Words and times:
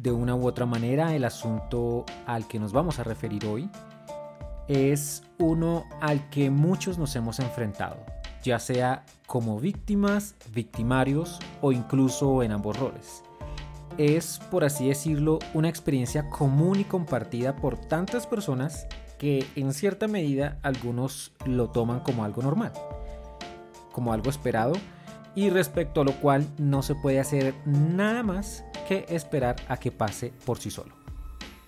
De 0.00 0.10
una 0.10 0.34
u 0.34 0.46
otra 0.46 0.64
manera, 0.64 1.14
el 1.14 1.24
asunto 1.24 2.06
al 2.24 2.48
que 2.48 2.58
nos 2.58 2.72
vamos 2.72 2.98
a 2.98 3.04
referir 3.04 3.44
hoy 3.44 3.68
es 4.66 5.22
uno 5.36 5.84
al 6.00 6.30
que 6.30 6.48
muchos 6.48 6.96
nos 6.96 7.14
hemos 7.16 7.38
enfrentado, 7.38 7.98
ya 8.42 8.58
sea 8.58 9.04
como 9.26 9.60
víctimas, 9.60 10.36
victimarios 10.54 11.38
o 11.60 11.70
incluso 11.70 12.42
en 12.42 12.52
ambos 12.52 12.78
roles. 12.78 13.22
Es, 13.98 14.38
por 14.50 14.64
así 14.64 14.88
decirlo, 14.88 15.38
una 15.52 15.68
experiencia 15.68 16.30
común 16.30 16.80
y 16.80 16.84
compartida 16.84 17.56
por 17.56 17.76
tantas 17.76 18.26
personas 18.26 18.86
que 19.18 19.46
en 19.54 19.74
cierta 19.74 20.08
medida 20.08 20.60
algunos 20.62 21.34
lo 21.44 21.68
toman 21.68 22.00
como 22.00 22.24
algo 22.24 22.40
normal, 22.40 22.72
como 23.92 24.14
algo 24.14 24.30
esperado 24.30 24.72
y 25.34 25.50
respecto 25.50 26.00
a 26.00 26.04
lo 26.04 26.12
cual 26.20 26.46
no 26.56 26.82
se 26.82 26.94
puede 26.94 27.20
hacer 27.20 27.54
nada 27.66 28.22
más 28.22 28.64
esperar 29.08 29.56
a 29.68 29.76
que 29.76 29.92
pase 29.92 30.32
por 30.44 30.58
sí 30.58 30.70
solo. 30.70 30.94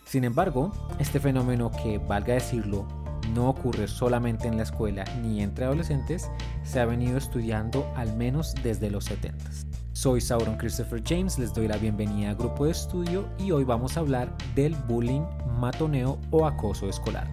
Sin 0.05 0.25
embargo, 0.25 0.73
este 0.99 1.21
fenómeno 1.21 1.71
que, 1.71 1.99
valga 1.99 2.35
decirlo, 2.35 2.87
no 3.35 3.49
ocurre 3.49 3.89
solamente 3.89 4.49
en 4.49 4.57
la 4.57 4.65
escuela 4.65 5.05
ni 5.23 5.43
entre 5.43 5.65
adolescentes, 5.65 6.31
se 6.65 6.81
ha 6.81 6.85
venido 6.85 7.17
estudiando 7.17 7.91
al 7.97 8.15
menos 8.17 8.55
desde 8.63 8.91
los 8.91 9.05
70. 9.07 9.45
Soy 9.93 10.21
Sauron 10.21 10.57
Christopher 10.57 11.03
James, 11.07 11.39
les 11.39 11.55
doy 11.55 11.69
la 11.69 11.77
bienvenida 11.77 12.31
a 12.31 12.35
Grupo 12.35 12.65
de 12.65 12.73
Estudio 12.73 13.29
y 13.39 13.53
hoy 13.53 13.65
vamos 13.65 13.97
a 13.97 14.01
hablar 14.01 14.37
del 14.55 14.75
bullying, 14.75 15.23
matoneo 15.59 16.19
o 16.31 16.47
acoso 16.47 16.89
escolar. 16.89 17.29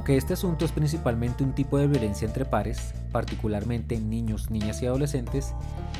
Aunque 0.00 0.16
este 0.16 0.32
asunto 0.32 0.64
es 0.64 0.72
principalmente 0.72 1.44
un 1.44 1.52
tipo 1.52 1.76
de 1.76 1.86
violencia 1.86 2.26
entre 2.26 2.46
pares, 2.46 2.94
particularmente 3.12 3.96
en 3.96 4.08
niños, 4.08 4.50
niñas 4.50 4.80
y 4.80 4.86
adolescentes, 4.86 5.52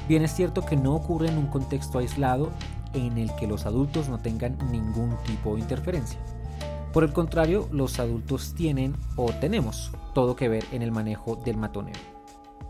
bien 0.09 0.23
es 0.23 0.34
cierto 0.34 0.65
que 0.65 0.75
no 0.75 0.95
ocurre 0.95 1.29
en 1.29 1.37
un 1.37 1.48
contexto 1.48 1.98
aislado 1.98 2.51
en 2.95 3.19
el 3.19 3.31
que 3.37 3.47
los 3.47 3.67
adultos 3.67 4.09
no 4.09 4.19
tengan 4.19 4.56
ningún 4.73 5.19
tipo 5.27 5.55
de 5.55 5.61
interferencia. 5.61 6.19
Por 6.95 7.05
el 7.05 7.12
contrario, 7.12 7.69
los 7.73 7.98
adultos 7.98 8.55
tienen 8.55 8.97
o 9.17 9.34
tenemos 9.34 9.93
todo 10.15 10.34
que 10.34 10.48
ver 10.48 10.65
en 10.73 10.81
el 10.81 10.93
manejo 10.93 11.37
del 11.37 11.59
matoneo. 11.59 11.93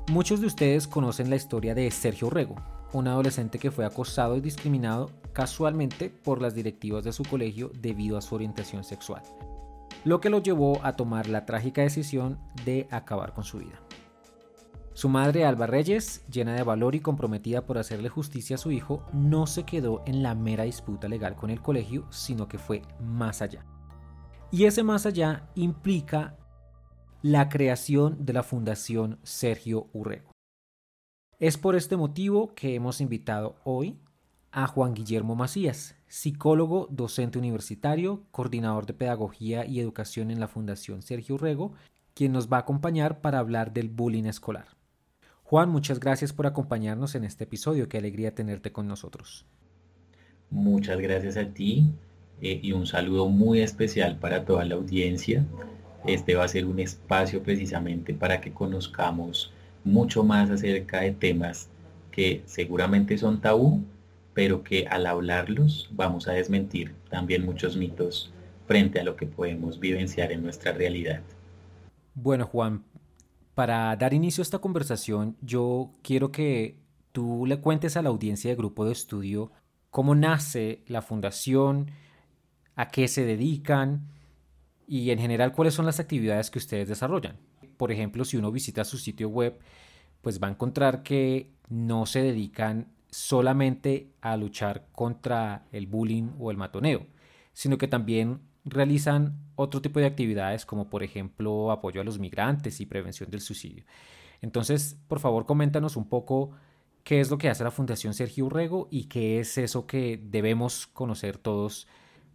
Muchos 0.08 0.40
de 0.40 0.48
ustedes 0.48 0.88
conocen 0.88 1.30
la 1.30 1.36
historia 1.36 1.76
de 1.76 1.88
Sergio 1.92 2.28
Rego, 2.28 2.56
un 2.92 3.06
adolescente 3.06 3.60
que 3.60 3.70
fue 3.70 3.86
acosado 3.86 4.36
y 4.36 4.40
discriminado 4.40 5.12
casualmente 5.32 6.10
por 6.10 6.42
las 6.42 6.56
directivas 6.56 7.04
de 7.04 7.12
su 7.12 7.22
colegio 7.22 7.70
debido 7.78 8.18
a 8.18 8.20
su 8.20 8.34
orientación 8.34 8.82
sexual 8.82 9.22
lo 10.04 10.20
que 10.20 10.30
lo 10.30 10.40
llevó 10.40 10.84
a 10.84 10.96
tomar 10.96 11.28
la 11.28 11.44
trágica 11.44 11.82
decisión 11.82 12.38
de 12.64 12.88
acabar 12.90 13.32
con 13.32 13.44
su 13.44 13.58
vida. 13.58 13.80
Su 14.92 15.08
madre, 15.08 15.44
Alba 15.44 15.66
Reyes, 15.66 16.26
llena 16.30 16.54
de 16.54 16.62
valor 16.62 16.94
y 16.94 17.00
comprometida 17.00 17.64
por 17.64 17.78
hacerle 17.78 18.08
justicia 18.08 18.56
a 18.56 18.58
su 18.58 18.70
hijo, 18.70 19.06
no 19.12 19.46
se 19.46 19.64
quedó 19.64 20.02
en 20.06 20.22
la 20.22 20.34
mera 20.34 20.64
disputa 20.64 21.08
legal 21.08 21.36
con 21.36 21.50
el 21.50 21.62
colegio, 21.62 22.06
sino 22.10 22.48
que 22.48 22.58
fue 22.58 22.82
más 23.00 23.40
allá. 23.40 23.64
Y 24.50 24.64
ese 24.64 24.82
más 24.82 25.06
allá 25.06 25.48
implica 25.54 26.36
la 27.22 27.48
creación 27.48 28.24
de 28.24 28.32
la 28.32 28.42
Fundación 28.42 29.18
Sergio 29.22 29.88
Urrego. 29.92 30.32
Es 31.38 31.56
por 31.56 31.76
este 31.76 31.96
motivo 31.96 32.54
que 32.54 32.74
hemos 32.74 33.00
invitado 33.00 33.56
hoy 33.64 34.00
a 34.50 34.66
Juan 34.66 34.94
Guillermo 34.94 35.36
Macías, 35.36 35.96
psicólogo, 36.10 36.88
docente 36.90 37.38
universitario, 37.38 38.24
coordinador 38.32 38.84
de 38.84 38.94
pedagogía 38.94 39.64
y 39.64 39.78
educación 39.78 40.32
en 40.32 40.40
la 40.40 40.48
Fundación 40.48 41.02
Sergio 41.02 41.38
Rego, 41.38 41.72
quien 42.14 42.32
nos 42.32 42.52
va 42.52 42.56
a 42.56 42.60
acompañar 42.60 43.20
para 43.20 43.38
hablar 43.38 43.72
del 43.72 43.88
bullying 43.88 44.24
escolar. 44.24 44.66
Juan, 45.44 45.70
muchas 45.70 46.00
gracias 46.00 46.32
por 46.32 46.48
acompañarnos 46.48 47.14
en 47.14 47.22
este 47.22 47.44
episodio. 47.44 47.88
Qué 47.88 47.98
alegría 47.98 48.34
tenerte 48.34 48.72
con 48.72 48.88
nosotros. 48.88 49.46
Muchas 50.50 50.98
gracias 50.98 51.36
a 51.36 51.46
ti 51.46 51.86
eh, 52.42 52.58
y 52.60 52.72
un 52.72 52.88
saludo 52.88 53.28
muy 53.28 53.60
especial 53.60 54.18
para 54.18 54.44
toda 54.44 54.64
la 54.64 54.74
audiencia. 54.74 55.44
Este 56.04 56.34
va 56.34 56.42
a 56.44 56.48
ser 56.48 56.66
un 56.66 56.80
espacio 56.80 57.40
precisamente 57.44 58.14
para 58.14 58.40
que 58.40 58.52
conozcamos 58.52 59.52
mucho 59.84 60.24
más 60.24 60.50
acerca 60.50 61.02
de 61.02 61.12
temas 61.12 61.68
que 62.10 62.42
seguramente 62.46 63.16
son 63.16 63.40
tabú, 63.40 63.84
pero 64.34 64.62
que 64.62 64.86
al 64.86 65.06
hablarlos 65.06 65.88
vamos 65.92 66.28
a 66.28 66.32
desmentir 66.32 66.94
también 67.08 67.44
muchos 67.44 67.76
mitos 67.76 68.32
frente 68.66 69.00
a 69.00 69.04
lo 69.04 69.16
que 69.16 69.26
podemos 69.26 69.80
vivenciar 69.80 70.32
en 70.32 70.42
nuestra 70.42 70.72
realidad. 70.72 71.22
Bueno, 72.14 72.46
Juan, 72.46 72.84
para 73.54 73.94
dar 73.96 74.14
inicio 74.14 74.42
a 74.42 74.44
esta 74.44 74.58
conversación, 74.58 75.36
yo 75.40 75.90
quiero 76.02 76.30
que 76.30 76.78
tú 77.12 77.44
le 77.46 77.60
cuentes 77.60 77.96
a 77.96 78.02
la 78.02 78.10
audiencia 78.10 78.50
de 78.50 78.56
grupo 78.56 78.84
de 78.84 78.92
estudio 78.92 79.50
cómo 79.90 80.14
nace 80.14 80.82
la 80.86 81.02
fundación, 81.02 81.90
a 82.76 82.88
qué 82.88 83.08
se 83.08 83.24
dedican 83.24 84.06
y 84.86 85.10
en 85.10 85.18
general 85.18 85.52
cuáles 85.52 85.74
son 85.74 85.86
las 85.86 86.00
actividades 86.00 86.50
que 86.50 86.58
ustedes 86.58 86.88
desarrollan. 86.88 87.36
Por 87.76 87.92
ejemplo, 87.92 88.24
si 88.24 88.36
uno 88.36 88.52
visita 88.52 88.84
su 88.84 88.98
sitio 88.98 89.28
web, 89.28 89.58
pues 90.22 90.40
va 90.40 90.48
a 90.48 90.50
encontrar 90.50 91.02
que 91.02 91.50
no 91.68 92.06
se 92.06 92.22
dedican 92.22 92.86
solamente 93.10 94.12
a 94.20 94.36
luchar 94.36 94.86
contra 94.92 95.66
el 95.72 95.86
bullying 95.86 96.30
o 96.38 96.50
el 96.50 96.56
matoneo, 96.56 97.06
sino 97.52 97.78
que 97.78 97.88
también 97.88 98.40
realizan 98.64 99.38
otro 99.56 99.80
tipo 99.80 100.00
de 100.00 100.06
actividades 100.06 100.66
como 100.66 100.88
por 100.88 101.02
ejemplo 101.02 101.70
apoyo 101.70 102.00
a 102.00 102.04
los 102.04 102.18
migrantes 102.18 102.80
y 102.80 102.86
prevención 102.86 103.30
del 103.30 103.40
suicidio. 103.40 103.84
Entonces, 104.42 104.96
por 105.08 105.20
favor, 105.20 105.46
coméntanos 105.46 105.96
un 105.96 106.08
poco 106.08 106.52
qué 107.04 107.20
es 107.20 107.30
lo 107.30 107.38
que 107.38 107.48
hace 107.48 107.64
la 107.64 107.70
Fundación 107.70 108.14
Sergio 108.14 108.46
Urrego 108.46 108.88
y 108.90 109.04
qué 109.04 109.40
es 109.40 109.58
eso 109.58 109.86
que 109.86 110.20
debemos 110.22 110.86
conocer 110.86 111.36
todos 111.36 111.86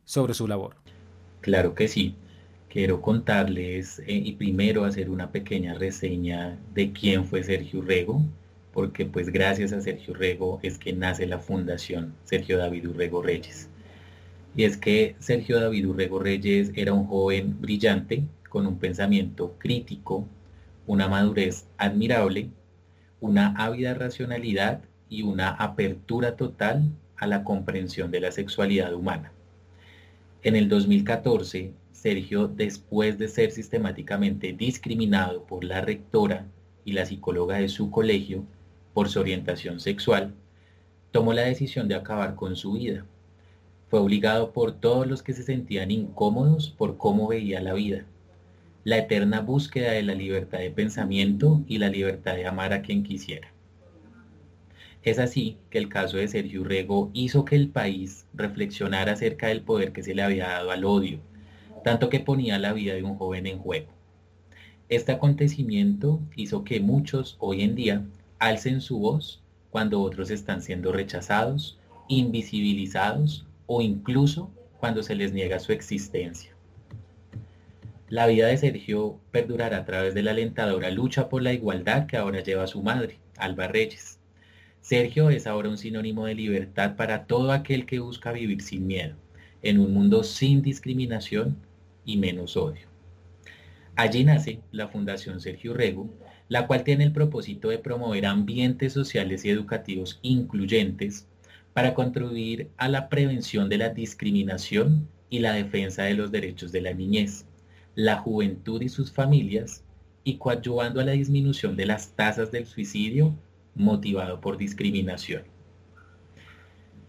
sobre 0.03 0.33
su 0.33 0.47
labor. 0.47 0.75
Claro 1.41 1.73
que 1.73 1.87
sí. 1.87 2.15
Quiero 2.69 3.01
contarles 3.01 3.99
eh, 3.99 4.05
y 4.07 4.33
primero 4.33 4.83
hacer 4.83 5.09
una 5.09 5.31
pequeña 5.31 5.75
reseña 5.75 6.59
de 6.73 6.91
quién 6.91 7.25
fue 7.25 7.41
Sergio 7.41 7.79
Urrego 7.79 8.21
porque 8.75 9.05
pues 9.05 9.29
gracias 9.29 9.71
a 9.71 9.79
Sergio 9.79 10.13
Urrego 10.13 10.59
es 10.61 10.77
que 10.77 10.91
nace 10.91 11.25
la 11.25 11.39
Fundación 11.39 12.13
Sergio 12.25 12.57
David 12.57 12.89
Urrego 12.89 13.23
Reyes. 13.23 13.69
Y 14.53 14.65
es 14.65 14.75
que 14.75 15.15
Sergio 15.19 15.61
David 15.61 15.87
Urrego 15.87 16.19
Reyes 16.19 16.73
era 16.75 16.91
un 16.91 17.07
joven 17.07 17.55
brillante, 17.61 18.23
con 18.49 18.67
un 18.67 18.77
pensamiento 18.77 19.55
crítico, 19.59 20.27
una 20.87 21.07
madurez 21.07 21.65
admirable, 21.77 22.49
una 23.21 23.55
ávida 23.55 23.93
racionalidad 23.93 24.81
y 25.09 25.21
una 25.21 25.51
apertura 25.51 26.35
total 26.35 26.91
a 27.15 27.27
la 27.27 27.45
comprensión 27.45 28.11
de 28.11 28.19
la 28.19 28.33
sexualidad 28.33 28.93
humana. 28.93 29.31
En 30.43 30.57
el 30.57 30.67
2014, 30.67 31.71
Sergio, 31.93 32.49
después 32.49 33.17
de 33.17 33.29
ser 33.29 33.51
sistemáticamente 33.51 34.51
discriminado 34.51 35.45
por 35.45 35.63
la 35.63 35.79
rectora 35.79 36.45
y 36.83 36.91
la 36.91 37.05
psicóloga 37.05 37.55
de 37.55 37.69
su 37.69 37.89
colegio, 37.89 38.43
por 38.95 39.09
su 39.09 39.19
orientación 39.19 39.81
sexual, 39.81 40.33
tomó 41.11 41.33
la 41.33 41.41
decisión 41.41 41.89
de 41.89 41.95
acabar 41.95 42.35
con 42.35 42.56
su 42.56 42.72
vida. 42.72 43.06
Fue 43.89 44.00
obligado 44.00 44.53
por 44.53 44.72
todos 44.72 45.06
los 45.06 45.22
que 45.22 45.33
se 45.33 45.44
sentían 45.44 45.91
incómodos 45.91 46.69
por 46.69 46.95
cómo 46.95 47.28
veía 47.28 47.59
la 47.59 47.73
vida. 47.73 48.05
La 48.85 48.97
eterna 48.97 49.41
búsqueda 49.41 49.91
de 49.91 50.01
la 50.01 50.16
libertad 50.16 50.59
de 50.59 50.72
pensamiento 50.72 51.61
y 51.67 51.78
la 51.78 51.89
libertad 51.89 52.35
de 52.35 52.47
amar 52.47 52.72
a 52.72 52.81
quien 52.84 53.03
quisiera. 53.03 53.50
Es 55.03 55.19
así 55.19 55.58
que 55.69 55.78
el 55.78 55.90
caso 55.90 56.16
de 56.16 56.29
Sergio 56.29 56.61
Urrego 56.61 57.11
hizo 57.14 57.43
que 57.43 57.58
el 57.58 57.67
país 57.67 58.25
reflexionara 58.34 59.11
acerca 59.11 59.47
del 59.47 59.59
poder 59.59 59.91
que 59.91 60.03
se 60.03 60.16
le 60.16 60.23
había 60.23 60.47
dado 60.47 60.72
al 60.72 60.85
odio, 60.85 61.19
tanto 61.84 62.08
que 62.08 62.22
ponía 62.22 62.59
la 62.59 62.72
vida 62.72 62.93
de 62.93 63.03
un 63.03 63.17
joven 63.17 63.46
en 63.46 63.59
juego. 63.59 63.91
Este 64.87 65.11
acontecimiento 65.11 66.22
hizo 66.37 66.64
que 66.64 66.79
muchos 66.79 67.35
hoy 67.40 67.61
en 67.61 67.75
día 67.75 68.05
alcen 68.40 68.82
su 68.82 68.99
voz 68.99 69.41
cuando 69.70 70.02
otros 70.02 70.29
están 70.32 70.61
siendo 70.61 70.91
rechazados, 70.91 71.78
invisibilizados 72.08 73.46
o 73.67 73.82
incluso 73.82 74.52
cuando 74.79 75.03
se 75.03 75.16
les 75.16 75.34
niega 75.34 75.59
su 75.59 75.72
existencia. 75.72 76.52
La 78.08 78.28
vida 78.28 78.47
de 78.47 78.58
Sergio 78.58 79.20
perdurará 79.32 79.78
a 79.78 79.85
través 79.85 80.14
de 80.14 80.22
la 80.22 80.32
alentadora 80.32 80.91
lucha 80.91 81.28
por 81.28 81.41
la 81.41 81.53
igualdad 81.53 82.05
que 82.05 82.17
ahora 82.17 82.41
lleva 82.41 82.67
su 82.67 82.84
madre, 82.84 83.17
Alba 83.37 83.67
Reyes. 83.67 84.20
Sergio 84.81 85.31
es 85.31 85.47
ahora 85.47 85.70
un 85.70 85.79
sinónimo 85.79 86.28
de 86.28 86.35
libertad 86.35 86.96
para 86.96 87.26
todo 87.26 87.52
aquel 87.52 87.88
que 87.88 87.97
busca 87.99 88.31
vivir 88.31 88.61
sin 88.61 88.85
miedo, 88.85 89.16
en 89.64 89.79
un 89.79 89.91
mundo 89.91 90.23
sin 90.23 90.61
discriminación 90.61 91.58
y 92.05 92.17
menos 92.17 92.55
odio. 92.55 92.88
Allí 93.96 94.23
nace 94.23 94.59
la 94.72 94.88
Fundación 94.88 95.40
Sergio 95.41 95.73
Rego, 95.73 96.08
la 96.47 96.67
cual 96.67 96.83
tiene 96.83 97.03
el 97.03 97.11
propósito 97.11 97.69
de 97.69 97.79
promover 97.79 98.25
ambientes 98.25 98.93
sociales 98.93 99.45
y 99.45 99.49
educativos 99.49 100.19
incluyentes 100.21 101.27
para 101.73 101.93
contribuir 101.93 102.69
a 102.77 102.87
la 102.87 103.09
prevención 103.09 103.67
de 103.67 103.77
la 103.77 103.89
discriminación 103.89 105.07
y 105.29 105.39
la 105.39 105.53
defensa 105.53 106.03
de 106.03 106.13
los 106.13 106.31
derechos 106.31 106.71
de 106.71 106.81
la 106.81 106.93
niñez, 106.93 107.45
la 107.95 108.17
juventud 108.17 108.81
y 108.81 108.89
sus 108.89 109.11
familias, 109.11 109.83
y 110.23 110.37
coadyuvando 110.37 110.99
a 110.99 111.05
la 111.05 111.11
disminución 111.11 111.75
de 111.75 111.85
las 111.85 112.09
tasas 112.15 112.51
del 112.51 112.65
suicidio 112.65 113.35
motivado 113.75 114.41
por 114.41 114.57
discriminación. 114.57 115.43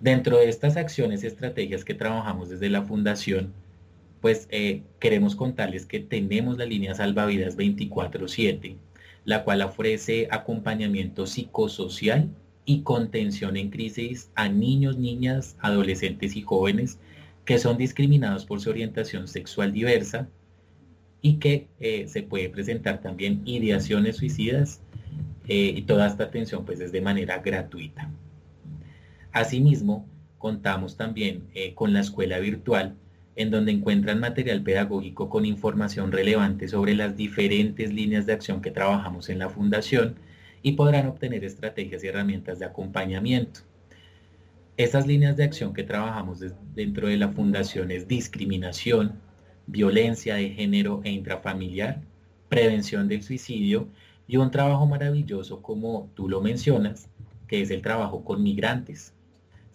Dentro 0.00 0.36
de 0.36 0.48
estas 0.48 0.76
acciones 0.76 1.24
y 1.24 1.26
estrategias 1.26 1.84
que 1.84 1.94
trabajamos 1.94 2.50
desde 2.50 2.68
la 2.68 2.82
Fundación, 2.82 3.54
pues 4.20 4.46
eh, 4.50 4.82
queremos 5.00 5.36
contarles 5.36 5.86
que 5.86 6.00
tenemos 6.00 6.58
la 6.58 6.66
línea 6.66 6.94
Salvavidas 6.94 7.56
24-7, 7.56 8.76
la 9.26 9.44
cual 9.44 9.60
ofrece 9.60 10.28
acompañamiento 10.30 11.26
psicosocial 11.26 12.30
y 12.64 12.82
contención 12.82 13.56
en 13.56 13.70
crisis 13.70 14.30
a 14.36 14.48
niños, 14.48 14.96
niñas, 14.96 15.56
adolescentes 15.60 16.36
y 16.36 16.42
jóvenes 16.42 16.98
que 17.44 17.58
son 17.58 17.76
discriminados 17.76 18.46
por 18.46 18.60
su 18.60 18.70
orientación 18.70 19.28
sexual 19.28 19.72
diversa 19.72 20.28
y 21.22 21.34
que 21.34 21.66
eh, 21.80 22.06
se 22.08 22.22
puede 22.22 22.48
presentar 22.48 23.00
también 23.00 23.42
ideaciones 23.44 24.16
suicidas 24.16 24.80
eh, 25.48 25.72
y 25.76 25.82
toda 25.82 26.06
esta 26.06 26.24
atención 26.24 26.64
pues 26.64 26.80
es 26.80 26.92
de 26.92 27.00
manera 27.00 27.38
gratuita. 27.38 28.08
Asimismo, 29.32 30.06
contamos 30.38 30.96
también 30.96 31.48
eh, 31.54 31.74
con 31.74 31.92
la 31.92 32.00
escuela 32.00 32.38
virtual 32.38 32.94
en 33.36 33.50
donde 33.50 33.72
encuentran 33.72 34.18
material 34.18 34.62
pedagógico 34.62 35.28
con 35.28 35.44
información 35.44 36.10
relevante 36.10 36.68
sobre 36.68 36.94
las 36.94 37.16
diferentes 37.16 37.92
líneas 37.92 38.26
de 38.26 38.32
acción 38.32 38.62
que 38.62 38.70
trabajamos 38.70 39.28
en 39.28 39.38
la 39.38 39.50
fundación 39.50 40.16
y 40.62 40.72
podrán 40.72 41.06
obtener 41.06 41.44
estrategias 41.44 42.02
y 42.02 42.08
herramientas 42.08 42.58
de 42.58 42.64
acompañamiento. 42.64 43.60
Estas 44.78 45.06
líneas 45.06 45.36
de 45.36 45.44
acción 45.44 45.72
que 45.72 45.84
trabajamos 45.84 46.42
dentro 46.74 47.08
de 47.08 47.16
la 47.16 47.28
fundación 47.28 47.90
es 47.90 48.08
discriminación, 48.08 49.20
violencia 49.66 50.34
de 50.34 50.50
género 50.50 51.02
e 51.04 51.10
intrafamiliar, 51.10 52.00
prevención 52.48 53.08
del 53.08 53.22
suicidio 53.22 53.88
y 54.26 54.38
un 54.38 54.50
trabajo 54.50 54.86
maravilloso 54.86 55.62
como 55.62 56.10
tú 56.14 56.28
lo 56.28 56.40
mencionas, 56.40 57.08
que 57.48 57.62
es 57.62 57.70
el 57.70 57.82
trabajo 57.82 58.24
con 58.24 58.42
migrantes. 58.42 59.12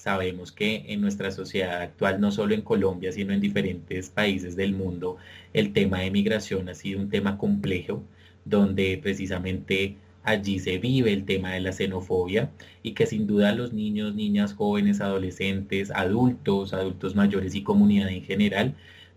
Sabemos 0.02 0.52
que 0.52 0.86
en 0.88 1.00
nuestra 1.00 1.30
sociedad 1.30 1.80
actual, 1.80 2.20
no 2.20 2.32
solo 2.32 2.56
en 2.56 2.64
Colombia, 2.64 3.12
sino 3.12 3.34
en 3.34 3.40
diferentes 3.40 4.10
países 4.10 4.56
del 4.56 4.74
mundo, 4.74 5.18
el 5.54 5.74
tema 5.74 6.00
de 6.00 6.10
migración 6.10 6.70
ha 6.70 6.74
sido 6.74 7.00
un 7.00 7.12
tema 7.12 7.38
complejo, 7.38 8.02
donde 8.44 9.00
precisamente 9.00 9.98
allí 10.24 10.58
se 10.58 10.80
vive 10.80 11.14
el 11.14 11.26
tema 11.26 11.52
de 11.52 11.60
la 11.60 11.72
xenofobia 11.72 12.50
y 12.82 12.94
que 12.94 13.06
sin 13.06 13.28
duda 13.28 13.54
los 13.54 13.74
niños, 13.74 14.16
niñas, 14.16 14.56
jóvenes, 14.56 15.02
adolescentes, 15.02 15.92
adultos, 15.92 16.74
adultos 16.74 17.16
mayores 17.16 17.54
y 17.54 17.62
comunidad 17.62 18.10
en 18.10 18.24
general, 18.24 18.74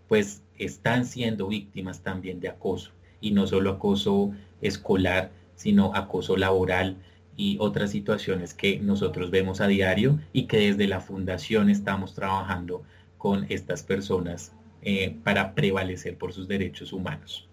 pues 0.07 0.43
están 0.59 1.05
siendo 1.05 1.47
víctimas 1.47 2.03
también 2.03 2.39
de 2.39 2.49
acoso. 2.49 2.91
Y 3.21 3.31
no 3.31 3.47
solo 3.47 3.71
acoso 3.71 4.33
escolar, 4.61 5.31
sino 5.55 5.95
acoso 5.95 6.37
laboral 6.37 6.97
y 7.37 7.57
otras 7.59 7.91
situaciones 7.91 8.53
que 8.53 8.79
nosotros 8.79 9.31
vemos 9.31 9.61
a 9.61 9.67
diario 9.67 10.19
y 10.33 10.43
que 10.43 10.57
desde 10.57 10.87
la 10.87 11.01
fundación 11.01 11.69
estamos 11.69 12.13
trabajando 12.13 12.83
con 13.17 13.45
estas 13.49 13.83
personas 13.83 14.53
eh, 14.81 15.15
para 15.23 15.55
prevalecer 15.55 16.17
por 16.17 16.31
sus 16.31 16.47
derechos 16.47 16.93
humanos. 16.93 17.49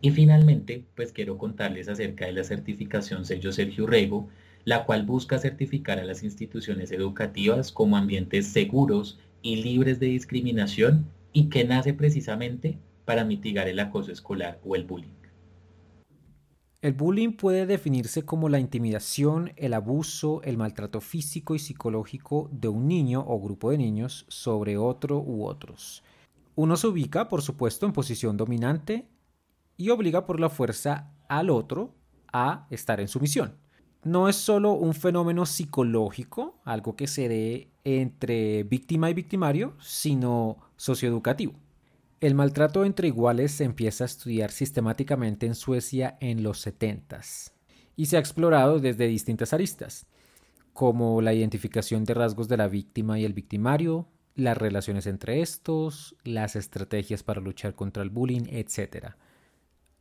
Y 0.00 0.10
finalmente, 0.10 0.84
pues 0.94 1.12
quiero 1.12 1.38
contarles 1.38 1.88
acerca 1.88 2.26
de 2.26 2.32
la 2.32 2.44
certificación 2.44 3.24
sello 3.24 3.50
Sergio 3.50 3.86
Rego, 3.86 4.28
la 4.64 4.84
cual 4.84 5.04
busca 5.04 5.38
certificar 5.38 5.98
a 5.98 6.04
las 6.04 6.22
instituciones 6.22 6.92
educativas 6.92 7.72
como 7.72 7.96
ambientes 7.96 8.46
seguros 8.46 9.18
y 9.42 9.56
libres 9.56 9.98
de 9.98 10.06
discriminación 10.06 11.06
y 11.32 11.48
que 11.48 11.64
nace 11.64 11.94
precisamente 11.94 12.78
para 13.04 13.24
mitigar 13.24 13.68
el 13.68 13.80
acoso 13.80 14.12
escolar 14.12 14.60
o 14.64 14.76
el 14.76 14.84
bullying. 14.84 15.17
El 16.80 16.92
bullying 16.92 17.32
puede 17.32 17.66
definirse 17.66 18.24
como 18.24 18.48
la 18.48 18.60
intimidación, 18.60 19.52
el 19.56 19.74
abuso, 19.74 20.40
el 20.44 20.56
maltrato 20.56 21.00
físico 21.00 21.56
y 21.56 21.58
psicológico 21.58 22.48
de 22.52 22.68
un 22.68 22.86
niño 22.86 23.24
o 23.26 23.40
grupo 23.40 23.72
de 23.72 23.78
niños 23.78 24.26
sobre 24.28 24.78
otro 24.78 25.18
u 25.18 25.44
otros. 25.44 26.04
Uno 26.54 26.76
se 26.76 26.86
ubica, 26.86 27.28
por 27.28 27.42
supuesto, 27.42 27.84
en 27.84 27.92
posición 27.92 28.36
dominante 28.36 29.08
y 29.76 29.90
obliga 29.90 30.24
por 30.24 30.38
la 30.38 30.50
fuerza 30.50 31.10
al 31.28 31.50
otro 31.50 31.96
a 32.32 32.68
estar 32.70 33.00
en 33.00 33.08
sumisión. 33.08 33.56
No 34.04 34.28
es 34.28 34.36
solo 34.36 34.70
un 34.74 34.94
fenómeno 34.94 35.46
psicológico, 35.46 36.60
algo 36.64 36.94
que 36.94 37.08
se 37.08 37.28
dé 37.28 37.72
entre 37.82 38.62
víctima 38.62 39.10
y 39.10 39.14
victimario, 39.14 39.74
sino 39.80 40.58
socioeducativo. 40.76 41.54
El 42.20 42.34
maltrato 42.34 42.84
entre 42.84 43.06
iguales 43.06 43.52
se 43.52 43.62
empieza 43.62 44.02
a 44.02 44.06
estudiar 44.06 44.50
sistemáticamente 44.50 45.46
en 45.46 45.54
Suecia 45.54 46.18
en 46.20 46.42
los 46.42 46.60
70 46.62 47.20
y 47.94 48.06
se 48.06 48.16
ha 48.16 48.20
explorado 48.20 48.80
desde 48.80 49.06
distintas 49.06 49.52
aristas, 49.52 50.06
como 50.72 51.22
la 51.22 51.32
identificación 51.32 52.04
de 52.04 52.14
rasgos 52.14 52.48
de 52.48 52.56
la 52.56 52.66
víctima 52.66 53.20
y 53.20 53.24
el 53.24 53.34
victimario, 53.34 54.08
las 54.34 54.58
relaciones 54.58 55.06
entre 55.06 55.42
estos, 55.42 56.16
las 56.24 56.56
estrategias 56.56 57.22
para 57.22 57.40
luchar 57.40 57.76
contra 57.76 58.02
el 58.02 58.10
bullying, 58.10 58.46
etc. 58.48 59.14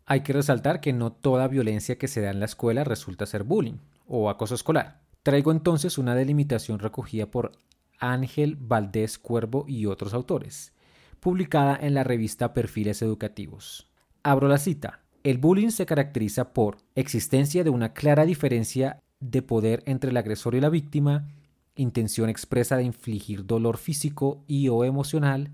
Hay 0.08 0.22
que 0.22 0.34
resaltar 0.34 0.82
que 0.82 0.94
no 0.94 1.12
toda 1.12 1.48
violencia 1.48 2.00
que 2.00 2.08
se 2.08 2.22
da 2.22 2.32
en 2.32 2.40
la 2.40 2.46
escuela 2.46 2.84
resulta 2.84 3.28
ser 3.28 3.44
bullying 3.44 3.78
o 4.08 4.32
acoso 4.32 4.56
escolar. 4.56 5.02
Traigo 5.22 5.52
entonces 5.52 6.00
una 6.00 6.16
delimitación 6.16 6.80
recogida 6.80 7.30
por 7.30 7.52
Ángel 8.00 8.56
Valdés 8.56 9.20
Cuervo 9.20 9.66
y 9.68 9.86
otros 9.86 10.16
autores, 10.16 10.74
publicada 11.20 11.78
en 11.80 11.94
la 11.94 12.04
revista 12.04 12.54
Perfiles 12.54 13.02
Educativos. 13.02 13.92
Abro 14.24 14.48
la 14.48 14.58
cita. 14.58 15.02
El 15.24 15.38
bullying 15.38 15.70
se 15.70 15.86
caracteriza 15.86 16.54
por 16.54 16.78
existencia 16.96 17.64
de 17.64 17.70
una 17.70 17.94
clara 17.94 18.26
diferencia 18.26 19.00
de 19.20 19.42
poder 19.42 19.84
entre 19.86 20.12
el 20.12 20.18
agresor 20.18 20.56
y 20.56 20.62
la 20.62 20.70
víctima, 20.70 21.28
intención 21.76 22.30
expresa 22.30 22.78
de 22.78 22.84
infligir 22.84 23.46
dolor 23.46 23.78
físico 23.78 24.44
y 24.48 24.70
o 24.70 24.84
emocional, 24.84 25.52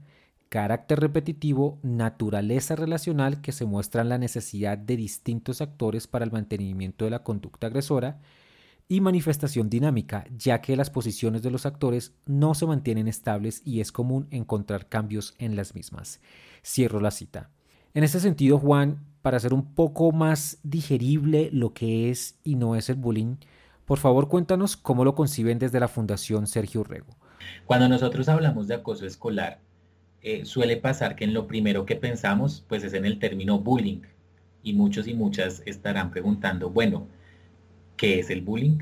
carácter 0.50 1.00
repetitivo, 1.00 1.80
naturaleza 1.82 2.76
relacional 2.76 3.42
que 3.42 3.52
se 3.52 3.66
muestra 3.66 4.02
en 4.02 4.10
la 4.10 4.18
necesidad 4.18 4.78
de 4.78 4.98
distintos 4.98 5.62
actores 5.62 6.08
para 6.08 6.26
el 6.26 6.32
mantenimiento 6.32 7.06
de 7.06 7.12
la 7.12 7.24
conducta 7.24 7.68
agresora 7.68 8.20
y 8.88 9.02
manifestación 9.02 9.70
dinámica, 9.70 10.26
ya 10.36 10.62
que 10.62 10.76
las 10.76 10.90
posiciones 10.90 11.42
de 11.42 11.52
los 11.52 11.66
actores 11.66 12.14
no 12.26 12.54
se 12.54 12.66
mantienen 12.66 13.08
estables 13.08 13.62
y 13.66 13.82
es 13.82 13.92
común 13.92 14.28
encontrar 14.32 14.88
cambios 14.88 15.34
en 15.38 15.56
las 15.56 15.76
mismas. 15.76 16.22
Cierro 16.64 17.00
la 17.00 17.12
cita. 17.12 17.50
En 17.94 18.04
este 18.04 18.20
sentido, 18.20 18.58
Juan, 18.58 19.06
para 19.22 19.38
hacer 19.38 19.54
un 19.54 19.74
poco 19.74 20.12
más 20.12 20.60
digerible 20.64 21.50
lo 21.52 21.74
que 21.74 22.10
es 22.10 22.40
y 22.44 22.56
no 22.56 22.76
es 22.76 22.90
el 22.90 22.96
bullying, 22.96 23.38
por 23.86 23.98
favor 23.98 24.28
cuéntanos 24.28 24.78
cómo 24.78 25.04
lo 25.04 25.16
conciben 25.16 25.60
desde 25.60 25.80
la 25.80 25.88
Fundación 25.88 26.48
Sergio 26.48 26.84
Rego. 26.84 27.16
Cuando 27.66 27.90
nosotros 27.90 28.30
hablamos 28.30 28.68
de 28.68 28.76
acoso 28.76 29.06
escolar, 29.06 29.60
eh, 30.22 30.46
suele 30.46 30.78
pasar 30.78 31.16
que 31.16 31.26
en 31.26 31.34
lo 31.34 31.48
primero 31.48 31.86
que 31.86 31.96
pensamos 31.96 32.64
pues 32.68 32.84
es 32.84 32.94
en 32.94 33.06
el 33.06 33.20
término 33.20 33.60
bullying 33.60 34.02
y 34.62 34.74
muchos 34.74 35.08
y 35.08 35.14
muchas 35.14 35.62
estarán 35.66 36.12
preguntando, 36.12 36.70
bueno, 36.70 37.08
¿qué 37.98 38.20
es 38.20 38.30
el 38.30 38.42
bullying? 38.42 38.80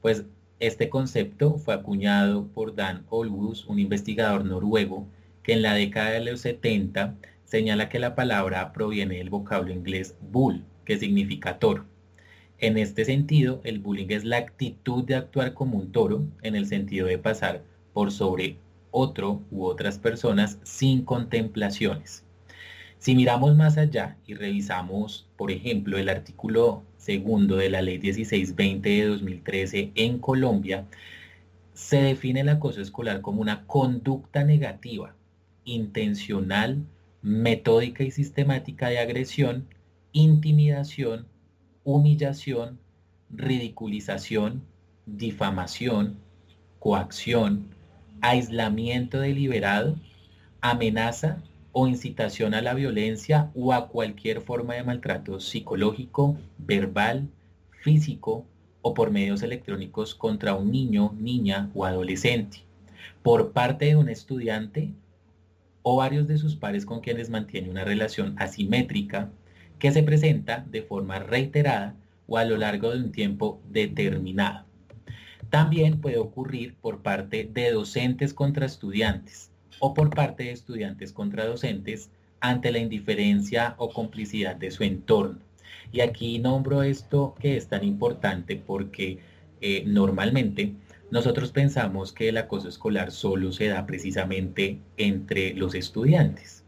Pues 0.00 0.24
este 0.60 0.88
concepto 0.88 1.58
fue 1.58 1.74
acuñado 1.74 2.46
por 2.48 2.74
Dan 2.74 3.04
Olbus, 3.10 3.66
un 3.66 3.78
investigador 3.78 4.44
noruego, 4.44 5.06
que 5.42 5.52
en 5.52 5.62
la 5.62 5.74
década 5.74 6.10
de 6.10 6.24
los 6.24 6.40
70 6.40 7.14
señala 7.44 7.88
que 7.88 7.98
la 7.98 8.14
palabra 8.14 8.72
proviene 8.72 9.16
del 9.16 9.30
vocablo 9.30 9.72
inglés 9.72 10.16
bull, 10.20 10.64
que 10.84 10.98
significa 10.98 11.58
toro. 11.58 11.84
En 12.58 12.76
este 12.76 13.04
sentido, 13.04 13.60
el 13.62 13.78
bullying 13.78 14.08
es 14.10 14.24
la 14.24 14.38
actitud 14.38 15.04
de 15.04 15.14
actuar 15.14 15.54
como 15.54 15.78
un 15.78 15.92
toro, 15.92 16.24
en 16.42 16.56
el 16.56 16.66
sentido 16.66 17.06
de 17.06 17.18
pasar 17.18 17.62
por 17.92 18.10
sobre 18.10 18.56
otro 18.90 19.42
u 19.50 19.64
otras 19.64 19.98
personas 19.98 20.58
sin 20.64 21.04
contemplaciones. 21.04 22.24
Si 22.98 23.14
miramos 23.14 23.56
más 23.56 23.78
allá 23.78 24.16
y 24.26 24.34
revisamos, 24.34 25.28
por 25.36 25.52
ejemplo, 25.52 25.98
el 25.98 26.08
artículo 26.08 26.82
segundo 27.08 27.56
de 27.56 27.70
la 27.70 27.80
ley 27.80 27.98
1620 27.98 28.86
de 28.86 29.06
2013 29.06 29.92
en 29.94 30.18
Colombia, 30.18 30.84
se 31.72 32.02
define 32.02 32.40
el 32.40 32.50
acoso 32.50 32.82
escolar 32.82 33.22
como 33.22 33.40
una 33.40 33.66
conducta 33.66 34.44
negativa, 34.44 35.14
intencional, 35.64 36.84
metódica 37.22 38.04
y 38.04 38.10
sistemática 38.10 38.90
de 38.90 38.98
agresión, 38.98 39.66
intimidación, 40.12 41.26
humillación, 41.82 42.78
ridiculización, 43.30 44.62
difamación, 45.06 46.18
coacción, 46.78 47.68
aislamiento 48.20 49.18
deliberado, 49.18 49.96
amenaza 50.60 51.42
o 51.72 51.86
incitación 51.86 52.54
a 52.54 52.62
la 52.62 52.74
violencia 52.74 53.50
o 53.54 53.72
a 53.72 53.88
cualquier 53.88 54.40
forma 54.40 54.74
de 54.74 54.84
maltrato 54.84 55.40
psicológico, 55.40 56.36
verbal, 56.58 57.28
físico 57.82 58.46
o 58.82 58.94
por 58.94 59.10
medios 59.10 59.42
electrónicos 59.42 60.14
contra 60.14 60.54
un 60.54 60.70
niño, 60.70 61.14
niña 61.18 61.70
o 61.74 61.84
adolescente, 61.84 62.58
por 63.22 63.52
parte 63.52 63.86
de 63.86 63.96
un 63.96 64.08
estudiante 64.08 64.92
o 65.82 65.96
varios 65.96 66.26
de 66.26 66.38
sus 66.38 66.56
pares 66.56 66.84
con 66.84 67.00
quienes 67.00 67.30
mantiene 67.30 67.70
una 67.70 67.84
relación 67.84 68.34
asimétrica 68.38 69.30
que 69.78 69.92
se 69.92 70.02
presenta 70.02 70.64
de 70.70 70.82
forma 70.82 71.18
reiterada 71.18 71.94
o 72.26 72.36
a 72.36 72.44
lo 72.44 72.56
largo 72.56 72.90
de 72.90 72.98
un 72.98 73.12
tiempo 73.12 73.60
determinado. 73.70 74.64
También 75.50 76.00
puede 76.00 76.18
ocurrir 76.18 76.74
por 76.74 77.00
parte 77.00 77.48
de 77.50 77.72
docentes 77.72 78.34
contra 78.34 78.66
estudiantes 78.66 79.47
o 79.80 79.94
por 79.94 80.10
parte 80.10 80.44
de 80.44 80.52
estudiantes 80.52 81.12
contra 81.12 81.46
docentes 81.46 82.10
ante 82.40 82.70
la 82.70 82.78
indiferencia 82.78 83.74
o 83.78 83.90
complicidad 83.90 84.56
de 84.56 84.70
su 84.70 84.84
entorno. 84.84 85.38
Y 85.92 86.00
aquí 86.00 86.38
nombro 86.38 86.82
esto 86.82 87.34
que 87.40 87.56
es 87.56 87.68
tan 87.68 87.84
importante 87.84 88.56
porque 88.56 89.18
eh, 89.60 89.82
normalmente 89.86 90.74
nosotros 91.10 91.52
pensamos 91.52 92.12
que 92.12 92.28
el 92.28 92.36
acoso 92.36 92.68
escolar 92.68 93.10
solo 93.10 93.52
se 93.52 93.68
da 93.68 93.86
precisamente 93.86 94.78
entre 94.98 95.54
los 95.54 95.74
estudiantes, 95.74 96.64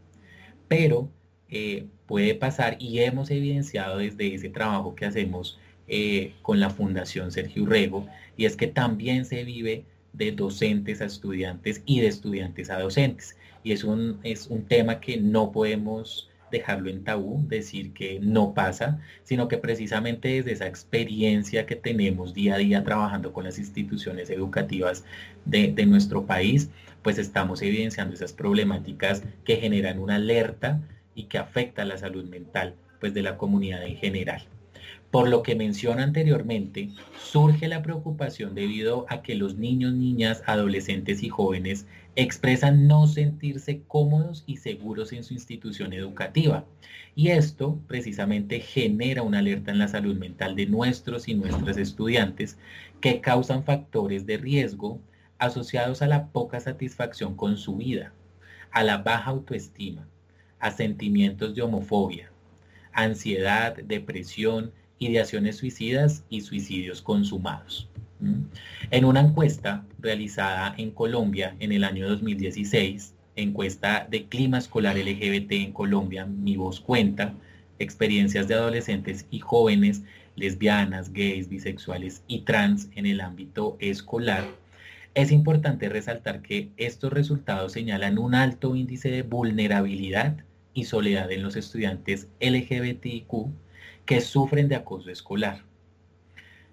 pero 0.67 1.09
eh, 1.49 1.85
puede 2.07 2.33
pasar 2.33 2.77
y 2.79 2.99
hemos 2.99 3.29
evidenciado 3.29 3.99
desde 3.99 4.33
ese 4.33 4.49
trabajo 4.49 4.95
que 4.95 5.05
hacemos 5.05 5.59
eh, 5.87 6.33
con 6.41 6.59
la 6.59 6.69
Fundación 6.69 7.31
Sergio 7.31 7.65
Rego, 7.65 8.07
y 8.35 8.45
es 8.45 8.55
que 8.55 8.67
también 8.67 9.25
se 9.25 9.43
vive 9.43 9.85
de 10.13 10.31
docentes 10.31 11.01
a 11.01 11.05
estudiantes 11.05 11.81
y 11.85 12.01
de 12.01 12.07
estudiantes 12.07 12.69
a 12.69 12.79
docentes. 12.79 13.37
Y 13.63 13.71
es 13.71 13.83
un, 13.83 14.19
es 14.23 14.47
un 14.47 14.63
tema 14.65 14.99
que 14.99 15.17
no 15.17 15.51
podemos 15.51 16.29
dejarlo 16.51 16.89
en 16.89 17.03
tabú, 17.03 17.43
decir 17.47 17.93
que 17.93 18.19
no 18.19 18.53
pasa, 18.53 18.99
sino 19.23 19.47
que 19.47 19.57
precisamente 19.57 20.27
desde 20.27 20.51
esa 20.51 20.67
experiencia 20.67 21.65
que 21.65 21.75
tenemos 21.75 22.33
día 22.33 22.55
a 22.55 22.57
día 22.57 22.83
trabajando 22.83 23.31
con 23.31 23.45
las 23.45 23.57
instituciones 23.57 24.29
educativas 24.29 25.05
de, 25.45 25.71
de 25.71 25.85
nuestro 25.85 26.25
país, 26.25 26.69
pues 27.01 27.17
estamos 27.17 27.61
evidenciando 27.61 28.13
esas 28.13 28.33
problemáticas 28.33 29.23
que 29.45 29.55
generan 29.55 29.99
una 29.99 30.15
alerta 30.15 30.81
y 31.15 31.23
que 31.23 31.37
afecta 31.37 31.85
la 31.85 31.97
salud 31.97 32.25
mental 32.25 32.75
pues 32.99 33.13
de 33.13 33.23
la 33.23 33.37
comunidad 33.37 33.83
en 33.83 33.97
general. 33.97 34.43
Por 35.11 35.27
lo 35.27 35.43
que 35.43 35.55
mencioné 35.55 36.03
anteriormente, 36.03 36.89
surge 37.21 37.67
la 37.67 37.81
preocupación 37.81 38.55
debido 38.55 39.05
a 39.09 39.21
que 39.21 39.35
los 39.35 39.57
niños, 39.57 39.91
niñas, 39.93 40.41
adolescentes 40.45 41.21
y 41.21 41.27
jóvenes 41.27 41.85
expresan 42.15 42.87
no 42.87 43.07
sentirse 43.07 43.81
cómodos 43.89 44.45
y 44.47 44.57
seguros 44.57 45.11
en 45.11 45.25
su 45.25 45.33
institución 45.33 45.91
educativa. 45.91 46.63
Y 47.13 47.27
esto 47.27 47.77
precisamente 47.87 48.61
genera 48.61 49.21
una 49.21 49.39
alerta 49.39 49.71
en 49.71 49.79
la 49.79 49.89
salud 49.89 50.15
mental 50.15 50.55
de 50.55 50.67
nuestros 50.67 51.27
y 51.27 51.35
nuestras 51.35 51.75
estudiantes 51.75 52.57
que 53.01 53.19
causan 53.19 53.65
factores 53.65 54.25
de 54.25 54.37
riesgo 54.37 55.01
asociados 55.39 56.01
a 56.01 56.07
la 56.07 56.27
poca 56.27 56.61
satisfacción 56.61 57.35
con 57.35 57.57
su 57.57 57.75
vida, 57.75 58.13
a 58.71 58.81
la 58.81 58.99
baja 58.99 59.31
autoestima, 59.31 60.07
a 60.59 60.71
sentimientos 60.71 61.53
de 61.53 61.63
homofobia, 61.63 62.31
ansiedad, 62.93 63.75
depresión, 63.75 64.71
ideaciones 65.01 65.57
suicidas 65.57 66.23
y 66.29 66.41
suicidios 66.41 67.01
consumados. 67.01 67.89
En 68.91 69.03
una 69.03 69.21
encuesta 69.21 69.83
realizada 69.99 70.75
en 70.77 70.91
Colombia 70.91 71.55
en 71.59 71.71
el 71.71 71.83
año 71.83 72.07
2016, 72.07 73.15
encuesta 73.35 74.07
de 74.09 74.25
clima 74.25 74.59
escolar 74.59 74.95
LGBT 74.95 75.53
en 75.53 75.73
Colombia, 75.73 76.27
Mi 76.27 76.55
Voz 76.55 76.79
Cuenta, 76.79 77.33
experiencias 77.79 78.47
de 78.47 78.53
adolescentes 78.53 79.25
y 79.31 79.39
jóvenes 79.39 80.03
lesbianas, 80.35 81.11
gays, 81.11 81.49
bisexuales 81.49 82.21
y 82.27 82.41
trans 82.41 82.89
en 82.95 83.07
el 83.07 83.21
ámbito 83.21 83.77
escolar, 83.79 84.45
es 85.15 85.31
importante 85.31 85.89
resaltar 85.89 86.43
que 86.43 86.69
estos 86.77 87.11
resultados 87.11 87.73
señalan 87.73 88.19
un 88.19 88.35
alto 88.35 88.75
índice 88.75 89.09
de 89.09 89.23
vulnerabilidad 89.23 90.37
y 90.75 90.85
soledad 90.85 91.31
en 91.31 91.41
los 91.41 91.55
estudiantes 91.55 92.27
LGBTIQ 92.39 93.49
que 94.05 94.21
sufren 94.21 94.67
de 94.67 94.75
acoso 94.75 95.09
escolar. 95.09 95.63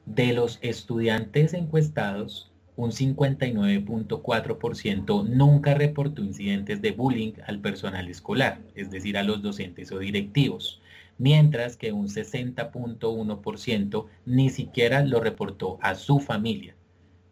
De 0.07 0.33
los 0.33 0.59
estudiantes 0.63 1.55
encuestados, 1.55 2.51
un 2.77 2.93
59.4% 2.93 5.29
nunca 5.29 5.75
reportó 5.75 6.23
incidentes 6.23 6.81
de 6.81 6.93
bullying 6.93 7.33
al 7.47 7.61
personal 7.61 8.09
escolar, 8.09 8.61
es 8.75 8.91
decir, 8.91 9.19
a 9.19 9.25
los 9.25 9.43
docentes 9.43 9.91
o 9.91 9.99
directivos, 9.99 10.81
mientras 11.19 11.77
que 11.77 11.91
un 11.93 12.07
60.1% 12.07 14.07
ni 14.27 14.49
siquiera 14.49 15.05
lo 15.05 15.19
reportó 15.21 15.79
a 15.83 15.97
su 15.97 16.21
familia, 16.21 16.77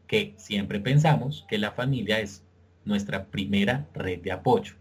que 0.08 0.34
siempre 0.36 0.80
pensamos 0.80 1.46
que 1.48 1.58
la 1.58 1.70
familia 1.70 2.18
es 2.18 2.42
nuestra 2.84 3.26
primera 3.26 3.86
red 3.94 4.20
de 4.20 4.32
apoyo. 4.32 4.74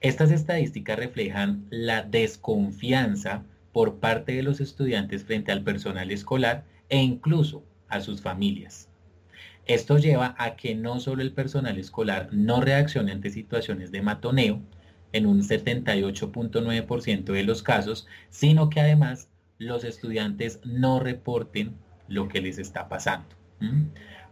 Estas 0.00 0.30
estadísticas 0.30 0.98
reflejan 0.98 1.66
la 1.70 2.02
desconfianza 2.02 3.42
por 3.74 3.96
parte 3.96 4.32
de 4.32 4.44
los 4.44 4.60
estudiantes 4.60 5.24
frente 5.24 5.50
al 5.50 5.64
personal 5.64 6.12
escolar 6.12 6.64
e 6.88 7.02
incluso 7.02 7.64
a 7.88 8.00
sus 8.00 8.22
familias. 8.22 8.88
Esto 9.66 9.98
lleva 9.98 10.36
a 10.38 10.54
que 10.54 10.76
no 10.76 11.00
solo 11.00 11.22
el 11.22 11.32
personal 11.32 11.76
escolar 11.76 12.28
no 12.30 12.60
reaccione 12.60 13.10
ante 13.10 13.30
situaciones 13.30 13.90
de 13.90 14.00
matoneo, 14.00 14.62
en 15.12 15.26
un 15.26 15.42
78.9% 15.42 17.24
de 17.32 17.42
los 17.42 17.62
casos, 17.64 18.06
sino 18.30 18.70
que 18.70 18.80
además 18.80 19.28
los 19.58 19.82
estudiantes 19.82 20.60
no 20.64 21.00
reporten 21.00 21.74
lo 22.08 22.28
que 22.28 22.40
les 22.40 22.58
está 22.58 22.88
pasando. 22.88 23.28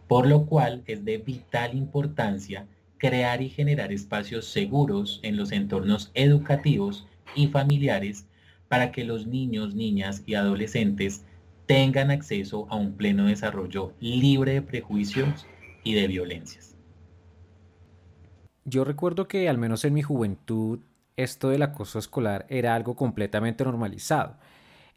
Por 0.07 0.25
lo 0.25 0.45
cual 0.45 0.83
es 0.85 1.03
de 1.03 1.17
vital 1.17 1.75
importancia 1.75 2.65
crear 2.97 3.41
y 3.41 3.49
generar 3.49 3.91
espacios 3.91 4.45
seguros 4.45 5.19
en 5.23 5.35
los 5.35 5.51
entornos 5.51 6.11
educativos 6.13 7.07
y 7.35 7.47
familiares 7.47 8.27
para 8.73 8.91
que 8.91 9.03
los 9.03 9.27
niños, 9.27 9.75
niñas 9.75 10.23
y 10.25 10.33
adolescentes 10.33 11.23
tengan 11.67 12.09
acceso 12.09 12.65
a 12.71 12.75
un 12.75 12.93
pleno 12.93 13.27
desarrollo 13.27 13.93
libre 13.99 14.53
de 14.53 14.61
prejuicios 14.63 15.45
y 15.83 15.93
de 15.93 16.07
violencias. 16.07 16.75
Yo 18.65 18.83
recuerdo 18.83 19.27
que 19.27 19.47
al 19.47 19.59
menos 19.59 19.85
en 19.85 19.93
mi 19.93 20.01
juventud 20.01 20.79
esto 21.17 21.49
del 21.49 21.61
acoso 21.61 21.99
escolar 21.99 22.47
era 22.49 22.73
algo 22.73 22.95
completamente 22.95 23.63
normalizado. 23.63 24.39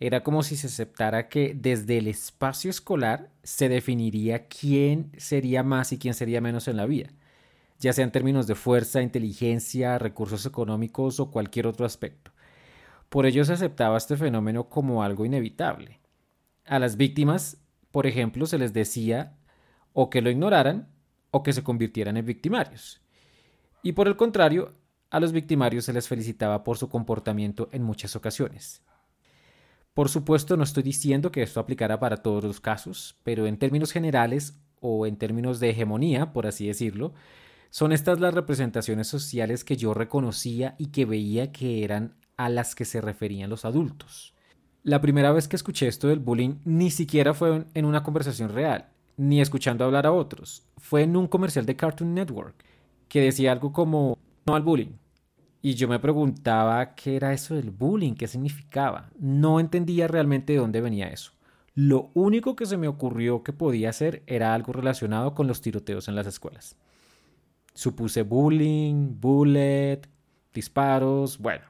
Era 0.01 0.23
como 0.23 0.43
si 0.43 0.57
se 0.57 0.69
aceptara 0.69 1.29
que 1.29 1.53
desde 1.55 1.99
el 1.99 2.09
espacio 2.09 2.71
escolar 2.71 3.29
se 3.43 3.69
definiría 3.69 4.47
quién 4.47 5.13
sería 5.19 5.63
más 5.63 5.93
y 5.93 5.99
quién 5.99 6.15
sería 6.15 6.41
menos 6.41 6.67
en 6.67 6.79
la 6.79 6.87
vida, 6.87 7.11
ya 7.79 7.93
sea 7.93 8.05
en 8.05 8.11
términos 8.11 8.47
de 8.47 8.55
fuerza, 8.55 9.03
inteligencia, 9.03 9.99
recursos 9.99 10.47
económicos 10.47 11.21
o 11.21 11.31
cualquier 11.31 11.67
otro 11.67 11.85
aspecto. 11.85 12.33
Por 13.09 13.27
ello 13.27 13.45
se 13.45 13.53
aceptaba 13.53 13.97
este 13.97 14.17
fenómeno 14.17 14.69
como 14.69 15.03
algo 15.03 15.25
inevitable. 15.25 16.01
A 16.65 16.79
las 16.79 16.97
víctimas, 16.97 17.59
por 17.91 18.07
ejemplo, 18.07 18.47
se 18.47 18.59
les 18.59 18.73
decía 18.73 19.37
o 19.93 20.11
que 20.11 20.21
lo 20.21 20.31
ignoraran 20.31 20.89
o 21.31 21.43
que 21.43 21.53
se 21.53 21.63
convirtieran 21.63 22.17
en 22.17 22.27
victimarios. 22.27 23.01
Y 23.83 23.93
por 23.93 24.09
el 24.09 24.17
contrario, 24.17 24.75
a 25.11 25.21
los 25.21 25.33
victimarios 25.33 25.85
se 25.85 25.93
les 25.93 26.09
felicitaba 26.09 26.65
por 26.65 26.79
su 26.79 26.89
comportamiento 26.89 27.69
en 27.73 27.83
muchas 27.83 28.17
ocasiones. 28.17 28.83
Por 29.95 30.09
supuesto, 30.09 30.57
no 30.57 30.65
estoy 30.65 30.83
diciendo 30.83 31.31
que 31.31 31.43
esto 31.43 31.61
aplicara 31.61 31.99
para 31.99 32.19
todos 32.19 32.45
los 32.45 32.61
casos, 32.61 33.19
pero 33.23 33.47
en 33.47 33.59
términos 33.59 33.93
generales 33.93 34.61
o 34.81 35.07
en 35.07 35.17
términos 35.17 35.61
de 35.61 35.71
hegemonía, 35.71 36.33
por 36.33 36.47
así 36.47 36.67
decirlo, 36.67 37.15
son 37.71 37.93
estas 37.93 38.21
las 38.21 38.35
representaciones 38.35 39.07
sociales 39.07 39.65
que 39.65 39.77
yo 39.77 39.95
reconocía 39.95 40.75
y 40.79 40.89
que 40.89 41.07
veía 41.07 41.53
que 41.53 41.83
eran 41.85 42.17
a 42.37 42.49
las 42.49 42.75
que 42.75 42.85
se 42.85 43.01
referían 43.01 43.51
los 43.51 43.65
adultos. 43.65 44.35
La 44.83 45.01
primera 45.01 45.33
vez 45.33 45.49
que 45.49 45.57
escuché 45.57 45.89
esto 45.89 46.09
del 46.09 46.21
bullying 46.21 46.57
ni 46.65 46.91
siquiera 46.91 47.35
fue 47.35 47.65
en 47.75 47.85
una 47.85 48.03
conversación 48.03 48.51
real, 48.51 48.89
ni 49.17 49.41
escuchando 49.41 49.85
hablar 49.85 50.07
a 50.07 50.13
otros. 50.13 50.65
Fue 50.77 51.03
en 51.03 51.17
un 51.17 51.27
comercial 51.27 51.67
de 51.67 51.77
Cartoon 51.77 52.15
Network 52.15 52.65
que 53.09 53.21
decía 53.21 53.53
algo 53.53 53.73
como 53.73 54.19
no 54.47 54.55
al 54.55 54.63
bullying. 54.63 54.93
Y 55.63 55.75
yo 55.75 55.89
me 55.89 55.99
preguntaba 55.99 56.95
qué 56.95 57.17
era 57.17 57.33
eso 57.33 57.57
del 57.57 57.71
bullying, 57.71 58.15
qué 58.15 58.29
significaba. 58.29 59.11
No 59.19 59.59
entendía 59.59 60.07
realmente 60.07 60.53
de 60.53 60.61
dónde 60.61 60.81
venía 60.81 61.09
eso. 61.09 61.33
Lo 61.75 62.11
único 62.15 62.55
que 62.57 62.67
se 62.67 62.77
me 62.77 62.89
ocurrió 62.89 63.43
que 63.43 63.53
podía 63.53 63.93
ser 63.93 64.23
era 64.27 64.55
algo 64.55 64.73
relacionado 64.73 65.35
con 65.35 65.47
los 65.47 65.61
tiroteos 65.61 66.09
en 66.09 66.15
las 66.15 66.27
escuelas. 66.27 66.77
Supuse 67.75 68.23
bullying, 68.23 69.21
bullet, 69.21 70.03
disparos, 70.55 71.39
bueno, 71.39 71.65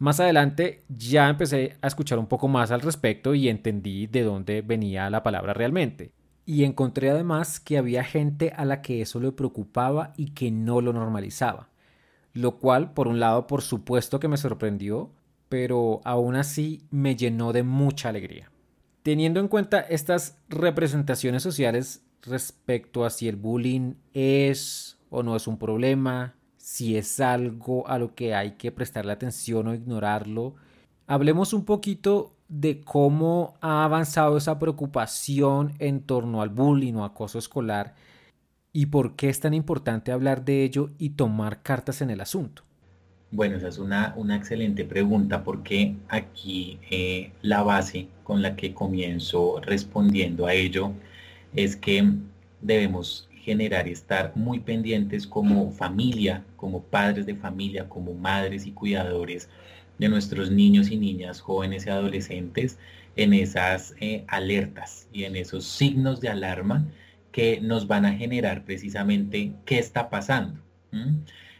más 0.00 0.18
adelante 0.18 0.82
ya 0.88 1.28
empecé 1.28 1.76
a 1.82 1.86
escuchar 1.86 2.18
un 2.18 2.26
poco 2.26 2.48
más 2.48 2.70
al 2.70 2.80
respecto 2.80 3.34
y 3.34 3.50
entendí 3.50 4.06
de 4.06 4.22
dónde 4.22 4.62
venía 4.62 5.10
la 5.10 5.22
palabra 5.22 5.52
realmente. 5.52 6.10
Y 6.46 6.64
encontré 6.64 7.10
además 7.10 7.60
que 7.60 7.76
había 7.76 8.02
gente 8.02 8.54
a 8.56 8.64
la 8.64 8.80
que 8.80 9.02
eso 9.02 9.20
le 9.20 9.30
preocupaba 9.30 10.14
y 10.16 10.30
que 10.30 10.50
no 10.50 10.80
lo 10.80 10.94
normalizaba. 10.94 11.68
Lo 12.32 12.56
cual, 12.56 12.94
por 12.94 13.08
un 13.08 13.20
lado, 13.20 13.46
por 13.46 13.60
supuesto 13.60 14.20
que 14.20 14.28
me 14.28 14.38
sorprendió, 14.38 15.10
pero 15.50 16.00
aún 16.04 16.34
así 16.34 16.82
me 16.90 17.14
llenó 17.14 17.52
de 17.52 17.62
mucha 17.62 18.08
alegría. 18.08 18.50
Teniendo 19.02 19.38
en 19.38 19.48
cuenta 19.48 19.80
estas 19.80 20.38
representaciones 20.48 21.42
sociales 21.42 22.06
respecto 22.22 23.04
a 23.04 23.10
si 23.10 23.28
el 23.28 23.36
bullying 23.36 23.96
es 24.14 24.96
o 25.10 25.22
no 25.22 25.36
es 25.36 25.46
un 25.46 25.58
problema, 25.58 26.36
si 26.70 26.96
es 26.96 27.20
algo 27.20 27.86
a 27.88 27.98
lo 27.98 28.14
que 28.14 28.34
hay 28.34 28.52
que 28.52 28.72
prestarle 28.72 29.12
atención 29.12 29.68
o 29.68 29.74
ignorarlo, 29.74 30.54
Hablemos 31.10 31.52
un 31.54 31.64
poquito 31.64 32.36
de 32.48 32.82
cómo 32.82 33.54
ha 33.60 33.82
avanzado 33.82 34.36
esa 34.36 34.60
preocupación 34.60 35.74
en 35.80 36.02
torno 36.02 36.40
al 36.40 36.50
bullying 36.50 36.94
o 36.94 37.04
acoso 37.04 37.36
escolar 37.40 37.96
y 38.72 38.86
por 38.86 39.16
qué 39.16 39.28
es 39.28 39.40
tan 39.40 39.52
importante 39.52 40.12
hablar 40.12 40.44
de 40.44 40.62
ello 40.62 40.90
y 40.98 41.10
tomar 41.10 41.62
cartas 41.62 42.00
en 42.00 42.10
el 42.10 42.20
asunto. 42.20 42.62
Bueno, 43.32 43.56
esa 43.56 43.66
es 43.66 43.78
una, 43.78 44.14
una 44.16 44.36
excelente 44.36 44.84
pregunta 44.84 45.42
porque 45.42 45.96
aquí 46.06 46.78
eh, 46.92 47.32
la 47.42 47.64
base 47.64 48.06
con 48.22 48.40
la 48.40 48.54
que 48.54 48.72
comienzo 48.72 49.60
respondiendo 49.62 50.46
a 50.46 50.54
ello 50.54 50.92
es 51.56 51.74
que 51.74 52.08
debemos 52.60 53.28
estar 53.58 54.32
muy 54.36 54.60
pendientes 54.60 55.26
como 55.26 55.70
familia, 55.72 56.44
como 56.56 56.82
padres 56.82 57.26
de 57.26 57.34
familia, 57.34 57.88
como 57.88 58.14
madres 58.14 58.66
y 58.66 58.72
cuidadores 58.72 59.48
de 59.98 60.08
nuestros 60.08 60.50
niños 60.50 60.90
y 60.90 60.96
niñas, 60.96 61.40
jóvenes 61.40 61.86
y 61.86 61.90
adolescentes, 61.90 62.78
en 63.16 63.34
esas 63.34 63.94
eh, 64.00 64.24
alertas 64.28 65.08
y 65.12 65.24
en 65.24 65.36
esos 65.36 65.64
signos 65.64 66.20
de 66.20 66.28
alarma 66.28 66.86
que 67.32 67.60
nos 67.60 67.86
van 67.86 68.04
a 68.06 68.12
generar 68.12 68.64
precisamente 68.64 69.52
qué 69.64 69.78
está 69.78 70.10
pasando. 70.10 70.60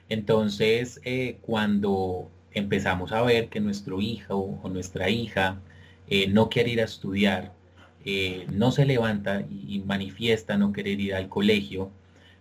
Entonces, 0.08 1.00
eh, 1.04 1.38
cuando 1.42 2.30
empezamos 2.52 3.12
a 3.12 3.22
ver 3.22 3.48
que 3.48 3.60
nuestro 3.60 4.00
hijo 4.00 4.58
o 4.62 4.68
nuestra 4.68 5.08
hija 5.08 5.60
eh, 6.08 6.26
no 6.28 6.48
quiere 6.48 6.70
ir 6.70 6.80
a 6.80 6.84
estudiar, 6.84 7.52
eh, 8.04 8.46
no 8.52 8.72
se 8.72 8.86
levanta 8.86 9.44
y, 9.50 9.80
manifiesta 9.80 10.56
no 10.56 10.72
querer 10.72 11.00
ir 11.00 11.14
al 11.14 11.28
colegio, 11.28 11.90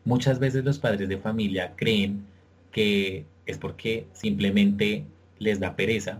muchas 0.05 0.39
veces 0.39 0.63
los 0.63 0.79
padres 0.79 1.09
de 1.09 1.17
familia 1.17 1.73
creen 1.75 2.25
que 2.71 3.25
es 3.45 3.57
porque 3.57 4.07
simplemente 4.13 5.05
les 5.39 5.59
da 5.59 5.75
pereza, 5.75 6.19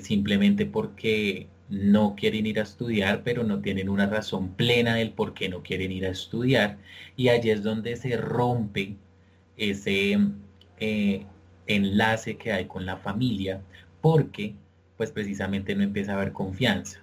simplemente 0.00 0.66
porque 0.66 1.46
no 1.72 2.14
quieren 2.16 2.46
ir 2.46 2.60
a 2.60 2.64
estudiar, 2.64 3.22
pero 3.24 3.44
no 3.44 3.60
tienen 3.60 3.88
una 3.88 4.06
razón 4.06 4.50
plena 4.50 4.96
del 4.96 5.12
por 5.12 5.32
qué 5.32 5.48
no 5.48 5.62
quieren 5.62 5.90
ir 5.90 6.04
a 6.04 6.10
estudiar. 6.10 6.76
Y 7.16 7.28
allí 7.30 7.50
es 7.50 7.62
donde 7.62 7.96
se 7.96 8.16
rompe 8.18 8.96
ese 9.56 10.18
eh, 10.80 11.26
enlace 11.66 12.36
que 12.36 12.52
hay 12.52 12.66
con 12.66 12.84
la 12.84 12.98
familia, 12.98 13.62
porque 14.02 14.54
pues 14.98 15.12
precisamente 15.12 15.74
no 15.74 15.82
empieza 15.82 16.12
a 16.12 16.16
haber 16.16 16.32
confianza. 16.32 17.01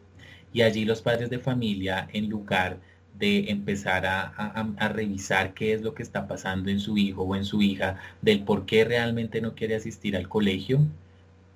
Y 0.54 0.62
allí 0.62 0.86
los 0.86 1.02
padres 1.02 1.30
de 1.30 1.40
familia, 1.40 2.08
en 2.14 2.30
lugar 2.30 2.78
de 3.18 3.50
empezar 3.52 4.06
a, 4.06 4.28
a, 4.28 4.90
revisar 4.90 5.54
qué 5.54 5.74
es 5.74 5.82
lo 5.82 5.94
que 5.94 6.04
está 6.04 6.28
pasando 6.28 6.70
en 6.70 6.80
su 6.80 6.98
hijo 6.98 7.24
o 7.24 7.36
en 7.36 7.44
su 7.46 7.62
hija, 7.62 7.98
del 8.22 8.44
por 8.44 8.66
qué 8.66 8.86
realmente 8.86 9.42
no 9.42 9.56
quiere 9.56 9.76
asistir 9.76 10.16
al 10.16 10.30
colegio, 10.30 10.80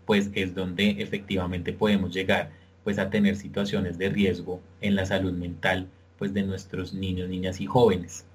pues 0.05 0.29
es 0.33 0.53
donde 0.53 0.97
efectivamente 0.99 1.71
podemos 1.71 2.13
llegar 2.13 2.51
pues 2.83 2.99
a 2.99 3.09
tener 3.09 3.37
situaciones 3.37 3.97
de 3.97 4.09
riesgo 4.09 4.59
en 4.81 4.95
la 4.95 5.05
salud 5.05 5.31
mental 5.31 5.87
pues 6.17 6.33
de 6.33 6.43
nuestros 6.43 6.93
niños, 6.93 7.29
niñas 7.29 7.61
y 7.61 7.65
jóvenes. 7.65 8.25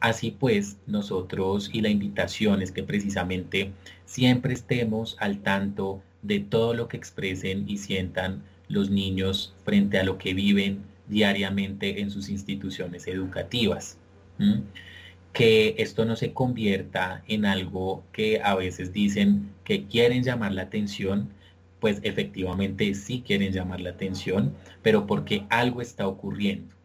Así 0.00 0.30
pues, 0.30 0.76
nosotros 0.86 1.70
y 1.72 1.80
la 1.80 1.88
invitación 1.88 2.62
es 2.62 2.70
que 2.70 2.82
precisamente 2.82 3.72
siempre 4.04 4.52
estemos 4.52 5.16
al 5.18 5.38
tanto 5.42 6.02
de 6.22 6.40
todo 6.40 6.74
lo 6.74 6.88
que 6.88 6.96
expresen 6.96 7.68
y 7.68 7.78
sientan 7.78 8.42
los 8.68 8.90
niños 8.90 9.54
frente 9.64 9.98
a 9.98 10.04
lo 10.04 10.18
que 10.18 10.34
viven 10.34 10.82
diariamente 11.08 12.00
en 12.00 12.10
sus 12.10 12.28
instituciones 12.28 13.06
educativas. 13.06 13.98
Que 15.32 15.74
esto 15.78 16.04
no 16.04 16.16
se 16.16 16.32
convierta 16.32 17.22
en 17.28 17.44
algo 17.44 18.04
que 18.12 18.40
a 18.42 18.54
veces 18.54 18.92
dicen 18.92 19.50
que 19.64 19.84
quieren 19.84 20.22
llamar 20.22 20.52
la 20.52 20.62
atención, 20.62 21.28
pues 21.80 22.00
efectivamente 22.02 22.94
sí 22.94 23.22
quieren 23.24 23.52
llamar 23.52 23.80
la 23.80 23.90
atención, 23.90 24.54
pero 24.82 25.06
porque 25.06 25.44
algo 25.50 25.82
está 25.82 26.08
ocurriendo 26.08 26.76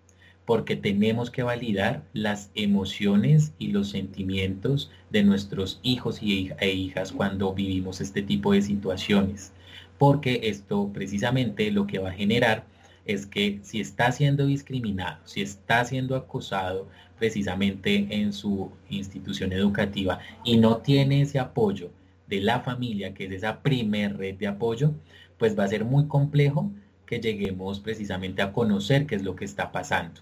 porque 0.52 0.76
tenemos 0.76 1.32
que 1.32 1.44
validar 1.44 2.04
las 2.14 2.52
emociones 2.56 3.54
y 3.58 3.68
los 3.68 3.90
sentimientos 3.90 4.92
de 5.10 5.24
nuestros 5.24 5.80
hijos 5.82 6.20
e 6.22 6.74
hijas 6.74 7.12
cuando 7.14 7.54
vivimos 7.54 8.02
este 8.02 8.22
tipo 8.22 8.52
de 8.52 8.62
situaciones, 8.62 9.54
porque 10.02 10.40
esto 10.46 10.90
precisamente 10.92 11.70
lo 11.70 11.86
que 11.86 12.00
va 12.00 12.10
a 12.10 12.14
generar 12.14 12.64
es 13.06 13.28
que 13.28 13.60
si 13.62 13.80
está 13.80 14.12
siendo 14.12 14.48
discriminado, 14.48 15.20
si 15.26 15.44
está 15.44 15.86
siendo 15.86 16.16
acosado 16.16 16.88
precisamente 17.20 18.08
en 18.10 18.34
su 18.34 18.72
institución 18.90 19.54
educativa 19.54 20.18
y 20.44 20.58
no 20.58 20.78
tiene 20.78 21.22
ese 21.22 21.38
apoyo 21.38 21.92
de 22.26 22.42
la 22.42 22.62
familia, 22.62 23.14
que 23.14 23.26
es 23.26 23.32
esa 23.32 23.62
primer 23.62 24.18
red 24.18 24.38
de 24.38 24.48
apoyo, 24.48 24.92
pues 25.38 25.56
va 25.58 25.66
a 25.66 25.68
ser 25.68 25.86
muy 25.86 26.08
complejo 26.08 26.72
que 27.06 27.20
lleguemos 27.20 27.80
precisamente 27.80 28.42
a 28.42 28.54
conocer 28.54 29.06
qué 29.06 29.14
es 29.14 29.22
lo 29.22 29.36
que 29.36 29.46
está 29.46 29.72
pasando. 29.72 30.22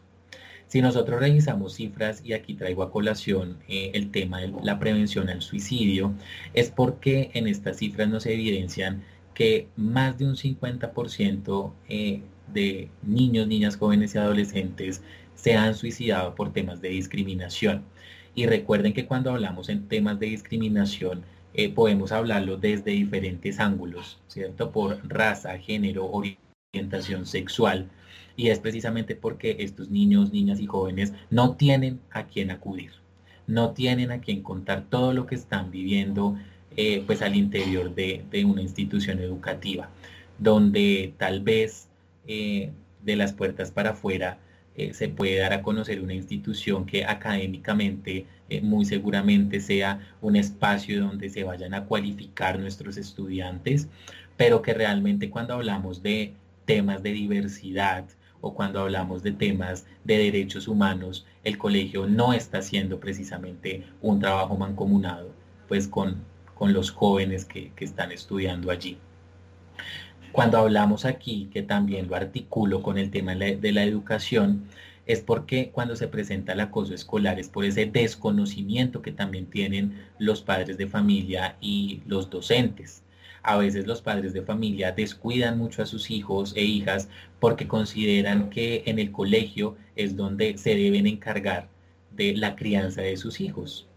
Si 0.68 0.82
nosotros 0.82 1.22
revisamos 1.22 1.76
cifras, 1.76 2.22
y 2.24 2.34
aquí 2.34 2.54
traigo 2.54 2.84
a 2.84 2.92
colación 2.92 3.58
eh, 3.70 3.92
el 3.94 4.12
tema 4.12 4.42
de 4.42 4.54
la 4.62 4.78
prevención 4.78 5.30
al 5.30 5.42
suicidio, 5.42 6.14
es 6.54 6.70
porque 6.70 7.32
en 7.34 7.48
estas 7.48 7.78
cifras 7.78 8.10
nos 8.10 8.26
evidencian 8.26 9.04
que 9.40 9.70
más 9.78 10.18
de 10.18 10.26
un 10.26 10.36
50% 10.36 11.72
eh, 11.88 12.22
de 12.52 12.90
niños, 13.04 13.48
niñas, 13.48 13.78
jóvenes 13.78 14.14
y 14.14 14.18
adolescentes 14.18 15.02
se 15.36 15.56
han 15.56 15.76
suicidado 15.76 16.36
por 16.36 16.52
temas 16.52 16.82
de 16.82 16.90
discriminación. 16.90 17.86
Y 18.36 18.48
recuerden 18.48 18.92
que 18.92 19.06
cuando 19.06 19.32
hablamos 19.32 19.70
en 19.70 19.88
temas 19.88 20.20
de 20.20 20.26
discriminación, 20.26 21.24
eh, 21.54 21.70
podemos 21.70 22.12
hablarlo 22.12 22.58
desde 22.58 22.92
diferentes 22.92 23.62
ángulos, 23.62 24.20
¿cierto? 24.28 24.74
Por 24.74 25.00
raza, 25.08 25.58
género, 25.58 26.12
orientación 26.12 27.26
sexual, 27.26 27.90
y 28.36 28.50
es 28.50 28.60
precisamente 28.60 29.16
porque 29.16 29.56
estos 29.60 29.90
niños, 29.90 30.34
niñas 30.34 30.60
y 30.60 30.66
jóvenes 30.66 31.14
no 31.30 31.56
tienen 31.56 32.02
a 32.12 32.26
quién 32.26 32.52
acudir, 32.52 32.92
no 33.48 33.72
tienen 33.72 34.12
a 34.12 34.20
quien 34.20 34.44
contar 34.44 34.84
todo 34.90 35.14
lo 35.14 35.26
que 35.28 35.36
están 35.36 35.72
viviendo 35.72 36.36
eh, 36.82 37.04
pues 37.06 37.22
al 37.22 37.36
interior 37.36 37.94
de, 37.94 38.24
una 38.46 38.62
institución 38.62 39.20
educativa, 39.20 39.90
donde 40.38 41.14
tal 41.18 41.42
vez 41.42 41.90
eh, 42.26 42.72
de 43.04 43.18
las 43.18 43.34
puertas 43.34 43.70
para 43.70 43.90
afuera 43.90 44.38
eh, 44.78 44.94
se 44.94 45.10
puede 45.10 45.40
dar 45.40 45.52
a 45.52 45.62
conocer 45.62 46.00
una 46.02 46.14
institución 46.14 46.86
que 46.86 47.04
académicamente 47.04 48.28
muy 48.62 48.86
seguramente 48.86 49.60
sea 49.60 50.00
un 50.22 50.38
espacio 50.38 51.02
donde 51.02 51.28
se 51.30 51.44
vayan 51.44 51.74
a 51.74 51.84
cualificar 51.84 52.58
nuestros 52.58 52.96
estudiantes, 52.96 53.90
pero 54.38 54.62
que 54.62 54.74
realmente 54.74 55.30
cuando 55.30 55.56
hablamos 55.56 56.02
de 56.02 56.32
temas 56.64 57.04
de 57.04 57.12
diversidad, 57.12 58.06
o 58.40 58.54
cuando 58.54 58.80
hablamos 58.80 59.22
de 59.22 59.34
temas 59.34 59.86
de 60.06 60.18
derechos 60.18 60.70
humanos, 60.70 61.26
el 61.44 61.58
colegio 61.58 62.08
no 62.08 62.32
está 62.32 62.60
haciendo 62.60 63.02
precisamente 63.02 63.84
un 64.02 64.22
trabajo 64.22 64.56
mancomunado 64.56 65.30
pues 65.68 65.88
con, 65.88 66.24
con 66.60 66.74
los 66.74 66.92
jóvenes 66.92 67.46
que, 67.46 67.72
están 67.80 68.12
estudiando 68.12 68.70
allí. 68.70 68.98
Cuando 70.34 70.58
hablamos 70.58 71.06
aquí, 71.06 71.50
que 71.54 71.64
también 71.64 72.10
lo 72.10 72.18
articulo 72.18 72.84
con 72.84 72.98
el 72.98 73.10
tema 73.10 73.34
de 73.34 73.72
la 73.72 73.84
educación, 73.84 74.66
es 75.06 75.22
porque 75.22 75.72
cuando 75.72 75.96
se 75.96 76.10
presenta 76.10 76.54
el 76.54 76.60
acoso 76.60 76.94
escolar 76.94 77.40
es 77.40 77.50
por 77.50 77.66
ese 77.66 77.88
desconocimiento 77.88 79.02
que 79.02 79.12
también 79.12 79.48
tienen 79.48 80.06
los 80.20 80.42
padres 80.42 80.78
de 80.78 80.86
familia 80.86 81.56
y 81.62 82.02
los 82.06 82.30
docentes. 82.30 83.04
A 83.42 83.58
veces 83.58 83.88
los 83.88 84.02
padres 84.02 84.34
de 84.34 84.44
familia 84.44 84.92
descuidan 84.92 85.58
mucho 85.58 85.82
a 85.82 85.88
sus 85.88 86.12
hijos 86.12 86.54
e 86.56 86.64
hijas 86.64 87.10
porque 87.40 87.68
consideran 87.68 88.52
que 88.52 88.84
en 88.86 89.00
el 89.00 89.12
colegio 89.12 89.78
es 89.96 90.16
donde 90.16 90.58
se 90.58 90.76
deben 90.76 91.08
encargar 91.08 91.70
de 92.12 92.36
la 92.36 92.56
crianza 92.56 93.02
de 93.02 93.18
sus 93.18 93.40
hijos. 93.42 93.89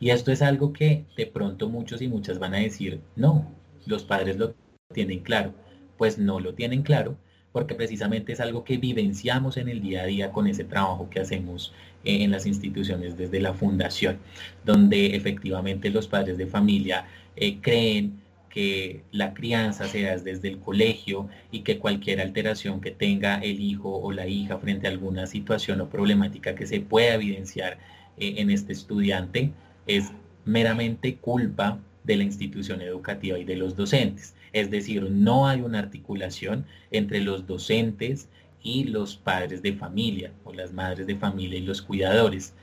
Y 0.00 0.10
esto 0.10 0.32
es 0.32 0.42
algo 0.42 0.72
que 0.72 1.04
de 1.16 1.26
pronto 1.26 1.68
muchos 1.68 2.02
y 2.02 2.08
muchas 2.08 2.38
van 2.38 2.54
a 2.54 2.58
decir, 2.58 3.00
no, 3.16 3.50
los 3.86 4.04
padres 4.04 4.36
lo 4.36 4.54
tienen 4.92 5.20
claro. 5.20 5.52
Pues 5.96 6.18
no 6.18 6.40
lo 6.40 6.54
tienen 6.54 6.82
claro 6.82 7.16
porque 7.54 7.76
precisamente 7.76 8.32
es 8.32 8.40
algo 8.40 8.64
que 8.64 8.78
vivenciamos 8.78 9.58
en 9.58 9.68
el 9.68 9.80
día 9.80 10.02
a 10.02 10.06
día 10.06 10.32
con 10.32 10.48
ese 10.48 10.64
trabajo 10.64 11.08
que 11.08 11.20
hacemos 11.20 11.72
en 12.02 12.32
las 12.32 12.46
instituciones 12.46 13.16
desde 13.16 13.40
la 13.40 13.54
fundación, 13.54 14.18
donde 14.64 15.14
efectivamente 15.14 15.88
los 15.88 16.08
padres 16.08 16.36
de 16.36 16.48
familia 16.48 17.06
eh, 17.36 17.58
creen 17.60 18.20
que 18.50 19.04
la 19.12 19.34
crianza 19.34 19.86
se 19.86 20.02
da 20.02 20.16
desde 20.16 20.48
el 20.48 20.58
colegio 20.58 21.28
y 21.52 21.60
que 21.60 21.78
cualquier 21.78 22.20
alteración 22.20 22.80
que 22.80 22.90
tenga 22.90 23.38
el 23.38 23.60
hijo 23.60 24.00
o 24.00 24.10
la 24.10 24.26
hija 24.26 24.58
frente 24.58 24.88
a 24.88 24.90
alguna 24.90 25.28
situación 25.28 25.80
o 25.80 25.88
problemática 25.88 26.56
que 26.56 26.66
se 26.66 26.80
pueda 26.80 27.14
evidenciar 27.14 27.78
eh, 28.18 28.34
en 28.38 28.50
este 28.50 28.72
estudiante 28.72 29.52
es 29.86 30.12
meramente 30.44 31.16
culpa 31.16 31.78
de 32.04 32.16
la 32.16 32.24
institución 32.24 32.82
educativa 32.82 33.38
y 33.38 33.44
de 33.44 33.56
los 33.56 33.76
docentes. 33.76 34.34
Es 34.52 34.70
decir, 34.70 35.10
no 35.10 35.48
hay 35.48 35.60
una 35.62 35.78
articulación 35.80 36.66
entre 36.90 37.20
los 37.20 37.46
docentes 37.46 38.28
y 38.62 38.84
los 38.84 39.16
padres 39.16 39.62
de 39.62 39.74
familia 39.74 40.32
o 40.44 40.52
las 40.52 40.72
madres 40.72 41.06
de 41.06 41.16
familia 41.16 41.58
y 41.58 41.62
los 41.62 41.82
cuidadores. 41.82 42.54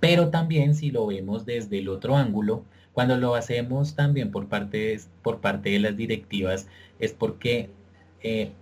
Pero 0.00 0.28
también 0.30 0.74
si 0.74 0.90
lo 0.90 1.06
vemos 1.06 1.46
desde 1.46 1.78
el 1.78 1.88
otro 1.88 2.16
ángulo, 2.16 2.64
Cuando 2.96 3.18
lo 3.18 3.34
hacemos 3.34 3.94
también 3.94 4.30
por 4.30 4.48
parte, 4.48 4.98
por 5.22 5.40
parte 5.42 5.68
de 5.70 5.80
las 5.80 5.96
directivas 5.98 6.66
es 6.98 7.12
porque 7.12 7.68
eh, 8.22 8.52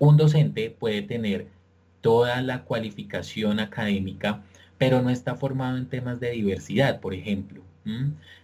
un 0.00 0.16
docente 0.16 0.70
puede 0.70 1.02
tener 1.02 1.46
toda 2.00 2.42
la 2.42 2.64
cualificación 2.64 3.60
académica, 3.60 4.42
pero 4.84 5.00
no 5.00 5.08
está 5.08 5.34
formado 5.34 5.78
en 5.78 5.86
temas 5.86 6.20
de 6.20 6.30
diversidad, 6.32 7.00
por 7.00 7.14
ejemplo. 7.14 7.62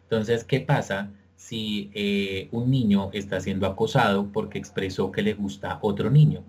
Entonces, 0.02 0.42
¿qué 0.44 0.60
pasa 0.60 1.10
si 1.36 1.90
eh, 1.94 2.48
un 2.50 2.70
niño 2.70 3.10
está 3.12 3.40
siendo 3.40 3.66
acosado 3.66 4.26
porque 4.32 4.58
expresó 4.58 5.12
que 5.12 5.20
le 5.20 5.34
gusta 5.34 5.78
otro 5.82 6.10
niño? 6.10 6.42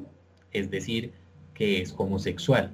Es 0.53 0.71
decir, 0.71 1.11
que 1.53 1.81
es 1.81 1.93
homosexual. 1.97 2.71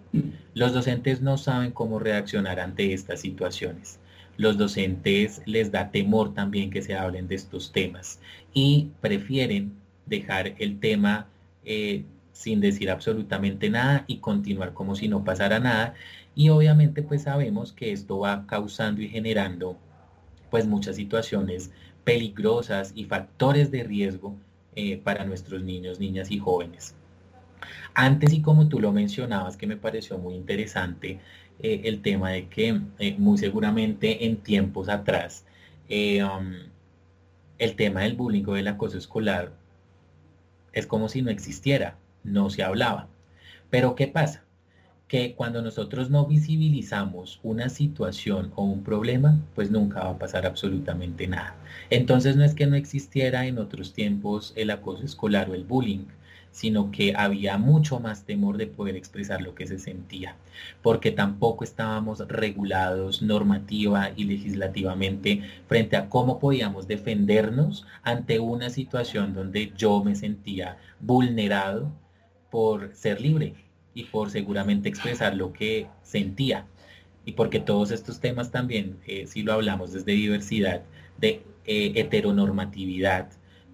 Los 0.54 0.74
docentes 0.74 1.22
no 1.22 1.38
saben 1.38 1.72
cómo 1.72 1.98
reaccionar 1.98 2.60
ante 2.60 2.94
estas 2.94 3.22
situaciones. 3.22 4.00
Los 4.38 4.60
docentes 4.60 5.42
les 5.46 5.72
da 5.72 5.90
temor 5.90 6.36
también 6.36 6.70
que 6.70 6.84
se 6.84 6.94
hablen 6.94 7.28
de 7.28 7.36
estos 7.36 7.72
temas 7.72 8.20
y 8.54 8.90
prefieren 9.02 9.74
dejar 10.06 10.54
el 10.60 10.80
tema 10.80 11.26
eh, 11.66 12.04
sin 12.32 12.62
decir 12.62 12.92
absolutamente 12.92 13.68
nada 13.72 14.06
y 14.06 14.18
continuar 14.18 14.74
como 14.74 14.96
si 14.96 15.08
no 15.08 15.24
pasara 15.24 15.60
nada. 15.60 15.96
Y 16.38 16.50
obviamente 16.50 17.02
pues 17.02 17.24
sabemos 17.24 17.74
que 17.74 17.92
esto 17.92 18.20
va 18.20 18.46
causando 18.46 19.02
y 19.02 19.10
generando 19.10 19.76
pues 20.52 20.68
muchas 20.68 20.96
situaciones 20.96 21.72
peligrosas 22.04 22.92
y 22.94 23.06
factores 23.06 23.72
de 23.72 23.84
riesgo 23.84 24.36
eh, 24.76 24.98
para 24.98 25.26
nuestros 25.26 25.64
niños, 25.64 26.00
niñas 26.00 26.30
y 26.30 26.38
jóvenes. 26.38 26.94
Antes 27.96 28.34
y 28.34 28.44
como 28.44 28.70
tú 28.70 28.80
lo 28.80 28.92
mencionabas, 28.92 29.58
que 29.58 29.66
me 29.66 29.78
pareció 29.78 30.20
muy 30.20 30.36
interesante, 30.36 31.20
eh, 31.60 31.82
el 31.86 32.04
tema 32.04 32.30
de 32.30 32.48
que 32.50 32.82
eh, 33.00 33.16
muy 33.18 33.40
seguramente 33.40 34.28
en 34.28 34.38
tiempos 34.38 34.90
atrás 34.90 35.44
um, 35.90 36.54
el 37.58 37.76
tema 37.76 38.02
del 38.02 38.16
bullying 38.16 38.46
o 38.46 38.54
del 38.54 38.68
acoso 38.68 39.00
escolar 39.00 39.54
es 40.72 40.86
como 40.86 41.10
si 41.10 41.24
no 41.24 41.32
existiera 41.32 41.98
no 42.24 42.52
se 42.52 42.62
hablaba. 42.62 43.08
Pero 43.72 43.96
¿qué 43.96 44.08
pasa? 44.08 44.47
Que 45.08 45.36
cuando 45.36 45.62
nosotros 45.62 46.10
no 46.10 46.26
visibilizamos 46.26 47.40
una 47.42 47.70
situación 47.70 48.52
o 48.56 48.64
un 48.64 48.84
problema, 48.84 49.40
pues 49.56 49.72
nunca 49.72 50.04
va 50.04 50.10
a 50.12 50.20
pasar 50.20 50.46
absolutamente 50.46 51.28
nada. 51.28 51.56
Entonces 51.90 52.36
no 52.36 52.44
es 52.44 52.54
que 52.54 52.68
no 52.68 52.76
existiera 52.76 53.46
en 53.46 53.58
otros 53.58 53.94
tiempos 53.94 54.54
el 54.56 54.70
acoso 54.70 55.06
escolar 55.06 55.50
o 55.50 55.56
el 55.56 55.64
bullying, 55.64 56.06
sino 56.58 56.90
que 56.90 57.14
había 57.16 57.58
mucho 57.60 58.00
más 58.00 58.26
temor 58.26 58.58
de 58.58 58.66
poder 58.66 58.96
expresar 58.96 59.42
lo 59.42 59.54
que 59.54 59.68
se 59.68 59.78
sentía, 59.78 60.36
porque 60.82 61.12
tampoco 61.12 61.64
estábamos 61.64 62.28
regulados 62.28 63.22
normativa 63.22 64.10
y 64.16 64.24
legislativamente 64.24 65.44
frente 65.68 65.98
a 65.98 66.10
cómo 66.10 66.40
podíamos 66.40 66.88
defendernos 66.88 67.86
ante 68.02 68.40
una 68.40 68.72
situación 68.72 69.36
donde 69.36 69.72
yo 69.78 70.04
me 70.04 70.16
sentía 70.16 70.78
vulnerado 71.00 71.92
por 72.50 72.96
ser 72.96 73.22
libre 73.22 73.67
y 73.98 74.04
por 74.04 74.30
seguramente 74.30 74.90
expresar 74.90 75.36
lo 75.36 75.52
que 75.52 75.88
sentía. 76.04 76.68
Y 77.26 77.32
porque 77.32 77.60
todos 77.60 77.90
estos 77.90 78.20
temas 78.20 78.52
también, 78.52 78.98
eh, 79.08 79.26
si 79.26 79.42
lo 79.42 79.54
hablamos 79.54 79.92
desde 79.92 80.12
diversidad, 80.12 80.84
de 81.18 81.42
eh, 81.66 81.94
heteronormatividad, 81.96 83.32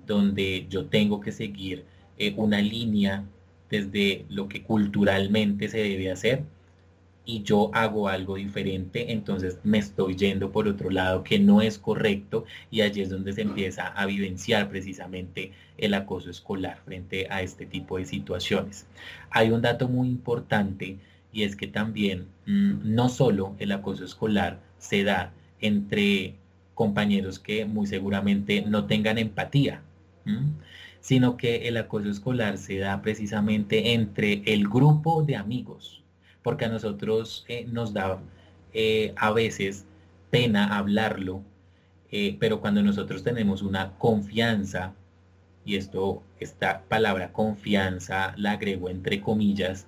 donde 0.08 0.66
yo 0.70 0.86
tengo 0.86 1.20
que 1.20 1.34
seguir 1.34 1.84
eh, 2.18 2.34
una 2.38 2.62
línea 2.62 3.26
desde 3.70 4.26
lo 4.30 4.48
que 4.48 4.64
culturalmente 4.64 5.68
se 5.68 5.80
debe 5.80 6.10
hacer, 6.10 6.44
y 7.26 7.44
yo 7.44 7.72
hago 7.74 8.10
algo 8.10 8.36
diferente, 8.36 9.14
entonces 9.14 9.58
me 9.64 9.78
estoy 9.78 10.16
yendo 10.16 10.52
por 10.52 10.68
otro 10.68 10.90
lado 10.90 11.24
que 11.24 11.40
no 11.40 11.62
es 11.62 11.78
correcto 11.78 12.46
y 12.70 12.82
allí 12.82 13.02
es 13.02 13.10
donde 13.10 13.32
se 13.34 13.42
empieza 13.42 13.88
a 13.88 14.06
vivenciar 14.06 14.70
precisamente 14.70 15.54
el 15.78 15.94
acoso 15.94 16.30
escolar 16.30 16.80
frente 16.84 17.28
a 17.30 17.42
este 17.42 17.66
tipo 17.66 17.98
de 17.98 18.06
situaciones. 18.06 18.86
Hay 19.30 19.52
un 19.52 19.62
dato 19.62 19.88
muy 19.88 20.10
importante 20.10 20.98
y 21.32 21.44
es 21.44 21.56
que 21.56 21.68
también 21.68 22.28
mm, 22.46 22.94
no 22.94 23.08
solo 23.08 23.56
el 23.60 23.72
acoso 23.72 24.04
escolar 24.04 24.60
se 24.78 25.04
da 25.04 25.32
entre 25.62 26.36
compañeros 26.76 27.40
que 27.40 27.66
muy 27.66 27.88
seguramente 27.88 28.64
no 28.64 28.86
tengan 28.86 29.18
empatía, 29.18 29.82
sino 31.00 31.38
que 31.38 31.68
el 31.68 31.78
acoso 31.78 32.10
escolar 32.10 32.58
se 32.58 32.80
da 32.80 33.02
precisamente 33.02 33.94
entre 33.94 34.42
el 34.46 34.68
grupo 34.68 35.24
de 35.24 35.36
amigos 35.36 36.03
porque 36.44 36.66
a 36.66 36.70
nosotros 36.70 37.46
eh, 37.48 37.66
nos 37.72 37.94
da 37.94 38.20
eh, 38.74 39.14
a 39.18 39.32
veces 39.32 39.86
pena 40.30 40.78
hablarlo, 40.78 41.42
eh, 42.12 42.38
pero 42.40 42.60
cuando 42.62 42.84
nosotros 42.84 43.24
tenemos 43.24 43.62
una 43.62 43.94
confianza, 43.98 44.94
y 45.66 45.78
esto, 45.78 46.22
esta 46.40 46.84
palabra 46.90 47.32
confianza 47.32 48.34
la 48.38 48.52
agrego 48.52 48.90
entre 48.90 49.22
comillas, 49.22 49.88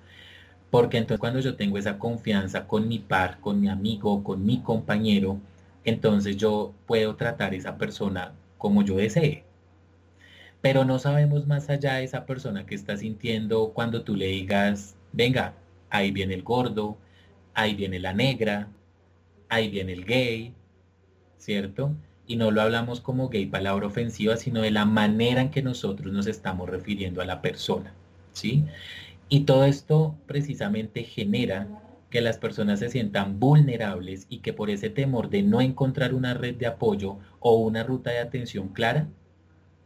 porque 0.70 0.98
entonces 0.98 1.20
cuando 1.20 1.40
yo 1.40 1.56
tengo 1.56 1.78
esa 1.78 1.98
confianza 1.98 2.66
con 2.66 2.88
mi 2.88 2.98
par, 2.98 3.40
con 3.40 3.60
mi 3.60 3.68
amigo, 3.68 4.24
con 4.24 4.44
mi 4.44 4.60
compañero, 4.62 5.38
entonces 5.84 6.36
yo 6.36 6.74
puedo 6.86 7.16
tratar 7.16 7.52
a 7.52 7.56
esa 7.56 7.78
persona 7.78 8.32
como 8.58 8.82
yo 8.82 8.96
desee. 8.96 9.44
Pero 10.60 10.84
no 10.84 10.98
sabemos 10.98 11.46
más 11.46 11.70
allá 11.70 11.94
de 11.94 12.04
esa 12.04 12.26
persona 12.26 12.66
que 12.66 12.74
está 12.74 12.96
sintiendo 12.96 13.72
cuando 13.72 14.02
tú 14.02 14.16
le 14.16 14.26
digas, 14.26 14.96
venga, 15.12 15.54
ahí 15.96 16.10
viene 16.10 16.34
el 16.34 16.42
gordo, 16.42 16.98
ahí 17.54 17.74
viene 17.74 17.98
la 17.98 18.12
negra, 18.12 18.68
ahí 19.48 19.68
viene 19.68 19.92
el 19.92 20.04
gay, 20.04 20.54
¿cierto? 21.38 21.92
Y 22.26 22.36
no 22.36 22.50
lo 22.50 22.62
hablamos 22.62 23.00
como 23.00 23.28
gay, 23.28 23.46
palabra 23.46 23.86
ofensiva, 23.86 24.36
sino 24.36 24.62
de 24.62 24.70
la 24.70 24.84
manera 24.84 25.40
en 25.40 25.50
que 25.50 25.62
nosotros 25.62 26.12
nos 26.12 26.26
estamos 26.26 26.68
refiriendo 26.68 27.22
a 27.22 27.24
la 27.24 27.40
persona, 27.40 27.94
¿sí? 28.32 28.64
Y 29.28 29.40
todo 29.40 29.64
esto 29.64 30.14
precisamente 30.26 31.02
genera 31.02 31.66
que 32.10 32.20
las 32.20 32.38
personas 32.38 32.78
se 32.78 32.88
sientan 32.88 33.40
vulnerables 33.40 34.26
y 34.28 34.38
que 34.38 34.52
por 34.52 34.70
ese 34.70 34.90
temor 34.90 35.28
de 35.28 35.42
no 35.42 35.60
encontrar 35.60 36.14
una 36.14 36.34
red 36.34 36.54
de 36.54 36.66
apoyo 36.66 37.18
o 37.40 37.56
una 37.56 37.82
ruta 37.82 38.10
de 38.10 38.20
atención 38.20 38.68
clara, 38.68 39.08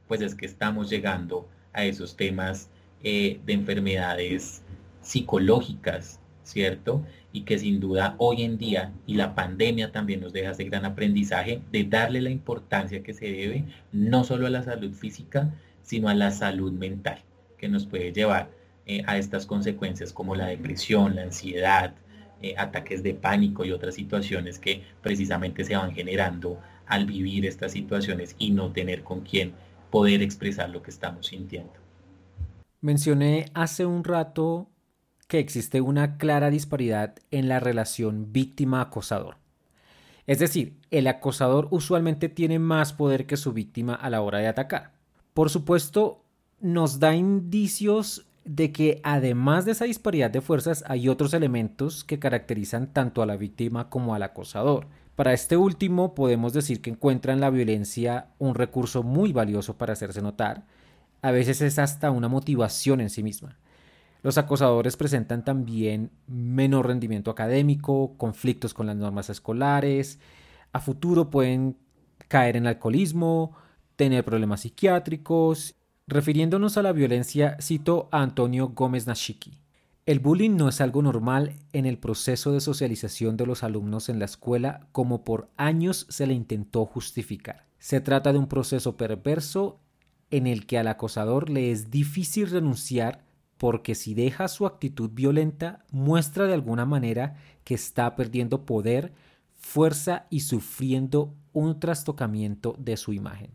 pues 0.08 0.20
es 0.20 0.34
que 0.34 0.46
estamos 0.46 0.90
llegando 0.90 1.48
a 1.72 1.84
esos 1.84 2.16
temas 2.16 2.68
eh, 3.02 3.40
de 3.46 3.52
enfermedades 3.54 4.62
psicológicas, 5.10 6.20
¿cierto? 6.44 7.04
Y 7.32 7.42
que 7.42 7.58
sin 7.58 7.80
duda 7.80 8.14
hoy 8.18 8.42
en 8.42 8.58
día, 8.58 8.92
y 9.06 9.14
la 9.14 9.34
pandemia 9.34 9.90
también 9.90 10.20
nos 10.20 10.32
deja 10.32 10.52
ese 10.52 10.64
gran 10.64 10.84
aprendizaje 10.84 11.62
de 11.72 11.82
darle 11.84 12.20
la 12.20 12.30
importancia 12.30 13.02
que 13.02 13.12
se 13.12 13.26
debe, 13.26 13.64
no 13.92 14.22
solo 14.22 14.46
a 14.46 14.50
la 14.50 14.62
salud 14.62 14.92
física, 14.92 15.52
sino 15.82 16.08
a 16.08 16.14
la 16.14 16.30
salud 16.30 16.72
mental, 16.72 17.18
que 17.58 17.68
nos 17.68 17.86
puede 17.86 18.12
llevar 18.12 18.50
eh, 18.86 19.02
a 19.04 19.18
estas 19.18 19.46
consecuencias 19.46 20.12
como 20.12 20.36
la 20.36 20.46
depresión, 20.46 21.16
la 21.16 21.22
ansiedad, 21.22 21.92
eh, 22.40 22.54
ataques 22.56 23.02
de 23.02 23.14
pánico 23.14 23.64
y 23.64 23.72
otras 23.72 23.96
situaciones 23.96 24.60
que 24.60 24.84
precisamente 25.02 25.64
se 25.64 25.76
van 25.76 25.92
generando 25.92 26.60
al 26.86 27.04
vivir 27.04 27.46
estas 27.46 27.72
situaciones 27.72 28.36
y 28.38 28.52
no 28.52 28.70
tener 28.70 29.02
con 29.02 29.22
quién 29.22 29.54
poder 29.90 30.22
expresar 30.22 30.70
lo 30.70 30.82
que 30.82 30.90
estamos 30.92 31.26
sintiendo. 31.26 31.72
Mencioné 32.80 33.46
hace 33.54 33.84
un 33.84 34.04
rato 34.04 34.69
que 35.30 35.38
existe 35.38 35.80
una 35.80 36.18
clara 36.18 36.50
disparidad 36.50 37.14
en 37.30 37.48
la 37.48 37.60
relación 37.60 38.32
víctima-acosador. 38.32 39.36
Es 40.26 40.40
decir, 40.40 40.76
el 40.90 41.06
acosador 41.06 41.68
usualmente 41.70 42.28
tiene 42.28 42.58
más 42.58 42.92
poder 42.92 43.26
que 43.26 43.36
su 43.36 43.52
víctima 43.52 43.94
a 43.94 44.10
la 44.10 44.22
hora 44.22 44.38
de 44.38 44.48
atacar. 44.48 44.92
Por 45.32 45.48
supuesto, 45.48 46.24
nos 46.60 46.98
da 46.98 47.14
indicios 47.14 48.26
de 48.44 48.72
que 48.72 49.00
además 49.04 49.64
de 49.64 49.72
esa 49.72 49.84
disparidad 49.84 50.32
de 50.32 50.40
fuerzas 50.40 50.82
hay 50.88 51.08
otros 51.08 51.32
elementos 51.32 52.02
que 52.02 52.18
caracterizan 52.18 52.92
tanto 52.92 53.22
a 53.22 53.26
la 53.26 53.36
víctima 53.36 53.88
como 53.88 54.16
al 54.16 54.24
acosador. 54.24 54.88
Para 55.14 55.32
este 55.32 55.56
último 55.56 56.12
podemos 56.12 56.52
decir 56.52 56.82
que 56.82 56.90
encuentra 56.90 57.32
en 57.32 57.40
la 57.40 57.50
violencia 57.50 58.30
un 58.38 58.56
recurso 58.56 59.04
muy 59.04 59.32
valioso 59.32 59.78
para 59.78 59.92
hacerse 59.92 60.22
notar. 60.22 60.64
A 61.22 61.30
veces 61.30 61.60
es 61.60 61.78
hasta 61.78 62.10
una 62.10 62.26
motivación 62.26 63.00
en 63.00 63.10
sí 63.10 63.22
misma. 63.22 63.58
Los 64.22 64.36
acosadores 64.38 64.96
presentan 64.96 65.44
también 65.44 66.10
menor 66.26 66.86
rendimiento 66.86 67.30
académico, 67.30 68.14
conflictos 68.18 68.74
con 68.74 68.86
las 68.86 68.96
normas 68.96 69.30
escolares, 69.30 70.18
a 70.72 70.80
futuro 70.80 71.30
pueden 71.30 71.76
caer 72.28 72.56
en 72.56 72.66
alcoholismo, 72.66 73.56
tener 73.96 74.24
problemas 74.24 74.60
psiquiátricos. 74.60 75.74
Refiriéndonos 76.06 76.76
a 76.76 76.82
la 76.82 76.92
violencia, 76.92 77.56
cito 77.60 78.08
a 78.12 78.22
Antonio 78.22 78.68
Gómez 78.68 79.06
Nashiki. 79.06 79.60
El 80.06 80.18
bullying 80.18 80.56
no 80.56 80.68
es 80.68 80.80
algo 80.80 81.02
normal 81.02 81.54
en 81.72 81.86
el 81.86 81.98
proceso 81.98 82.52
de 82.52 82.60
socialización 82.60 83.36
de 83.36 83.46
los 83.46 83.62
alumnos 83.62 84.08
en 84.08 84.18
la 84.18 84.24
escuela 84.24 84.88
como 84.92 85.22
por 85.22 85.50
años 85.56 86.06
se 86.08 86.26
le 86.26 86.34
intentó 86.34 86.84
justificar. 86.84 87.66
Se 87.78 88.00
trata 88.00 88.32
de 88.32 88.38
un 88.38 88.48
proceso 88.48 88.96
perverso 88.96 89.78
en 90.30 90.46
el 90.46 90.66
que 90.66 90.78
al 90.78 90.88
acosador 90.88 91.48
le 91.48 91.70
es 91.70 91.90
difícil 91.90 92.50
renunciar 92.50 93.24
porque 93.60 93.94
si 93.94 94.14
deja 94.14 94.48
su 94.48 94.64
actitud 94.64 95.10
violenta 95.12 95.84
muestra 95.90 96.46
de 96.46 96.54
alguna 96.54 96.86
manera 96.86 97.36
que 97.62 97.74
está 97.74 98.16
perdiendo 98.16 98.64
poder 98.64 99.12
fuerza 99.54 100.26
y 100.30 100.40
sufriendo 100.40 101.34
un 101.52 101.78
trastocamiento 101.78 102.74
de 102.78 102.96
su 102.96 103.12
imagen. 103.12 103.50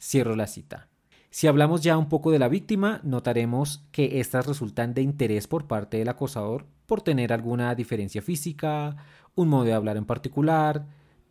Cierro 0.00 0.34
la 0.34 0.46
cita. 0.46 0.88
Si 1.28 1.46
hablamos 1.46 1.82
ya 1.82 1.98
un 1.98 2.08
poco 2.08 2.30
de 2.30 2.38
la 2.38 2.48
víctima, 2.48 3.02
notaremos 3.04 3.84
que 3.92 4.18
éstas 4.18 4.46
resultan 4.46 4.94
de 4.94 5.02
interés 5.02 5.46
por 5.46 5.66
parte 5.66 5.98
del 5.98 6.08
acosador 6.08 6.64
por 6.86 7.02
tener 7.02 7.30
alguna 7.30 7.74
diferencia 7.74 8.22
física, 8.22 8.96
un 9.34 9.48
modo 9.48 9.64
de 9.64 9.74
hablar 9.74 9.98
en 9.98 10.06
particular, 10.06 10.86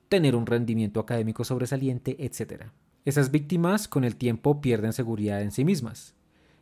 tener 0.08 0.36
un 0.36 0.46
rendimiento 0.46 1.00
académico 1.00 1.44
sobresaliente, 1.44 2.24
etc. 2.24 2.66
Esas 3.06 3.32
víctimas 3.32 3.88
con 3.88 4.04
el 4.04 4.18
tiempo 4.18 4.62
pierden 4.62 4.94
seguridad 4.94 5.42
en 5.42 5.52
sí 5.52 5.66
mismas, 5.66 6.14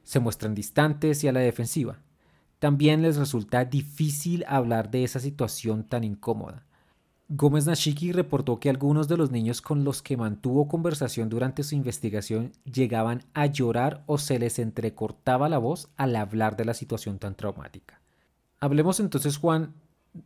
se 0.08 0.22
muestran 0.22 0.56
distantes 0.56 1.22
y 1.26 1.28
a 1.28 1.34
la 1.34 1.42
defensiva. 1.42 2.00
También 2.60 3.02
les 3.02 3.18
resulta 3.18 3.66
difícil 3.66 4.46
hablar 4.48 4.90
de 4.90 5.04
esa 5.04 5.20
situación 5.20 5.84
tan 5.84 6.06
incómoda. 6.06 6.64
Gómez 7.28 7.66
Nashiki 7.66 8.14
reportó 8.14 8.58
que 8.58 8.70
algunos 8.70 9.10
de 9.10 9.18
los 9.18 9.32
niños 9.32 9.62
con 9.62 9.84
los 9.84 10.02
que 10.02 10.16
mantuvo 10.16 10.70
conversación 10.70 11.28
durante 11.28 11.62
su 11.62 11.76
investigación 11.76 12.54
llegaban 12.64 13.26
a 13.34 13.48
llorar 13.48 14.06
o 14.06 14.18
se 14.18 14.40
les 14.40 14.60
entrecortaba 14.60 15.50
la 15.50 15.58
voz 15.58 15.90
al 15.98 16.16
hablar 16.16 16.56
de 16.56 16.64
la 16.64 16.74
situación 16.74 17.20
tan 17.20 17.36
traumática. 17.36 18.00
Hablemos 18.62 19.02
entonces, 19.02 19.36
Juan, 19.36 19.74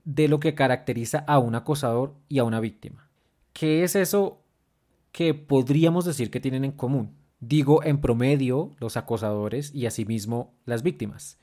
de 0.05 0.27
lo 0.27 0.39
que 0.39 0.53
caracteriza 0.53 1.25
a 1.25 1.39
un 1.39 1.55
acosador 1.55 2.13
y 2.29 2.37
a 2.37 2.43
una 2.43 2.59
víctima. 2.59 3.09
¿Qué 3.51 3.83
es 3.83 3.95
eso 3.95 4.43
que 5.11 5.33
podríamos 5.33 6.05
decir 6.05 6.29
que 6.29 6.39
tienen 6.39 6.65
en 6.65 6.71
común? 6.71 7.15
Digo, 7.41 7.83
en 7.83 7.99
promedio, 7.99 8.71
los 8.79 8.97
acosadores 8.97 9.73
y 9.73 9.87
asimismo 9.87 10.53
las 10.65 10.83
víctimas. 10.83 11.39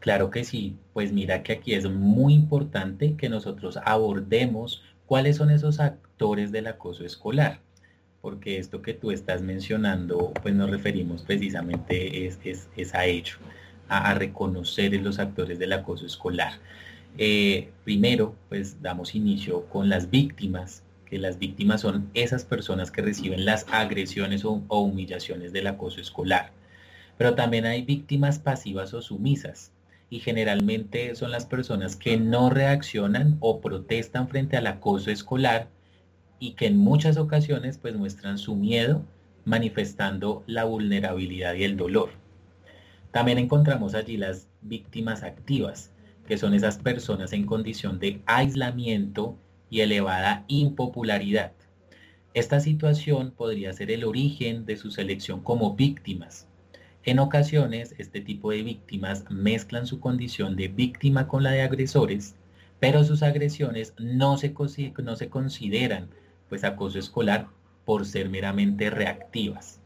Claro 0.00 0.30
que 0.30 0.42
sí, 0.42 0.76
pues 0.92 1.12
mira 1.12 1.44
que 1.44 1.52
aquí 1.52 1.74
es 1.74 1.88
muy 1.88 2.34
importante 2.34 3.14
que 3.14 3.28
nosotros 3.28 3.78
abordemos 3.84 4.82
cuáles 5.06 5.36
son 5.36 5.50
esos 5.50 5.78
actores 5.78 6.50
del 6.50 6.66
acoso 6.66 7.04
escolar, 7.04 7.60
porque 8.20 8.58
esto 8.58 8.82
que 8.82 8.94
tú 8.94 9.12
estás 9.12 9.42
mencionando, 9.42 10.32
pues 10.42 10.56
nos 10.56 10.70
referimos 10.70 11.22
precisamente 11.22 12.26
es, 12.26 12.94
a 12.94 13.06
ello, 13.06 13.36
a, 13.86 14.12
reconocer 14.14 14.92
los 15.00 15.20
actores 15.20 15.60
del 15.60 15.72
acoso 15.72 16.04
escolar. 16.04 16.54
Eh, 17.16 17.70
primero, 17.84 18.34
pues 18.48 18.82
damos 18.82 19.14
inicio 19.14 19.66
con 19.66 19.88
las 19.88 20.10
víctimas, 20.10 20.82
que 21.12 21.18
las 21.18 21.38
víctimas 21.38 21.82
son 21.82 22.08
esas 22.14 22.46
personas 22.46 22.90
que 22.90 23.02
reciben 23.02 23.44
las 23.44 23.66
agresiones 23.70 24.46
o 24.46 24.62
humillaciones 24.80 25.52
del 25.52 25.66
acoso 25.66 26.00
escolar. 26.00 26.52
Pero 27.18 27.34
también 27.34 27.66
hay 27.66 27.82
víctimas 27.82 28.38
pasivas 28.38 28.94
o 28.94 29.02
sumisas, 29.02 29.72
y 30.08 30.20
generalmente 30.20 31.14
son 31.14 31.30
las 31.30 31.44
personas 31.44 31.96
que 31.96 32.16
no 32.16 32.48
reaccionan 32.48 33.36
o 33.40 33.60
protestan 33.60 34.26
frente 34.26 34.56
al 34.56 34.66
acoso 34.66 35.10
escolar 35.10 35.68
y 36.38 36.52
que 36.52 36.64
en 36.64 36.78
muchas 36.78 37.18
ocasiones 37.18 37.76
pues 37.76 37.94
muestran 37.94 38.38
su 38.38 38.56
miedo 38.56 39.02
manifestando 39.44 40.42
la 40.46 40.64
vulnerabilidad 40.64 41.52
y 41.56 41.64
el 41.64 41.76
dolor. 41.76 42.08
También 43.10 43.36
encontramos 43.36 43.94
allí 43.94 44.16
las 44.16 44.48
víctimas 44.62 45.24
activas, 45.24 45.90
que 46.26 46.38
son 46.38 46.54
esas 46.54 46.78
personas 46.78 47.34
en 47.34 47.44
condición 47.44 47.98
de 47.98 48.22
aislamiento 48.24 49.36
y 49.72 49.80
elevada 49.80 50.44
impopularidad. 50.46 51.50
Esta 52.32 52.60
situación 52.60 53.32
podría 53.32 53.72
ser 53.72 53.90
el 53.90 54.04
origen 54.04 54.64
de 54.66 54.76
su 54.76 54.92
selección 54.92 55.40
como 55.40 55.74
víctimas, 55.74 56.46
en 57.04 57.18
ocasiones, 57.18 57.96
este 57.98 58.20
tipo 58.20 58.52
de 58.52 58.62
víctimas 58.62 59.24
mezclan 59.28 59.88
su 59.88 59.98
condición 59.98 60.54
de 60.54 60.68
víctima 60.68 61.26
con 61.26 61.42
la 61.42 61.50
de 61.50 61.62
agresores, 61.62 62.36
pero 62.78 63.02
sus 63.02 63.24
agresiones 63.24 63.92
no 63.98 64.36
se, 64.36 64.54
no 65.02 65.16
se 65.16 65.28
consideran 65.28 66.10
pues 66.48 66.62
acoso 66.62 67.00
escolar 67.00 67.48
por 67.84 68.06
ser 68.06 68.28
meramente 68.28 68.88
reactivas. 68.88 69.80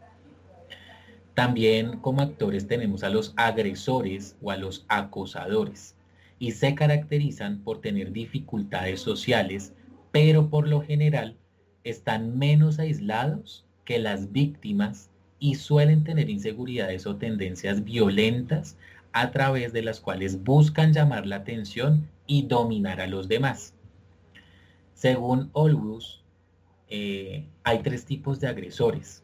También 1.32 1.98
como 2.00 2.20
actores 2.20 2.66
tenemos 2.66 3.02
a 3.02 3.08
los 3.08 3.32
agresores 3.36 4.36
o 4.42 4.50
a 4.50 4.58
los 4.58 4.84
acosadores 4.88 5.95
y 6.38 6.52
se 6.52 6.74
caracterizan 6.74 7.60
por 7.60 7.80
tener 7.80 8.12
dificultades 8.12 9.00
sociales, 9.00 9.72
pero 10.12 10.50
por 10.50 10.68
lo 10.68 10.82
general 10.82 11.36
están 11.84 12.38
menos 12.38 12.78
aislados 12.78 13.64
que 13.84 13.98
las 13.98 14.32
víctimas 14.32 15.10
y 15.38 15.54
suelen 15.54 16.04
tener 16.04 16.30
inseguridades 16.30 17.06
o 17.06 17.16
tendencias 17.16 17.84
violentas 17.84 18.76
a 19.12 19.30
través 19.30 19.72
de 19.72 19.82
las 19.82 20.00
cuales 20.00 20.42
buscan 20.42 20.92
llamar 20.92 21.26
la 21.26 21.36
atención 21.36 22.08
y 22.26 22.42
dominar 22.42 23.00
a 23.00 23.06
los 23.06 23.28
demás. 23.28 23.74
Según 24.94 25.50
Olbrus, 25.52 26.22
eh, 26.88 27.44
hay 27.64 27.78
tres 27.80 28.04
tipos 28.04 28.40
de 28.40 28.48
agresores. 28.48 29.22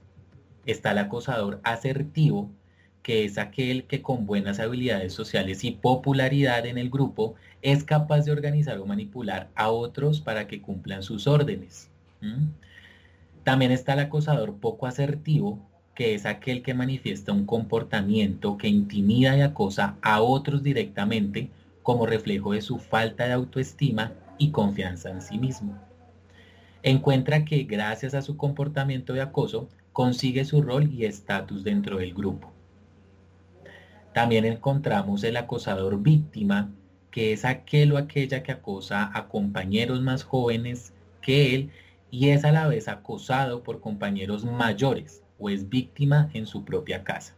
Está 0.67 0.93
el 0.93 0.99
acosador 0.99 1.61
asertivo, 1.65 2.51
que 3.03 3.25
es 3.25 3.39
aquel 3.39 3.85
que 3.85 4.03
con 4.03 4.27
buenas 4.27 4.61
habilidades 4.61 5.13
sociales 5.13 5.65
y 5.65 5.73
popularidad 5.73 6.67
en 6.67 6.79
el 6.79 6.91
grupo 6.91 7.35
es 7.61 7.85
capaz 7.85 8.25
de 8.25 8.33
organizar 8.33 8.79
o 8.79 8.87
manipular 8.87 9.49
a 9.55 9.71
otros 9.71 10.21
para 10.21 10.47
que 10.47 10.63
cumplan 10.63 11.03
sus 11.03 11.27
órdenes. 11.27 11.91
También 13.45 13.73
está 13.73 13.95
el 13.95 14.01
acosador 14.01 14.55
poco 14.55 14.87
asertivo, 14.87 15.59
que 15.95 16.15
es 16.15 16.27
aquel 16.27 16.63
que 16.63 16.75
manifiesta 16.75 17.33
un 17.33 17.45
comportamiento 17.45 18.57
que 18.57 18.69
intimida 18.69 19.37
y 19.37 19.41
acosa 19.41 19.97
a 20.01 20.23
otros 20.23 20.63
directamente 20.63 21.51
como 21.83 22.07
reflejo 22.07 22.53
de 22.53 22.63
su 22.63 22.79
falta 22.79 23.27
de 23.27 23.33
autoestima 23.33 24.13
y 24.39 24.51
confianza 24.51 25.11
en 25.11 25.21
sí 25.21 25.39
mismo. 25.39 25.77
Encuentra 26.85 27.45
que 27.45 27.65
gracias 27.65 28.15
a 28.15 28.23
su 28.23 28.37
comportamiento 28.37 29.13
de 29.13 29.21
acoso 29.21 29.69
consigue 29.93 30.45
su 30.45 30.63
rol 30.63 30.91
y 30.93 31.05
estatus 31.05 31.65
dentro 31.65 31.99
del 31.99 32.15
grupo. 32.15 32.52
También 34.13 34.45
encontramos 34.45 35.25
el 35.25 35.37
acosador 35.37 36.03
víctima, 36.03 36.71
que 37.11 37.33
es 37.33 37.45
aquel 37.45 37.93
o 37.93 37.99
aquella 37.99 38.43
que 38.43 38.53
acosa 38.53 39.11
a 39.15 39.29
compañeros 39.29 40.01
más 40.01 40.23
jóvenes 40.25 40.93
que 41.21 41.55
él 41.55 41.71
y 42.11 42.29
es 42.29 42.45
a 42.45 42.53
la 42.53 42.69
vez 42.69 42.89
acosado 42.89 43.63
por 43.63 43.81
compañeros 43.81 44.45
mayores 44.45 45.23
o 45.39 45.49
es 45.49 45.69
víctima 45.69 46.31
en 46.35 46.47
su 46.47 46.65
propia 46.65 47.05
casa. 47.05 47.35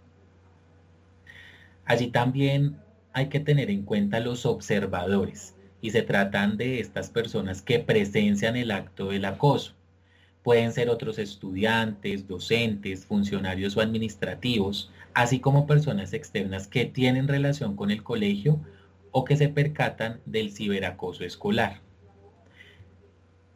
Allí 1.84 2.08
también 2.08 2.76
hay 3.12 3.28
que 3.28 3.40
tener 3.40 3.70
en 3.70 3.82
cuenta 3.82 4.18
los 4.20 4.46
observadores 4.46 5.54
y 5.80 5.90
se 5.90 6.02
tratan 6.02 6.56
de 6.56 6.80
estas 6.80 7.10
personas 7.10 7.62
que 7.62 7.78
presencian 7.78 8.56
el 8.56 8.70
acto 8.70 9.08
del 9.08 9.24
acoso. 9.26 9.74
Pueden 10.42 10.72
ser 10.72 10.90
otros 10.90 11.18
estudiantes, 11.18 12.26
docentes, 12.26 13.04
funcionarios 13.06 13.76
o 13.76 13.80
administrativos, 13.80 14.90
así 15.14 15.40
como 15.40 15.66
personas 15.66 16.12
externas 16.12 16.66
que 16.66 16.85
tienen 16.85 17.29
relación 17.29 17.77
con 17.77 17.90
el 17.90 18.03
colegio 18.03 18.61
o 19.12 19.24
que 19.24 19.37
se 19.37 19.48
percatan 19.48 20.20
del 20.27 20.53
ciberacoso 20.53 21.24
escolar. 21.24 21.81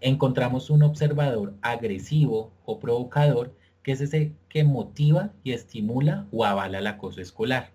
Encontramos 0.00 0.70
un 0.70 0.84
observador 0.84 1.54
agresivo 1.60 2.52
o 2.64 2.78
provocador 2.78 3.52
que 3.82 3.92
es 3.92 4.00
ese 4.00 4.32
que 4.48 4.64
motiva 4.64 5.32
y 5.42 5.52
estimula 5.52 6.26
o 6.30 6.44
avala 6.44 6.78
el 6.78 6.86
acoso 6.86 7.20
escolar. 7.20 7.70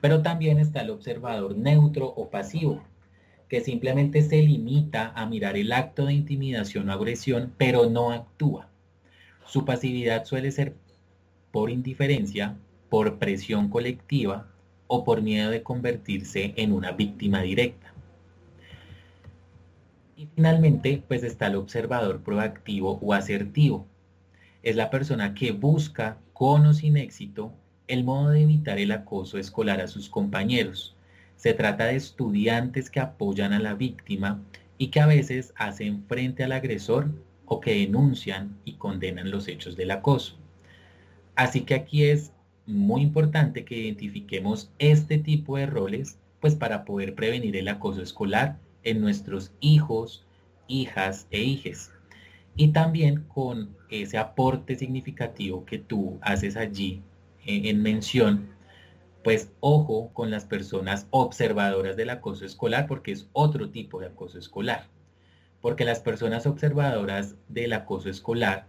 Pero 0.00 0.20
también 0.20 0.58
está 0.58 0.82
el 0.82 0.90
observador 0.90 1.56
neutro 1.56 2.08
o 2.08 2.28
pasivo, 2.28 2.82
que 3.48 3.60
simplemente 3.60 4.22
se 4.22 4.42
limita 4.42 5.12
a 5.14 5.26
mirar 5.26 5.56
el 5.56 5.72
acto 5.72 6.06
de 6.06 6.12
intimidación 6.12 6.90
o 6.90 6.92
agresión, 6.92 7.54
pero 7.56 7.88
no 7.88 8.10
actúa. 8.10 8.68
Su 9.46 9.64
pasividad 9.64 10.24
suele 10.24 10.50
ser 10.50 10.74
por 11.52 11.70
indiferencia, 11.70 12.56
por 12.94 13.18
presión 13.18 13.70
colectiva 13.70 14.46
o 14.86 15.02
por 15.02 15.20
miedo 15.20 15.50
de 15.50 15.64
convertirse 15.64 16.54
en 16.56 16.70
una 16.70 16.92
víctima 16.92 17.42
directa. 17.42 17.92
Y 20.16 20.28
finalmente, 20.32 21.02
pues 21.08 21.24
está 21.24 21.48
el 21.48 21.56
observador 21.56 22.22
proactivo 22.22 23.00
o 23.02 23.12
asertivo, 23.12 23.84
es 24.62 24.76
la 24.76 24.90
persona 24.90 25.34
que 25.34 25.50
busca, 25.50 26.18
con 26.32 26.66
o 26.66 26.72
sin 26.72 26.96
éxito, 26.96 27.52
el 27.88 28.04
modo 28.04 28.30
de 28.30 28.42
evitar 28.42 28.78
el 28.78 28.92
acoso 28.92 29.38
escolar 29.38 29.80
a 29.80 29.88
sus 29.88 30.08
compañeros. 30.08 30.94
Se 31.34 31.52
trata 31.52 31.86
de 31.86 31.96
estudiantes 31.96 32.90
que 32.90 33.00
apoyan 33.00 33.52
a 33.52 33.58
la 33.58 33.74
víctima 33.74 34.40
y 34.78 34.86
que 34.92 35.00
a 35.00 35.06
veces 35.06 35.52
hacen 35.56 36.04
frente 36.06 36.44
al 36.44 36.52
agresor 36.52 37.10
o 37.46 37.58
que 37.58 37.74
denuncian 37.74 38.56
y 38.64 38.74
condenan 38.74 39.32
los 39.32 39.48
hechos 39.48 39.74
del 39.74 39.90
acoso. 39.90 40.36
Así 41.34 41.62
que 41.62 41.74
aquí 41.74 42.04
es 42.04 42.30
muy 42.66 43.02
importante 43.02 43.64
que 43.64 43.76
identifiquemos 43.76 44.70
este 44.78 45.18
tipo 45.18 45.56
de 45.56 45.66
roles 45.66 46.18
pues 46.40 46.54
para 46.54 46.84
poder 46.84 47.14
prevenir 47.14 47.56
el 47.56 47.68
acoso 47.68 48.02
escolar 48.02 48.58
en 48.82 49.00
nuestros 49.00 49.52
hijos, 49.60 50.24
hijas 50.68 51.26
e 51.30 51.42
hijes 51.42 51.90
y 52.56 52.68
también 52.68 53.24
con 53.28 53.76
ese 53.90 54.18
aporte 54.18 54.76
significativo 54.76 55.64
que 55.64 55.78
tú 55.78 56.18
haces 56.22 56.56
allí 56.56 57.02
en, 57.46 57.82
mención, 57.82 58.48
pues 59.22 59.50
ojo 59.60 60.10
con 60.12 60.30
las 60.30 60.44
personas 60.44 61.06
observadoras 61.10 61.96
del 61.96 62.10
acoso 62.10 62.44
escolar 62.44 62.86
porque 62.86 63.12
es 63.12 63.28
otro 63.32 63.70
tipo 63.70 64.00
de 64.00 64.06
acoso 64.06 64.38
escolar. 64.38 64.88
porque 65.60 65.86
las 65.86 66.00
personas 66.00 66.46
observadoras 66.46 67.36
del 67.48 67.72
acoso 67.72 68.10
escolar, 68.10 68.66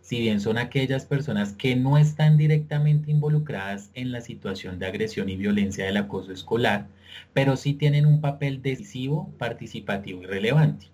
si 0.00 0.20
bien 0.20 0.40
son 0.40 0.58
aquellas 0.58 1.04
personas 1.04 1.52
que 1.52 1.76
no 1.76 1.98
están 1.98 2.36
directamente 2.36 3.10
involucradas 3.10 3.90
en 3.94 4.12
la 4.12 4.20
situación 4.20 4.78
de 4.78 4.86
agresión 4.86 5.28
y 5.28 5.36
violencia 5.36 5.84
del 5.84 5.96
acoso 5.96 6.32
escolar, 6.32 6.86
pero 7.32 7.56
sí 7.56 7.74
tienen 7.74 8.06
un 8.06 8.20
papel 8.20 8.62
decisivo, 8.62 9.30
participativo 9.38 10.22
y 10.22 10.26
relevante, 10.26 10.86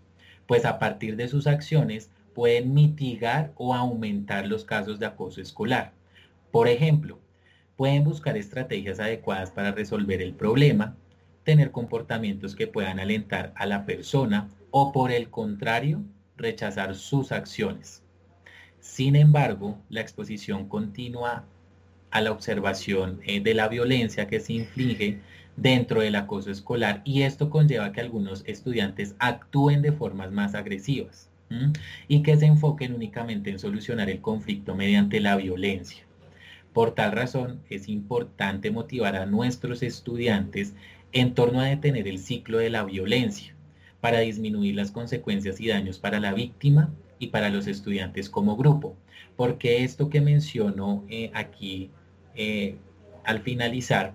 pues 0.46 0.64
a 0.64 0.78
partir 0.78 1.16
de 1.16 1.28
sus 1.28 1.46
acciones 1.46 2.10
pueden 2.34 2.74
mitigar 2.74 3.52
o 3.56 3.74
aumentar 3.74 4.46
los 4.46 4.64
casos 4.64 4.98
de 4.98 5.06
acoso 5.06 5.40
escolar. 5.40 5.92
Por 6.50 6.68
ejemplo, 6.68 7.18
pueden 7.76 8.04
buscar 8.04 8.36
estrategias 8.36 9.00
adecuadas 9.00 9.50
para 9.50 9.72
resolver 9.72 10.22
el 10.22 10.34
problema, 10.34 10.96
tener 11.44 11.70
comportamientos 11.70 12.54
que 12.54 12.66
puedan 12.66 13.00
alentar 13.00 13.52
a 13.56 13.66
la 13.66 13.84
persona 13.86 14.50
o 14.70 14.92
por 14.92 15.12
el 15.12 15.30
contrario, 15.30 16.02
rechazar 16.36 16.94
sus 16.94 17.32
acciones. 17.32 18.03
Sin 18.84 19.16
embargo, 19.16 19.78
la 19.88 20.02
exposición 20.02 20.68
continua 20.68 21.46
a 22.10 22.20
la 22.20 22.30
observación 22.30 23.18
eh, 23.24 23.40
de 23.40 23.54
la 23.54 23.66
violencia 23.66 24.26
que 24.26 24.40
se 24.40 24.52
inflige 24.52 25.20
dentro 25.56 26.02
del 26.02 26.14
acoso 26.14 26.50
escolar 26.50 27.00
y 27.02 27.22
esto 27.22 27.48
conlleva 27.48 27.92
que 27.92 28.02
algunos 28.02 28.44
estudiantes 28.46 29.16
actúen 29.18 29.80
de 29.80 29.90
formas 29.90 30.32
más 30.32 30.54
agresivas 30.54 31.30
y 32.08 32.22
que 32.22 32.36
se 32.36 32.44
enfoquen 32.44 32.94
únicamente 32.94 33.50
en 33.50 33.58
solucionar 33.58 34.10
el 34.10 34.20
conflicto 34.20 34.74
mediante 34.74 35.18
la 35.18 35.36
violencia. 35.36 36.04
Por 36.74 36.94
tal 36.94 37.12
razón, 37.12 37.60
es 37.70 37.88
importante 37.88 38.70
motivar 38.70 39.16
a 39.16 39.24
nuestros 39.24 39.82
estudiantes 39.82 40.74
en 41.12 41.32
torno 41.32 41.60
a 41.60 41.66
detener 41.66 42.06
el 42.06 42.18
ciclo 42.18 42.58
de 42.58 42.70
la 42.70 42.84
violencia 42.84 43.54
para 44.00 44.20
disminuir 44.20 44.74
las 44.74 44.90
consecuencias 44.90 45.58
y 45.58 45.68
daños 45.68 45.98
para 45.98 46.20
la 46.20 46.34
víctima 46.34 46.92
y 47.24 47.28
para 47.28 47.50
los 47.50 47.66
estudiantes 47.66 48.28
como 48.30 48.56
grupo. 48.56 48.96
Porque 49.37 49.84
esto 49.84 50.08
que 50.10 50.20
menciono 50.20 51.04
eh, 51.08 51.30
aquí 51.34 51.90
eh, 52.34 52.76
al 53.24 53.40
finalizar 53.40 54.14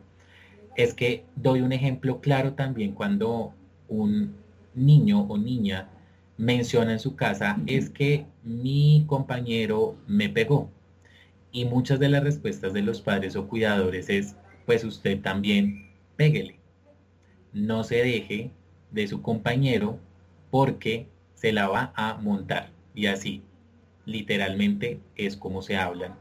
es 0.76 0.94
que 0.94 1.26
doy 1.36 1.62
un 1.62 1.72
ejemplo 1.74 2.22
claro 2.22 2.54
también 2.54 2.94
cuando 2.94 3.54
un 3.88 4.36
niño 4.76 5.22
o 5.22 5.38
niña 5.38 5.90
menciona 6.38 6.94
en 6.94 7.00
su 7.00 7.16
casa 7.16 7.60
es 7.68 7.90
que 7.90 8.26
mi 8.44 9.04
compañero 9.08 9.98
me 10.08 10.30
pegó. 10.30 10.70
Y 11.52 11.66
muchas 11.66 12.00
de 12.00 12.10
las 12.10 12.24
respuestas 12.24 12.74
de 12.74 12.84
los 12.84 13.02
padres 13.02 13.36
o 13.36 13.48
cuidadores 13.48 14.10
es, 14.10 14.36
pues 14.66 14.84
usted 14.84 15.20
también 15.22 15.90
péguele 16.16 16.60
no 17.54 17.84
se 17.84 17.96
deje 17.96 18.52
de 18.92 19.08
su 19.08 19.22
compañero 19.22 20.00
porque 20.52 21.08
se 21.36 21.52
la 21.52 21.68
va 21.68 21.94
a 21.96 22.16
montar. 22.16 22.72
Y 22.96 23.08
así, 23.08 23.42
literalmente, 24.06 25.00
es 25.16 25.38
como 25.38 25.62
se 25.62 25.78
hablan 25.78 26.16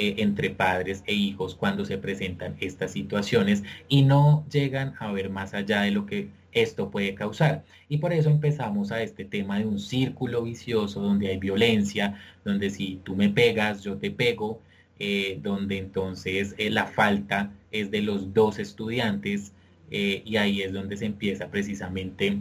eh, 0.00 0.14
entre 0.18 0.50
padres 0.50 1.02
e 1.06 1.14
hijos 1.14 1.56
cuando 1.56 1.84
se 1.84 1.98
presentan 1.98 2.56
estas 2.60 2.92
situaciones 2.92 3.64
y 3.88 4.02
no 4.02 4.46
llegan 4.48 4.94
a 5.00 5.10
ver 5.10 5.28
más 5.28 5.54
allá 5.54 5.82
de 5.82 5.90
lo 5.90 6.06
que 6.06 6.28
esto 6.52 6.90
puede 6.90 7.14
causar. 7.14 7.64
Y 7.88 7.98
por 7.98 8.12
eso 8.12 8.30
empezamos 8.30 8.92
a 8.92 9.02
este 9.02 9.24
tema 9.24 9.58
de 9.58 9.66
un 9.66 9.80
círculo 9.80 10.42
vicioso 10.42 11.00
donde 11.00 11.28
hay 11.28 11.38
violencia, 11.38 12.16
donde 12.44 12.70
si 12.70 13.00
tú 13.02 13.16
me 13.16 13.28
pegas, 13.28 13.82
yo 13.82 13.96
te 13.96 14.12
pego, 14.12 14.60
eh, 15.00 15.40
donde 15.42 15.78
entonces 15.78 16.54
eh, 16.58 16.70
la 16.70 16.86
falta 16.86 17.50
es 17.72 17.90
de 17.90 18.02
los 18.02 18.32
dos 18.32 18.58
estudiantes 18.58 19.52
y 19.90 20.36
ahí 20.36 20.60
es 20.60 20.72
donde 20.74 20.98
se 20.98 21.06
empieza 21.06 21.48
precisamente 21.48 22.36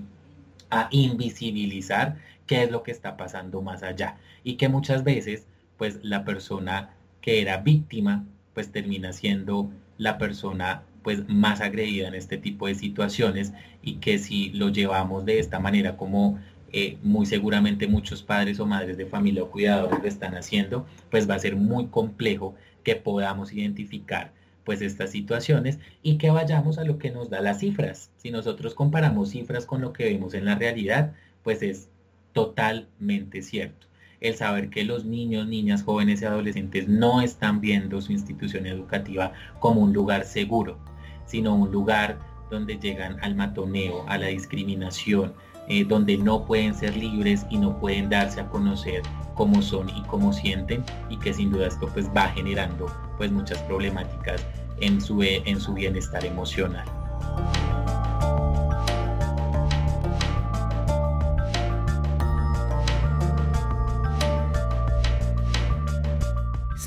a 0.70 0.90
invisibilizar 0.92 2.18
qué 2.48 2.64
es 2.64 2.72
lo 2.72 2.84
que 2.84 2.92
está 2.92 3.18
pasando 3.18 3.62
más 3.62 3.84
allá 3.84 4.18
y 4.44 4.56
que 4.56 4.70
muchas 4.70 5.04
veces 5.04 5.46
pues 5.78 6.00
la 6.04 6.26
persona 6.26 6.96
que 7.22 7.42
era 7.42 7.58
víctima 7.58 8.26
pues 8.54 8.72
termina 8.72 9.14
siendo 9.14 9.70
la 9.98 10.18
persona 10.18 10.84
pues 11.04 11.28
más 11.30 11.62
agredida 11.62 12.08
en 12.08 12.16
este 12.16 12.38
tipo 12.38 12.68
de 12.68 12.76
situaciones 12.76 13.54
y 13.82 13.96
que 13.96 14.18
si 14.18 14.50
lo 14.50 14.70
llevamos 14.70 15.26
de 15.26 15.40
esta 15.40 15.60
manera 15.60 15.96
como 15.96 16.40
eh, 16.74 16.98
muy 17.02 17.26
seguramente 17.26 17.88
muchos 17.88 18.24
padres 18.24 18.60
o 18.60 18.66
madres 18.66 18.98
de 18.98 19.06
familia 19.06 19.44
o 19.44 19.50
cuidadores 19.50 20.00
lo 20.02 20.08
están 20.08 20.36
haciendo, 20.36 20.86
pues 21.10 21.30
va 21.30 21.36
a 21.36 21.40
ser 21.40 21.56
muy 21.56 21.88
complejo 21.88 22.56
que 22.84 22.96
podamos 22.96 23.54
identificar 23.54 24.34
pues 24.66 24.82
estas 24.82 25.12
situaciones 25.12 25.80
y 26.04 26.18
que 26.18 26.30
vayamos 26.30 26.78
a 26.78 26.84
lo 26.84 26.98
que 26.98 27.10
nos 27.10 27.30
da 27.30 27.40
las 27.40 27.60
cifras. 27.60 28.12
Si 28.18 28.32
nosotros 28.32 28.76
comparamos 28.76 29.30
cifras 29.30 29.66
con 29.66 29.80
lo 29.80 29.94
que 29.94 30.04
vemos 30.04 30.34
en 30.34 30.44
la 30.44 30.56
realidad, 30.56 31.14
pues 31.42 31.64
es 31.64 31.90
totalmente 32.38 33.42
cierto. 33.42 33.88
El 34.22 34.36
saber 34.36 34.70
que 34.70 34.84
los 34.84 35.06
niños, 35.06 35.48
niñas, 35.48 35.82
jóvenes 35.82 36.22
y 36.22 36.26
adolescentes 36.26 36.88
no 36.88 37.22
están 37.22 37.62
viendo 37.62 38.00
su 38.00 38.12
institución 38.12 38.68
educativa 38.68 39.34
como 39.60 39.82
un 39.82 39.92
lugar 39.92 40.24
seguro, 40.24 40.78
sino 41.26 41.56
un 41.56 41.72
lugar 41.72 42.20
donde 42.52 42.78
llegan 42.78 43.18
al 43.24 43.34
matoneo, 43.34 44.06
a 44.08 44.20
la 44.20 44.28
discriminación, 44.28 45.34
eh, 45.68 45.84
donde 45.84 46.16
no 46.16 46.46
pueden 46.46 46.76
ser 46.76 46.96
libres 46.96 47.44
y 47.50 47.58
no 47.58 47.80
pueden 47.80 48.08
darse 48.08 48.40
a 48.40 48.50
conocer 48.50 49.02
cómo 49.34 49.64
son 49.64 49.90
y 49.90 50.04
cómo 50.04 50.32
sienten 50.32 50.84
y 51.10 51.18
que 51.18 51.34
sin 51.34 51.52
duda 51.52 51.68
esto 51.68 51.88
pues 51.88 52.08
va 52.16 52.28
generando 52.30 52.86
pues 53.18 53.32
muchas 53.32 53.58
problemáticas 53.64 54.46
en 54.80 55.02
su, 55.02 55.24
en 55.24 55.60
su 55.60 55.74
bienestar 55.74 56.24
emocional. 56.24 56.86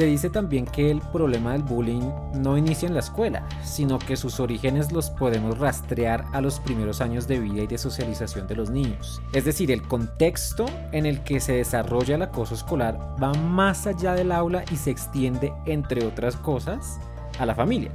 Se 0.01 0.07
dice 0.07 0.31
también 0.31 0.65
que 0.65 0.91
el 0.91 1.03
problema 1.13 1.53
del 1.53 1.63
bullying 1.63 2.11
no 2.33 2.57
inicia 2.57 2.89
en 2.89 2.95
la 2.95 3.01
escuela, 3.01 3.47
sino 3.63 3.99
que 3.99 4.17
sus 4.17 4.41
orígenes 4.41 4.93
los 4.93 5.11
podemos 5.11 5.59
rastrear 5.59 6.25
a 6.33 6.41
los 6.41 6.59
primeros 6.59 7.03
años 7.03 7.29
de 7.29 7.39
vida 7.39 7.65
y 7.65 7.67
de 7.67 7.77
socialización 7.77 8.47
de 8.47 8.57
los 8.57 8.71
niños. 8.71 9.21
Es 9.35 9.45
decir, 9.45 9.71
el 9.71 9.83
contexto 9.83 10.65
en 10.93 11.05
el 11.05 11.23
que 11.23 11.39
se 11.39 11.53
desarrolla 11.53 12.15
el 12.15 12.23
acoso 12.23 12.55
escolar 12.55 12.99
va 13.23 13.35
más 13.35 13.87
allá 13.87 14.15
del 14.15 14.33
aula 14.33 14.65
y 14.73 14.77
se 14.77 14.91
extiende, 14.91 15.53
entre 15.67 16.07
otras 16.07 16.35
cosas, 16.35 16.99
a 17.39 17.45
la 17.45 17.55
familia. 17.55 17.93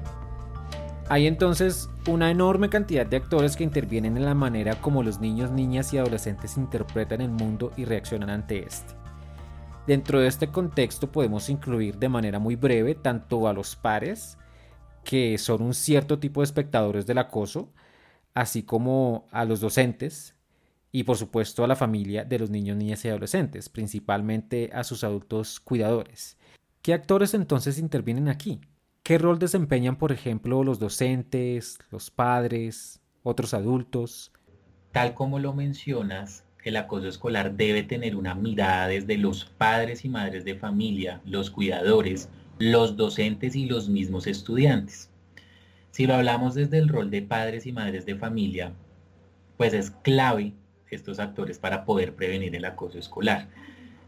Hay 1.10 1.26
entonces 1.26 1.90
una 2.08 2.30
enorme 2.30 2.70
cantidad 2.70 3.08
de 3.08 3.18
actores 3.18 3.58
que 3.58 3.64
intervienen 3.64 4.16
en 4.16 4.26
la 4.26 4.36
manera 4.36 4.80
como 4.80 5.02
los 5.02 5.20
niños, 5.20 5.50
niñas 5.50 5.92
y 5.92 5.98
adolescentes 5.98 6.56
interpretan 6.56 7.22
el 7.22 7.32
mundo 7.32 7.72
y 7.76 7.86
reaccionan 7.86 8.30
ante 8.30 8.64
este. 8.64 9.05
Dentro 9.88 10.20
de 10.20 10.28
este 10.28 10.48
contexto 10.48 11.12
podemos 11.12 11.50
incluir 11.50 11.98
de 11.98 12.10
manera 12.10 12.40
muy 12.40 12.56
breve 12.56 12.96
tanto 12.96 13.48
a 13.48 13.54
los 13.54 13.76
pares, 13.76 14.38
que 15.04 15.38
son 15.38 15.62
un 15.62 15.74
cierto 15.76 16.18
tipo 16.18 16.42
de 16.42 16.46
espectadores 16.46 17.06
del 17.06 17.20
acoso, 17.20 17.72
así 18.34 18.64
como 18.64 19.28
a 19.32 19.46
los 19.46 19.60
docentes 19.60 20.36
y 20.92 21.04
por 21.04 21.18
supuesto 21.18 21.64
a 21.64 21.68
la 21.68 21.76
familia 21.76 22.24
de 22.24 22.40
los 22.40 22.50
niños, 22.50 22.78
niñas 22.78 23.06
y 23.06 23.10
adolescentes, 23.10 23.70
principalmente 23.70 24.72
a 24.74 24.84
sus 24.84 25.04
adultos 25.04 25.60
cuidadores. 25.60 26.38
¿Qué 26.82 26.94
actores 26.94 27.34
entonces 27.34 27.78
intervienen 27.78 28.30
aquí? 28.30 28.62
¿Qué 29.04 29.18
rol 29.18 29.38
desempeñan, 29.38 29.98
por 29.98 30.12
ejemplo, 30.12 30.64
los 30.64 30.80
docentes, 30.80 31.78
los 31.92 32.10
padres, 32.10 33.02
otros 33.22 33.54
adultos? 33.54 34.32
Tal 34.94 35.14
como 35.14 35.38
lo 35.38 35.54
mencionas, 35.54 36.45
el 36.66 36.78
acoso 36.78 37.08
escolar 37.08 37.56
debe 37.56 37.84
tener 37.84 38.16
una 38.16 38.36
mirada 38.36 38.88
desde 38.88 39.18
los 39.18 39.46
padres 39.46 40.04
y 40.04 40.10
madres 40.10 40.44
de 40.46 40.56
familia, 40.56 41.22
los 41.26 41.52
cuidadores, 41.52 42.30
los 42.58 42.98
docentes 42.98 43.56
y 43.56 43.66
los 43.66 43.88
mismos 43.88 44.28
estudiantes. 44.28 45.10
Si 45.92 46.08
lo 46.08 46.16
hablamos 46.16 46.56
desde 46.56 46.80
el 46.80 46.90
rol 46.90 47.12
de 47.12 47.22
padres 47.22 47.66
y 47.66 47.72
madres 47.72 48.06
de 48.06 48.16
familia, 48.16 48.74
pues 49.58 49.74
es 49.74 49.92
clave 49.92 50.54
estos 50.90 51.20
actores 51.20 51.60
para 51.60 51.86
poder 51.86 52.16
prevenir 52.16 52.56
el 52.56 52.66
acoso 52.66 52.98
escolar. 52.98 53.48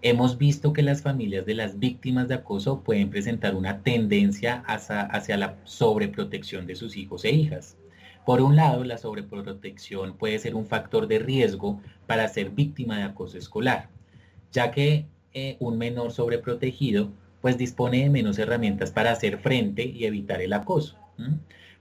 Hemos 0.01 0.37
visto 0.37 0.73
que 0.73 0.83
las 0.83 1.01
familias 1.01 1.45
de 1.45 1.55
las 1.55 1.79
víctimas 1.79 2.27
de 2.27 2.35
acoso 2.35 2.81
pueden 2.81 3.09
presentar 3.09 3.55
una 3.55 3.83
tendencia 3.83 4.63
hacia, 4.67 5.37
la 5.37 5.57
sobreprotección 5.63 6.67
de 6.67 6.75
sus 6.75 6.97
hijos 6.97 7.25
e 7.25 7.31
hijas. 7.31 7.77
Por 8.27 8.41
un 8.41 8.57
lado, 8.57 8.83
la 8.83 8.97
sobreprotección 8.97 10.17
puede 10.17 10.37
ser 10.37 10.53
un 10.53 10.65
factor 10.65 11.07
de 11.07 11.17
riesgo 11.17 11.79
para 12.07 12.27
ser 12.27 12.49
víctima 12.49 12.97
de 12.97 13.03
acoso 13.03 13.37
escolar, 13.37 13.87
ya 14.51 14.71
que 14.71 15.05
eh, 15.33 15.55
un 15.61 15.77
menor 15.77 16.11
sobreprotegido 16.11 17.09
pues 17.39 17.57
dispone 17.57 18.03
de 18.03 18.09
menos 18.09 18.37
herramientas 18.37 18.91
para 18.91 19.11
hacer 19.11 19.37
frente 19.37 19.85
y 19.85 20.03
evitar 20.03 20.41
el 20.41 20.51
acoso. 20.51 20.97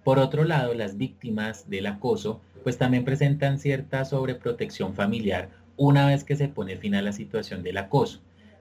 Por 0.04 0.20
otro 0.20 0.44
lado, 0.44 0.72
las 0.72 0.96
víctimas 0.96 1.68
del 1.68 1.88
acoso 1.88 2.40
pues 2.62 2.78
también 2.78 3.04
presentan 3.04 3.58
cierta 3.58 4.04
sobreprotección 4.04 4.94
familiar 4.94 5.48
una 5.76 6.06
vez 6.06 6.22
que 6.22 6.36
se 6.36 6.46
pone 6.46 6.76
fin 6.76 6.94
a 6.94 7.02
la 7.02 7.10
situación 7.10 7.64
del 7.64 7.78
acoso, 7.78 8.20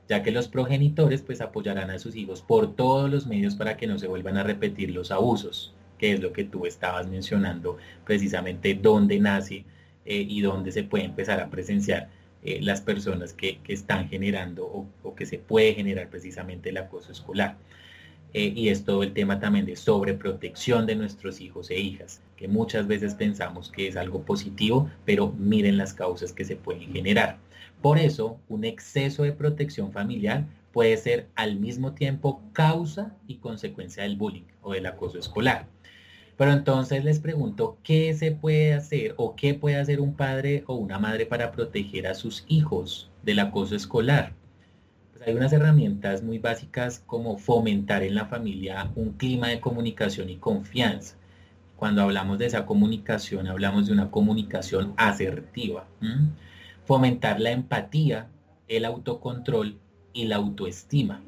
ya 0.09 0.23
que 0.23 0.31
los 0.31 0.47
progenitores 0.47 1.21
pues 1.21 1.39
apoyarán 1.39 1.91
a 1.91 1.99
sus 1.99 2.15
hijos 2.15 2.41
por 2.41 2.75
todos 2.75 3.11
los 3.11 3.27
medios 3.27 3.53
para 3.53 3.77
que 3.77 3.85
no 3.85 3.99
se 3.99 4.07
vuelvan 4.07 4.37
a 4.37 4.43
repetir 4.43 4.89
los 4.89 5.11
abusos 5.11 5.75
que 5.97 6.13
es 6.13 6.19
lo 6.19 6.33
que 6.33 6.43
tú 6.43 6.65
estabas 6.65 7.07
mencionando, 7.07 7.77
precisamente 8.05 8.73
dónde 8.73 9.19
nace 9.19 9.65
eh, 10.05 10.25
y 10.27 10.41
dónde 10.41 10.71
se 10.71 10.83
puede 10.83 11.05
empezar 11.05 11.39
a 11.39 11.49
presenciar 11.49 12.09
eh, 12.43 12.59
las 12.61 12.79
personas 12.81 13.33
que, 13.33 13.59
están 13.67 14.07
generando 14.07 14.65
o, 15.03 15.15
que 15.15 15.25
se 15.25 15.39
puede 15.39 15.73
generar 15.73 16.09
precisamente 16.09 16.69
el 16.69 16.77
acoso 16.77 17.11
escolar. 17.11 17.57
Eh, 18.33 18.53
y 18.55 18.69
es 18.69 18.83
todo 18.83 19.01
el 19.01 19.13
tema 19.13 19.39
también 19.39 19.65
de 19.65 19.75
sobreprotección 19.75 20.85
de 20.85 20.95
nuestros 20.95 21.41
hijos 21.41 21.71
e 21.71 21.79
hijas, 21.79 22.21
que 22.35 22.47
muchas 22.47 22.85
veces 22.85 23.15
pensamos 23.15 23.71
que 23.71 23.87
es 23.87 23.95
algo 23.95 24.23
positivo, 24.23 24.91
pero 25.05 25.31
miren 25.31 25.77
las 25.77 25.93
causas 25.93 26.33
que 26.33 26.45
se 26.45 26.55
pueden 26.55 26.91
generar. 26.91 27.39
Por 27.81 27.97
eso, 27.97 28.37
un 28.49 28.63
exceso 28.63 29.23
de 29.23 29.31
protección 29.31 29.91
familiar 29.91 30.45
puede 30.71 30.97
ser 30.97 31.27
al 31.35 31.55
mismo 31.55 31.93
tiempo 31.93 32.41
causa 32.53 33.15
y 33.27 33.37
consecuencia 33.37 34.03
del 34.03 34.17
bullying 34.17 34.43
o 34.61 34.73
del 34.73 34.85
acoso 34.85 35.17
escolar. 35.17 35.65
Pero 36.37 36.51
entonces 36.51 37.03
les 37.03 37.19
pregunto, 37.19 37.77
¿qué 37.83 38.13
se 38.13 38.31
puede 38.31 38.73
hacer 38.73 39.13
o 39.17 39.35
qué 39.35 39.53
puede 39.53 39.77
hacer 39.77 40.01
un 40.01 40.15
padre 40.15 40.63
o 40.67 40.75
una 40.75 40.99
madre 40.99 41.25
para 41.25 41.51
proteger 41.51 42.07
a 42.07 42.13
sus 42.13 42.43
hijos 42.47 43.09
del 43.23 43.39
acoso 43.39 43.75
escolar? 43.75 44.33
Pues 45.13 45.27
hay 45.27 45.33
unas 45.33 45.53
herramientas 45.53 46.23
muy 46.23 46.39
básicas 46.39 47.01
como 47.05 47.37
fomentar 47.37 48.03
en 48.03 48.15
la 48.15 48.25
familia 48.25 48.91
un 48.95 49.13
clima 49.13 49.47
de 49.47 49.61
comunicación 49.61 50.29
y 50.29 50.35
confianza. 50.35 51.15
Cuando 51.77 52.01
hablamos 52.01 52.37
de 52.37 52.47
esa 52.47 52.65
comunicación, 52.65 53.47
hablamos 53.47 53.87
de 53.87 53.93
una 53.93 54.11
comunicación 54.11 54.93
asertiva. 54.97 55.85
Fomentar 56.85 57.39
la 57.39 57.51
empatía, 57.51 58.27
el 58.67 58.83
autocontrol 58.85 59.77
y 60.13 60.25
la 60.25 60.35
autoestima. 60.37 61.21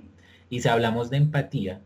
Y 0.50 0.62
si 0.62 0.70
hablamos 0.70 1.10
de 1.10 1.18
empatía, 1.18 1.82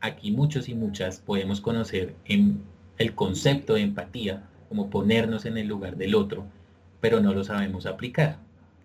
aquí 0.00 0.30
muchos 0.30 0.68
y 0.68 0.74
muchas 0.74 1.20
podemos 1.20 1.60
conocer 1.60 2.14
en 2.24 2.62
el 2.98 3.14
concepto 3.14 3.74
de 3.74 3.82
empatía, 3.82 4.48
como 4.68 4.90
ponernos 4.90 5.46
en 5.46 5.58
el 5.58 5.66
lugar 5.66 5.96
del 5.96 6.14
otro, 6.14 6.44
pero 7.00 7.20
no 7.20 7.32
lo 7.32 7.44
sabemos 7.44 7.86
aplicar, 7.86 8.38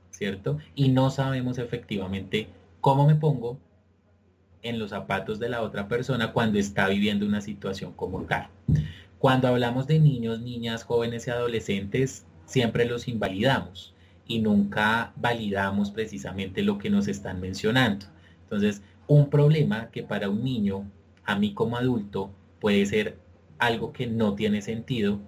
¿cierto? 0.09 0.57
Y 0.74 0.89
no 0.89 1.09
sabemos 1.09 1.57
efectivamente 1.57 2.47
cómo 2.82 3.05
me 3.05 3.16
pongo 3.16 3.57
en 4.61 4.80
los 4.80 4.89
zapatos 4.89 5.38
de 5.39 5.49
la 5.49 5.61
otra 5.61 5.88
persona 5.88 6.34
cuando 6.34 6.57
está 6.57 6.88
viviendo 6.88 7.26
una 7.26 7.41
situación 7.41 7.93
como 7.93 8.22
tal. 8.24 8.47
Cuando 9.20 9.47
hablamos 9.47 9.86
de 9.88 9.99
niños, 9.99 10.41
niñas, 10.41 10.84
jóvenes 10.84 11.28
y 11.28 11.32
adolescentes, 11.32 12.26
siempre 12.45 12.86
los 12.86 13.07
invalidamos 13.07 13.93
y 14.28 14.39
nunca 14.39 15.13
validamos 15.18 15.91
precisamente 15.91 16.63
lo 16.63 16.78
que 16.78 16.89
nos 16.89 17.07
están 17.07 17.41
mencionando. 17.41 18.07
Entonces, 18.43 18.82
un 19.07 19.30
problema 19.30 19.89
que 19.91 20.03
para 20.03 20.30
un 20.30 20.43
niño 20.43 20.86
a 21.26 21.38
mí 21.38 21.53
como 21.53 21.78
adulto 21.78 22.32
puede 22.59 22.86
ser 22.86 23.17
algo 23.57 23.93
que 23.93 24.07
no 24.07 24.36
tiene 24.36 24.61
sentido, 24.61 25.19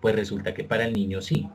pues 0.00 0.14
resulta 0.14 0.54
que 0.54 0.64
para 0.64 0.84
el 0.84 0.92
niño 0.92 1.20
sí. 1.22 1.48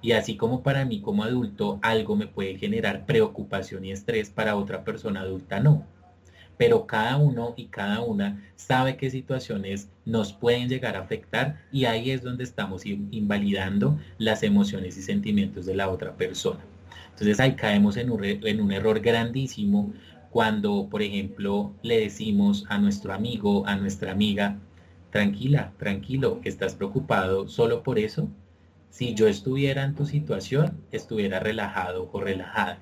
Y 0.00 0.12
así 0.12 0.36
como 0.36 0.62
para 0.62 0.84
mí 0.84 1.00
como 1.00 1.24
adulto 1.24 1.78
algo 1.82 2.14
me 2.14 2.28
puede 2.28 2.56
generar 2.56 3.04
preocupación 3.04 3.84
y 3.84 3.90
estrés, 3.92 4.30
para 4.30 4.56
otra 4.56 4.84
persona 4.84 5.20
adulta 5.20 5.58
no. 5.60 5.84
Pero 6.56 6.86
cada 6.86 7.16
uno 7.16 7.54
y 7.56 7.66
cada 7.66 8.00
una 8.00 8.50
sabe 8.56 8.96
qué 8.96 9.10
situaciones 9.10 9.88
nos 10.04 10.32
pueden 10.32 10.68
llegar 10.68 10.96
a 10.96 11.00
afectar 11.00 11.60
y 11.72 11.84
ahí 11.84 12.10
es 12.10 12.22
donde 12.22 12.44
estamos 12.44 12.84
invalidando 12.86 13.98
las 14.18 14.42
emociones 14.42 14.96
y 14.96 15.02
sentimientos 15.02 15.66
de 15.66 15.74
la 15.74 15.88
otra 15.88 16.16
persona. 16.16 16.60
Entonces 17.10 17.40
ahí 17.40 17.54
caemos 17.54 17.96
en 17.96 18.10
un, 18.10 18.24
en 18.24 18.60
un 18.60 18.72
error 18.72 19.00
grandísimo 19.00 19.92
cuando, 20.30 20.88
por 20.90 21.02
ejemplo, 21.02 21.72
le 21.82 22.00
decimos 22.00 22.64
a 22.68 22.78
nuestro 22.78 23.12
amigo, 23.12 23.66
a 23.66 23.76
nuestra 23.76 24.12
amiga, 24.12 24.58
tranquila, 25.10 25.72
tranquilo, 25.78 26.40
estás 26.44 26.74
preocupado 26.74 27.48
solo 27.48 27.82
por 27.82 27.98
eso. 27.98 28.28
Si 28.90 29.14
yo 29.14 29.26
estuviera 29.26 29.84
en 29.84 29.94
tu 29.94 30.04
situación, 30.06 30.82
estuviera 30.92 31.40
relajado 31.40 32.10
o 32.12 32.20
relajada. 32.20 32.78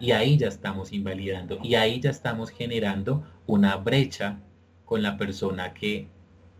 Y 0.00 0.10
ahí 0.10 0.36
ya 0.36 0.48
estamos 0.48 0.92
invalidando 0.92 1.58
y 1.62 1.76
ahí 1.76 2.00
ya 2.00 2.10
estamos 2.10 2.50
generando 2.50 3.24
una 3.46 3.76
brecha 3.76 4.38
con 4.84 5.02
la 5.02 5.16
persona 5.16 5.72
que 5.72 6.08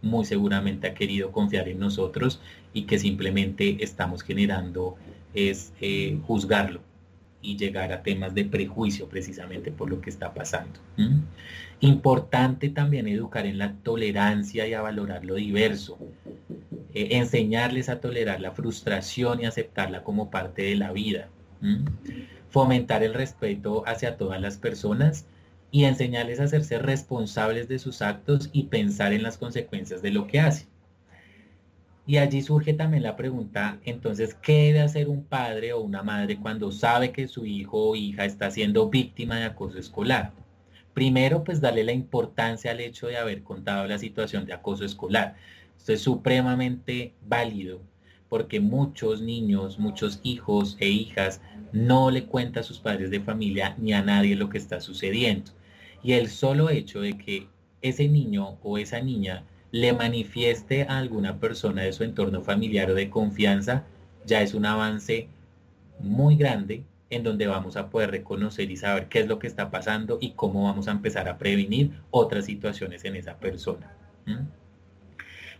muy 0.01 0.25
seguramente 0.25 0.87
ha 0.87 0.95
querido 0.95 1.33
confiar 1.33 1.68
en 1.68 1.81
nosotros 1.81 2.41
y 2.72 2.83
que 2.83 2.99
simplemente 2.99 3.83
estamos 3.83 4.22
generando 4.22 4.97
es 5.35 5.72
eh, 5.81 6.18
juzgarlo 6.27 6.81
y 7.45 7.57
llegar 7.57 7.93
a 7.93 8.03
temas 8.03 8.35
de 8.35 8.45
prejuicio 8.45 9.09
precisamente 9.09 9.71
por 9.71 9.91
lo 9.91 10.01
que 10.01 10.11
está 10.11 10.33
pasando. 10.33 10.81
Importante 11.81 12.71
también 12.71 13.07
educar 13.07 13.47
en 13.47 13.59
la 13.59 13.75
tolerancia 13.75 14.67
y 14.67 14.75
a 14.75 14.81
valorar 14.81 15.25
lo 15.25 15.35
diverso. 15.35 15.99
Eh, 16.95 17.09
enseñarles 17.13 17.89
a 17.89 18.01
tolerar 18.01 18.41
la 18.41 18.53
frustración 18.53 19.41
y 19.41 19.45
aceptarla 19.45 20.03
como 20.03 20.31
parte 20.31 20.63
de 20.63 20.77
la 20.77 20.93
vida. 20.93 21.29
Fomentar 22.49 23.03
el 23.03 23.15
respeto 23.15 23.85
hacia 23.87 24.17
todas 24.17 24.41
las 24.41 24.57
personas 24.57 25.27
y 25.71 25.85
enseñarles 25.85 26.41
a 26.41 26.45
hacerse 26.45 26.79
responsables 26.79 27.69
de 27.69 27.79
sus 27.79 28.01
actos 28.01 28.49
y 28.53 28.65
pensar 28.65 29.13
en 29.13 29.23
las 29.23 29.39
consecuencias 29.39 30.03
de 30.03 30.11
lo 30.11 30.27
que 30.27 30.41
hacen. 30.41 30.69
Y 32.07 32.19
allí 32.19 32.43
surge 32.43 32.75
también 32.75 33.03
la 33.03 33.17
pregunta, 33.17 33.79
entonces, 33.85 34.35
¿qué 34.35 34.65
debe 34.65 34.81
hacer 34.83 35.09
un 35.09 35.25
padre 35.25 35.73
o 35.73 35.81
una 35.81 36.03
madre 36.03 36.37
cuando 36.37 36.71
sabe 36.71 37.13
que 37.13 37.29
su 37.29 37.47
hijo 37.47 37.91
o 37.91 37.97
hija 37.97 38.27
está 38.27 38.51
siendo 38.51 38.91
víctima 38.91 39.37
de 39.37 39.45
acoso 39.45 39.79
escolar? 39.79 40.33
Primero, 40.93 41.43
pues 41.45 41.61
darle 41.61 41.83
la 41.83 41.93
importancia 41.93 42.71
al 42.71 42.81
hecho 42.81 43.07
de 43.07 43.17
haber 43.17 43.43
contado 43.43 43.87
la 43.87 43.99
situación 43.99 44.45
de 44.45 44.53
acoso 44.53 44.85
escolar. 44.85 45.37
Esto 45.79 45.95
es 45.95 46.03
supremamente 46.03 47.15
válido 47.27 47.81
porque 48.29 48.61
muchos 48.61 49.23
niños, 49.23 49.79
muchos 49.79 50.21
hijos 50.23 50.77
e 50.81 50.89
hijas 50.89 51.41
no 51.73 52.11
le 52.11 52.25
cuentan 52.25 52.63
a 52.63 52.65
sus 52.65 52.81
padres 52.81 53.11
de 53.11 53.21
familia 53.21 53.77
ni 53.79 53.93
a 53.93 54.03
nadie 54.03 54.37
lo 54.37 54.49
que 54.49 54.59
está 54.59 54.81
sucediendo. 54.81 55.53
Y 56.03 56.13
el 56.13 56.29
solo 56.29 56.69
hecho 56.69 57.01
de 57.01 57.17
que 57.17 57.49
ese 57.81 58.09
niño 58.09 58.59
o 58.63 58.77
esa 58.77 59.01
niña 59.01 59.45
le 59.75 59.93
manifieste 59.93 60.85
a 60.85 60.99
alguna 60.99 61.41
persona 61.41 61.83
de 61.83 61.93
su 61.93 62.05
entorno 62.05 62.43
familiar 62.43 62.93
o 62.93 62.95
de 62.95 63.11
confianza, 63.11 63.83
ya 64.25 64.41
es 64.41 64.55
un 64.55 64.66
avance 64.66 65.27
muy 65.99 66.37
grande 66.37 66.85
en 67.11 67.25
donde 67.25 67.49
vamos 67.49 67.77
a 67.77 67.91
poder 67.91 68.12
reconocer 68.12 68.70
y 68.70 68.77
saber 68.77 69.09
qué 69.09 69.18
es 69.18 69.27
lo 69.27 69.41
que 69.41 69.49
está 69.49 69.72
pasando 69.72 70.18
y 70.20 70.31
cómo 70.35 70.62
vamos 70.62 70.87
a 70.87 70.93
empezar 70.93 71.29
a 71.29 71.39
prevenir 71.39 71.91
otras 72.12 72.45
situaciones 72.45 73.05
en 73.05 73.16
esa 73.16 73.37
persona. 73.37 73.91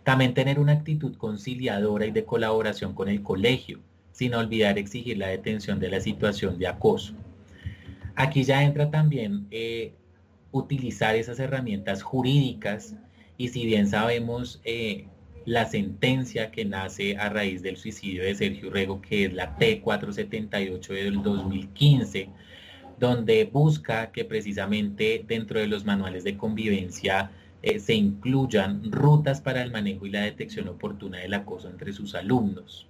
También 0.04 0.32
tener 0.32 0.60
una 0.60 0.74
actitud 0.74 1.16
conciliadora 1.16 2.06
y 2.06 2.12
de 2.12 2.24
colaboración 2.24 2.94
con 2.94 3.08
el 3.08 3.20
colegio, 3.20 3.80
sin 4.12 4.34
olvidar 4.34 4.78
exigir 4.78 5.18
la 5.18 5.26
detención 5.26 5.80
de 5.80 5.88
la 5.88 5.98
situación 5.98 6.56
de 6.56 6.68
acoso. 6.68 7.14
Aquí 8.14 8.44
ya 8.44 8.62
entra 8.62 8.92
también 8.92 9.48
eh, 9.50 9.92
utilizar 10.52 11.16
esas 11.16 11.40
herramientas 11.40 12.04
jurídicas 12.04 12.94
y 13.37 13.49
si 13.49 13.66
bien 13.66 13.89
sabemos 13.89 14.61
eh, 14.64 15.07
la 15.45 15.66
sentencia 15.66 16.51
que 16.51 16.64
nace 16.64 17.16
a 17.16 17.28
raíz 17.28 17.62
del 17.62 17.76
suicidio 17.76 18.22
de 18.22 18.35
Sergio 18.35 18.70
Rego, 18.70 19.01
que 19.01 19.26
es 19.26 19.32
la 19.32 19.59
T478 19.59 20.89
del 20.89 21.22
2015, 21.22 22.28
donde 22.99 23.45
busca 23.45 24.12
que 24.12 24.24
precisamente 24.24 25.24
dentro 25.26 25.61
de 25.61 25.66
los 25.66 25.85
manuales 25.85 26.24
de 26.24 26.37
convivencia 26.37 27.30
eh, 27.62 27.78
se 27.80 27.95
incluyan 27.95 28.93
rutas 28.93 29.41
para 29.41 29.62
el 29.62 29.72
manejo 29.72 30.07
y 30.07 30.11
la 30.11 30.22
detección 30.22 30.68
oportuna 30.68 31.18
del 31.18 31.35
acoso 31.35 31.68
entre 31.68 31.93
sus 31.93 32.14
alumnos. 32.14 32.87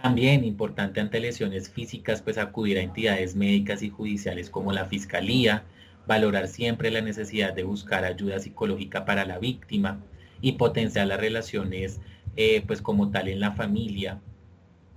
También 0.00 0.44
importante 0.44 1.00
ante 1.00 1.20
lesiones 1.20 1.70
físicas, 1.70 2.22
pues 2.22 2.38
acudir 2.38 2.78
a 2.78 2.82
entidades 2.82 3.34
médicas 3.36 3.82
y 3.82 3.88
judiciales 3.88 4.50
como 4.50 4.72
la 4.72 4.86
Fiscalía, 4.86 5.64
valorar 6.06 6.48
siempre 6.48 6.90
la 6.90 7.00
necesidad 7.00 7.54
de 7.54 7.64
buscar 7.64 8.04
ayuda 8.04 8.38
psicológica 8.38 9.04
para 9.04 9.24
la 9.24 9.38
víctima 9.38 10.00
y 10.40 10.52
potenciar 10.52 11.06
las 11.06 11.20
relaciones 11.20 12.00
eh, 12.36 12.62
pues 12.66 12.82
como 12.82 13.10
tal 13.10 13.28
en 13.28 13.40
la 13.40 13.52
familia 13.52 14.20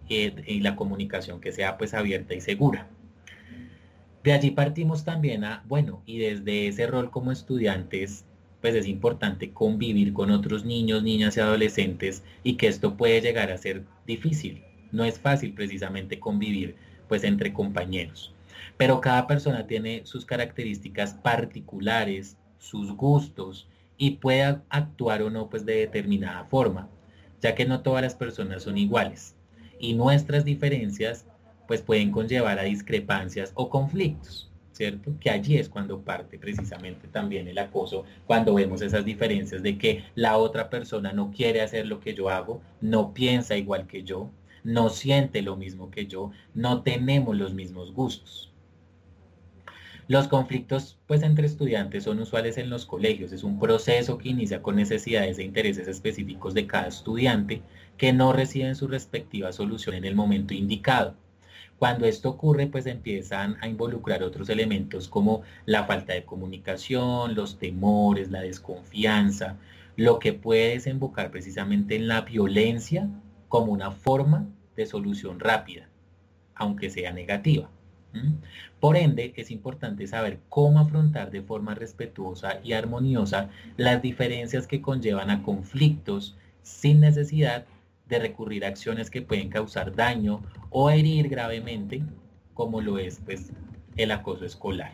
eh, 0.10 0.34
y 0.48 0.60
la 0.62 0.76
comunicación 0.76 1.40
que 1.40 1.52
sea 1.52 1.78
pues 1.78 1.94
abierta 1.94 2.34
y 2.34 2.42
segura. 2.42 2.88
De 4.24 4.34
allí 4.34 4.52
partimos 4.52 5.06
también 5.06 5.44
a, 5.44 5.64
bueno, 5.68 6.02
y 6.06 6.18
desde 6.18 6.68
ese 6.68 6.88
rol 6.88 7.12
como 7.12 7.32
estudiantes, 7.32 8.26
pues 8.62 8.76
es 8.76 8.88
importante 8.88 9.52
convivir 9.52 10.14
con 10.14 10.32
otros 10.32 10.66
niños, 10.66 11.04
niñas 11.04 11.38
y 11.38 11.40
adolescentes 11.40 12.24
y 12.44 12.56
que 12.56 12.68
esto 12.68 12.98
puede 12.98 13.22
llegar 13.22 13.52
a 13.52 13.58
ser 13.58 13.84
difícil. 14.06 14.64
No 14.92 15.06
es 15.06 15.20
fácil 15.20 15.54
precisamente 15.54 16.20
convivir 16.20 16.76
pues 17.08 17.24
entre 17.24 17.54
compañeros. 17.54 18.34
Pero 18.78 19.02
cada 19.02 19.28
persona 19.28 19.68
tiene 19.68 20.06
sus 20.06 20.26
características 20.26 21.14
particulares, 21.16 22.38
sus 22.58 22.92
gustos 22.92 23.68
y 23.98 24.12
puede 24.12 24.44
actuar 24.70 25.22
o 25.24 25.30
no 25.30 25.50
pues 25.50 25.66
de 25.66 25.78
determinada 25.78 26.46
forma, 26.46 26.90
ya 27.42 27.56
que 27.56 27.66
no 27.66 27.82
todas 27.82 28.04
las 28.04 28.16
personas 28.16 28.64
son 28.64 28.78
iguales 28.78 29.36
y 29.80 29.94
nuestras 29.94 30.46
diferencias 30.46 31.26
pues 31.68 31.82
pueden 31.82 32.12
conllevar 32.12 32.60
a 32.60 32.64
discrepancias 32.64 33.52
o 33.56 33.70
conflictos, 33.70 34.50
¿cierto? 34.72 35.14
Que 35.20 35.30
allí 35.30 35.58
es 35.58 35.68
cuando 35.68 36.02
parte 36.02 36.40
precisamente 36.40 37.08
también 37.08 37.48
el 37.48 37.58
acoso, 37.58 38.06
cuando 38.26 38.54
vemos 38.54 38.82
esas 38.82 39.04
diferencias 39.04 39.62
de 39.62 39.78
que 39.78 40.06
la 40.16 40.38
otra 40.38 40.70
persona 40.70 41.12
no 41.12 41.32
quiere 41.32 41.62
hacer 41.62 41.86
lo 41.88 42.00
que 42.00 42.14
yo 42.14 42.30
hago, 42.30 42.62
no 42.80 43.14
piensa 43.14 43.58
igual 43.58 43.86
que 43.88 44.04
yo, 44.04 44.32
no 44.64 44.90
siente 44.90 45.42
lo 45.42 45.58
mismo 45.58 45.92
que 45.92 46.08
yo, 46.08 46.32
no 46.54 46.84
tenemos 46.84 47.36
los 47.38 47.54
mismos 47.54 47.94
gustos. 47.94 48.54
Los 50.10 50.30
conflictos 50.30 50.98
pues 51.06 51.22
entre 51.22 51.46
estudiantes 51.46 52.06
son 52.06 52.20
usuales 52.22 52.58
en 52.58 52.70
los 52.70 52.86
colegios, 52.86 53.34
es 53.34 53.44
un 53.44 53.60
proceso 53.60 54.18
que 54.18 54.30
inicia 54.30 54.62
con 54.62 54.78
necesidades 54.78 55.38
e 55.38 55.44
intereses 55.44 55.86
específicos 55.90 56.54
de 56.54 56.66
cada 56.66 56.88
estudiante 56.88 57.62
que 57.98 58.14
no 58.14 58.32
reciben 58.32 58.78
su 58.78 58.88
respectiva 58.88 59.52
solución 59.52 59.96
en 59.96 60.06
el 60.06 60.16
momento 60.16 60.54
indicado. 60.54 61.16
Cuando 61.78 62.06
esto 62.06 62.30
ocurre, 62.30 62.68
pues 62.68 62.86
empiezan 62.86 63.58
a 63.60 63.68
involucrar 63.68 64.24
otros 64.24 64.48
elementos 64.48 65.10
como 65.10 65.42
la 65.66 65.84
falta 65.84 66.14
de 66.14 66.24
comunicación, 66.24 67.36
los 67.36 67.60
temores, 67.60 68.32
la 68.32 68.40
desconfianza, 68.40 69.58
lo 69.98 70.20
que 70.20 70.32
puede 70.32 70.70
desembocar 70.70 71.32
precisamente 71.32 71.98
en 71.98 72.08
la 72.08 72.22
violencia 72.22 73.10
como 73.50 73.74
una 73.74 73.92
forma 73.92 74.46
de 74.78 74.86
solución 74.86 75.42
rápida, 75.42 75.90
aunque 76.56 76.90
sea 76.90 77.12
negativa. 77.12 77.70
Por 78.80 78.98
ende, 78.98 79.34
es 79.36 79.52
importante 79.52 80.08
saber 80.08 80.40
cómo 80.50 80.80
afrontar 80.80 81.32
de 81.32 81.42
forma 81.42 81.76
respetuosa 81.76 82.60
y 82.64 82.74
armoniosa 82.74 83.50
las 83.76 84.02
diferencias 84.02 84.68
que 84.68 84.82
conllevan 84.82 85.30
a 85.30 85.44
conflictos 85.44 86.36
sin 86.62 87.00
necesidad 87.00 87.66
de 88.08 88.20
recurrir 88.20 88.66
a 88.66 88.70
acciones 88.70 89.10
que 89.10 89.22
pueden 89.22 89.50
causar 89.50 89.96
daño 89.96 90.42
o 90.70 90.90
herir 90.90 91.30
gravemente, 91.30 92.04
como 92.54 92.82
lo 92.82 93.00
es 93.00 93.20
pues, 93.26 93.52
el 93.96 94.12
acoso 94.12 94.46
escolar. 94.46 94.94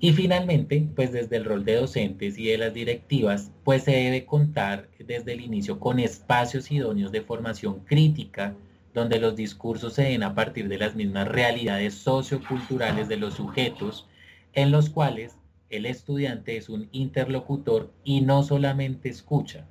Y 0.00 0.12
finalmente, 0.12 0.86
pues 0.94 1.12
desde 1.12 1.36
el 1.36 1.44
rol 1.44 1.64
de 1.64 1.76
docentes 1.76 2.36
y 2.38 2.46
de 2.48 2.58
las 2.58 2.74
directivas, 2.74 3.50
pues 3.64 3.84
se 3.84 3.92
debe 3.92 4.26
contar 4.26 4.88
desde 4.98 5.32
el 5.32 5.40
inicio 5.40 5.80
con 5.80 5.98
espacios 5.98 6.70
idóneos 6.70 7.10
de 7.10 7.22
formación 7.22 7.80
crítica, 7.80 8.54
donde 8.94 9.18
los 9.18 9.34
discursos 9.34 9.94
se 9.94 10.04
den 10.04 10.22
a 10.22 10.34
partir 10.34 10.68
de 10.68 10.78
las 10.78 10.94
mismas 10.94 11.28
realidades 11.28 11.94
socioculturales 11.94 13.08
de 13.08 13.16
los 13.16 13.34
sujetos, 13.34 14.06
en 14.52 14.70
los 14.70 14.88
cuales 14.88 15.36
el 15.68 15.84
estudiante 15.84 16.56
es 16.56 16.68
un 16.68 16.88
interlocutor 16.92 17.92
y 18.04 18.20
no 18.20 18.44
solamente 18.44 19.08
escucha 19.08 19.66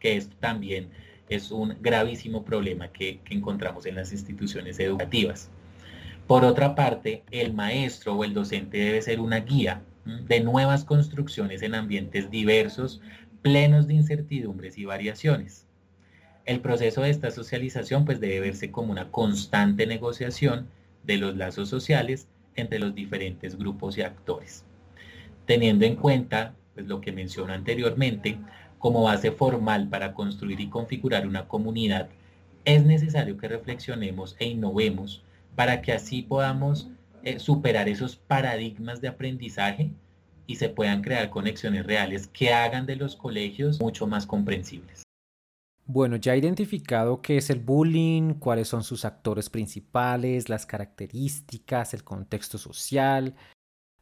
que 0.00 0.16
esto 0.16 0.36
también 0.40 0.88
es 1.28 1.50
un 1.50 1.76
gravísimo 1.80 2.44
problema 2.44 2.88
que, 2.88 3.20
encontramos 3.28 3.84
en 3.84 3.96
las 3.96 4.12
instituciones 4.12 4.80
educativas. 4.80 5.50
Por 6.26 6.44
otra 6.44 6.74
parte, 6.74 7.22
el 7.30 7.52
maestro 7.52 8.14
o 8.14 8.24
el 8.24 8.32
docente 8.32 8.78
debe 8.78 9.02
ser 9.02 9.20
una 9.20 9.40
guía 9.40 9.82
de 10.26 10.40
nuevas 10.40 10.84
construcciones 10.84 11.60
en 11.60 11.74
ambientes 11.74 12.30
diversos, 12.30 13.02
plenos 13.42 13.86
de 13.86 13.94
incertidumbres 13.94 14.78
y 14.78 14.86
variaciones. 14.86 15.67
El 16.48 16.60
proceso 16.60 17.02
de 17.02 17.10
esta 17.10 17.30
socialización 17.30 18.06
pues 18.06 18.20
debe 18.20 18.40
verse 18.40 18.70
como 18.70 18.90
una 18.90 19.10
constante 19.10 19.86
negociación 19.86 20.66
de 21.04 21.18
los 21.18 21.36
lazos 21.36 21.68
sociales 21.68 22.26
entre 22.56 22.78
los 22.78 22.94
diferentes 22.94 23.58
grupos 23.58 23.98
y 23.98 24.00
actores. 24.00 24.64
Teniendo 25.44 25.84
en 25.84 25.96
cuenta 25.96 26.54
pues, 26.72 26.86
lo 26.86 27.02
que 27.02 27.12
menciono 27.12 27.52
anteriormente, 27.52 28.38
como 28.78 29.02
base 29.02 29.30
formal 29.30 29.90
para 29.90 30.14
construir 30.14 30.58
y 30.60 30.70
configurar 30.70 31.26
una 31.26 31.46
comunidad, 31.46 32.08
es 32.64 32.82
necesario 32.82 33.36
que 33.36 33.48
reflexionemos 33.48 34.34
e 34.38 34.46
innovemos 34.46 35.22
para 35.54 35.82
que 35.82 35.92
así 35.92 36.22
podamos 36.22 36.88
eh, 37.24 37.40
superar 37.40 37.90
esos 37.90 38.16
paradigmas 38.16 39.02
de 39.02 39.08
aprendizaje 39.08 39.90
y 40.46 40.56
se 40.56 40.70
puedan 40.70 41.02
crear 41.02 41.28
conexiones 41.28 41.84
reales 41.84 42.26
que 42.26 42.54
hagan 42.54 42.86
de 42.86 42.96
los 42.96 43.16
colegios 43.16 43.82
mucho 43.82 44.06
más 44.06 44.24
comprensibles. 44.24 45.07
Bueno, 45.88 46.16
ya 46.16 46.36
identificado 46.36 47.20
qué 47.20 47.38
es 47.38 47.50
el 47.50 47.58
bullying, 47.58 48.34
cuáles 48.34 48.68
son 48.68 48.84
sus 48.84 49.04
actores 49.04 49.50
principales, 49.50 50.48
las 50.48 50.66
características, 50.66 51.94
el 51.94 52.04
contexto 52.04 52.58
social, 52.58 53.34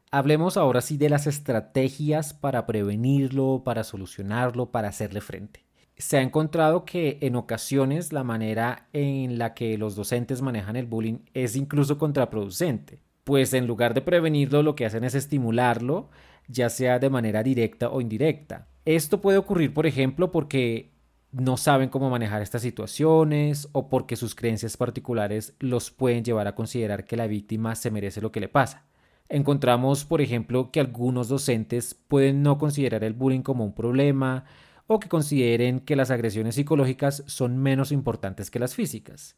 Hablemos 0.09 0.55
ahora 0.55 0.79
sí 0.79 0.97
de 0.97 1.09
las 1.09 1.27
estrategias 1.27 2.33
para 2.33 2.65
prevenirlo, 2.65 3.63
para 3.65 3.83
solucionarlo, 3.83 4.71
para 4.71 4.87
hacerle 4.87 5.19
frente. 5.19 5.65
Se 5.97 6.17
ha 6.17 6.21
encontrado 6.21 6.85
que 6.85 7.17
en 7.21 7.35
ocasiones 7.35 8.13
la 8.13 8.23
manera 8.23 8.87
en 8.93 9.37
la 9.37 9.53
que 9.53 9.77
los 9.77 9.97
docentes 9.97 10.41
manejan 10.41 10.77
el 10.77 10.85
bullying 10.85 11.19
es 11.33 11.57
incluso 11.57 11.97
contraproducente, 11.97 13.01
pues 13.25 13.53
en 13.53 13.67
lugar 13.67 13.93
de 13.93 14.01
prevenirlo 14.01 14.63
lo 14.63 14.75
que 14.75 14.85
hacen 14.85 15.03
es 15.03 15.13
estimularlo, 15.13 16.09
ya 16.47 16.69
sea 16.69 16.99
de 16.99 17.09
manera 17.09 17.43
directa 17.43 17.89
o 17.89 17.99
indirecta. 17.99 18.69
Esto 18.85 19.19
puede 19.19 19.37
ocurrir, 19.37 19.73
por 19.73 19.85
ejemplo, 19.87 20.31
porque 20.31 20.93
no 21.31 21.57
saben 21.57 21.89
cómo 21.89 22.09
manejar 22.09 22.41
estas 22.41 22.61
situaciones 22.61 23.69
o 23.73 23.89
porque 23.89 24.15
sus 24.15 24.35
creencias 24.35 24.77
particulares 24.77 25.55
los 25.59 25.91
pueden 25.91 26.23
llevar 26.23 26.47
a 26.47 26.55
considerar 26.55 27.05
que 27.05 27.17
la 27.17 27.27
víctima 27.27 27.75
se 27.75 27.91
merece 27.91 28.21
lo 28.21 28.31
que 28.31 28.39
le 28.39 28.47
pasa. 28.47 28.85
Encontramos, 29.29 30.05
por 30.05 30.21
ejemplo, 30.21 30.71
que 30.71 30.79
algunos 30.79 31.27
docentes 31.27 31.93
pueden 31.93 32.43
no 32.43 32.57
considerar 32.57 33.03
el 33.03 33.13
bullying 33.13 33.41
como 33.41 33.65
un 33.65 33.73
problema 33.73 34.45
o 34.87 34.99
que 34.99 35.09
consideren 35.09 35.81
que 35.81 35.97
las 35.97 36.11
agresiones 36.11 36.55
psicológicas 36.55 37.23
son 37.27 37.57
menos 37.57 37.91
importantes 37.91 38.49
que 38.49 38.59
las 38.59 38.73
físicas. 38.73 39.35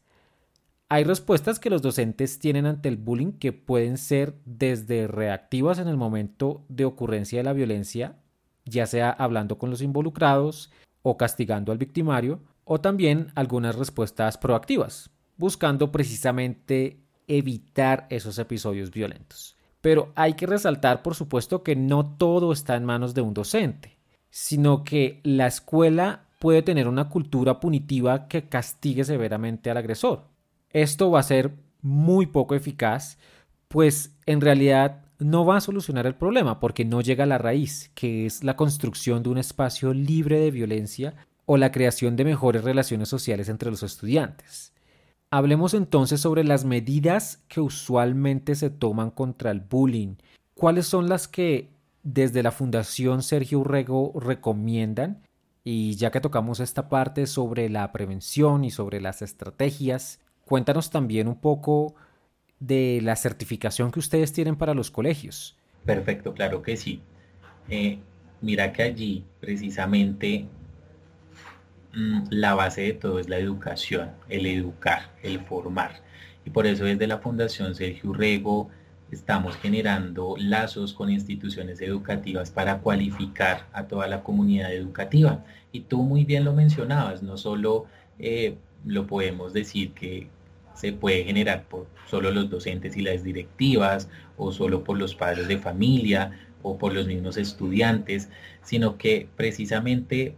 Hay 0.88 1.04
respuestas 1.04 1.58
que 1.58 1.70
los 1.70 1.82
docentes 1.82 2.38
tienen 2.38 2.66
ante 2.66 2.88
el 2.88 2.96
bullying 2.96 3.32
que 3.32 3.52
pueden 3.52 3.98
ser 3.98 4.34
desde 4.44 5.08
reactivas 5.08 5.78
en 5.78 5.88
el 5.88 5.96
momento 5.96 6.64
de 6.68 6.84
ocurrencia 6.84 7.40
de 7.40 7.44
la 7.44 7.52
violencia, 7.52 8.16
ya 8.64 8.86
sea 8.86 9.10
hablando 9.10 9.58
con 9.58 9.70
los 9.70 9.82
involucrados 9.82 10.70
o 11.02 11.16
castigando 11.16 11.72
al 11.72 11.78
victimario, 11.78 12.40
o 12.64 12.80
también 12.80 13.32
algunas 13.34 13.76
respuestas 13.76 14.38
proactivas, 14.38 15.10
buscando 15.36 15.90
precisamente 15.90 17.00
evitar 17.26 18.06
esos 18.10 18.38
episodios 18.38 18.90
violentos. 18.90 19.56
Pero 19.80 20.12
hay 20.14 20.34
que 20.34 20.46
resaltar, 20.46 21.02
por 21.02 21.14
supuesto, 21.14 21.62
que 21.62 21.74
no 21.76 22.16
todo 22.16 22.52
está 22.52 22.76
en 22.76 22.84
manos 22.84 23.14
de 23.14 23.22
un 23.22 23.34
docente, 23.34 23.98
sino 24.28 24.84
que 24.84 25.20
la 25.24 25.46
escuela 25.46 26.26
puede 26.38 26.62
tener 26.62 26.88
una 26.88 27.08
cultura 27.08 27.60
punitiva 27.60 28.28
que 28.28 28.48
castigue 28.48 29.04
severamente 29.04 29.70
al 29.70 29.76
agresor. 29.76 30.24
Esto 30.70 31.10
va 31.10 31.20
a 31.20 31.24
ser 31.24 31.54
muy 31.82 32.26
poco 32.26 32.54
eficaz, 32.54 33.18
pues 33.68 34.16
en 34.26 34.40
realidad 34.40 35.04
no 35.20 35.44
va 35.44 35.58
a 35.58 35.60
solucionar 35.60 36.06
el 36.06 36.14
problema 36.14 36.60
porque 36.60 36.84
no 36.84 37.00
llega 37.00 37.24
a 37.24 37.26
la 37.26 37.38
raíz, 37.38 37.90
que 37.94 38.26
es 38.26 38.42
la 38.42 38.56
construcción 38.56 39.22
de 39.22 39.28
un 39.28 39.38
espacio 39.38 39.92
libre 39.94 40.40
de 40.40 40.50
violencia 40.50 41.14
o 41.46 41.56
la 41.56 41.72
creación 41.72 42.16
de 42.16 42.24
mejores 42.24 42.64
relaciones 42.64 43.08
sociales 43.08 43.48
entre 43.48 43.70
los 43.70 43.82
estudiantes. 43.82 44.72
Hablemos 45.30 45.74
entonces 45.74 46.20
sobre 46.20 46.42
las 46.42 46.64
medidas 46.64 47.42
que 47.48 47.60
usualmente 47.60 48.54
se 48.54 48.70
toman 48.70 49.10
contra 49.10 49.50
el 49.50 49.60
bullying. 49.60 50.16
¿Cuáles 50.54 50.86
son 50.86 51.08
las 51.08 51.28
que 51.28 51.70
desde 52.02 52.42
la 52.42 52.50
Fundación 52.50 53.22
Sergio 53.22 53.60
Urrego 53.60 54.12
recomiendan? 54.18 55.22
Y 55.62 55.94
ya 55.96 56.10
que 56.10 56.20
tocamos 56.20 56.58
esta 56.58 56.88
parte 56.88 57.26
sobre 57.26 57.68
la 57.68 57.92
prevención 57.92 58.64
y 58.64 58.70
sobre 58.70 59.00
las 59.00 59.22
estrategias, 59.22 60.20
cuéntanos 60.44 60.90
también 60.90 61.28
un 61.28 61.40
poco 61.40 61.94
de 62.60 63.00
la 63.02 63.16
certificación 63.16 63.90
que 63.90 63.98
ustedes 63.98 64.32
tienen 64.32 64.56
para 64.56 64.74
los 64.74 64.90
colegios. 64.90 65.56
Perfecto, 65.84 66.34
claro 66.34 66.62
que 66.62 66.76
sí. 66.76 67.02
Eh, 67.68 67.98
mira 68.40 68.72
que 68.72 68.82
allí 68.82 69.24
precisamente 69.40 70.46
Mm, 71.92 72.26
la 72.30 72.54
base 72.54 72.82
de 72.82 72.92
todo 72.92 73.18
es 73.18 73.28
la 73.28 73.38
educación, 73.38 74.10
el 74.28 74.46
educar, 74.46 75.10
el 75.22 75.40
formar. 75.40 76.02
Y 76.44 76.50
por 76.50 76.66
eso 76.66 76.84
desde 76.84 77.06
la 77.06 77.18
Fundación 77.18 77.74
Sergio 77.74 78.12
Rego 78.12 78.70
estamos 79.10 79.56
generando 79.56 80.36
lazos 80.38 80.92
con 80.94 81.10
instituciones 81.10 81.80
educativas 81.80 82.50
para 82.50 82.78
cualificar 82.78 83.66
a 83.72 83.88
toda 83.88 84.06
la 84.06 84.22
comunidad 84.22 84.72
educativa. 84.72 85.44
Y 85.72 85.80
tú 85.80 86.02
muy 86.02 86.24
bien 86.24 86.44
lo 86.44 86.52
mencionabas, 86.54 87.22
no 87.22 87.36
solo 87.36 87.86
eh, 88.18 88.56
lo 88.86 89.06
podemos 89.06 89.52
decir 89.52 89.92
que 89.92 90.28
se 90.80 90.92
puede 90.92 91.24
generar 91.24 91.64
por 91.64 91.86
solo 92.08 92.30
los 92.30 92.48
docentes 92.48 92.96
y 92.96 93.02
las 93.02 93.22
directivas 93.22 94.08
o 94.36 94.52
solo 94.52 94.82
por 94.82 94.98
los 94.98 95.14
padres 95.14 95.46
de 95.46 95.58
familia 95.58 96.32
o 96.62 96.78
por 96.78 96.94
los 96.94 97.06
mismos 97.06 97.36
estudiantes, 97.36 98.28
sino 98.62 98.96
que 98.96 99.28
precisamente 99.36 100.34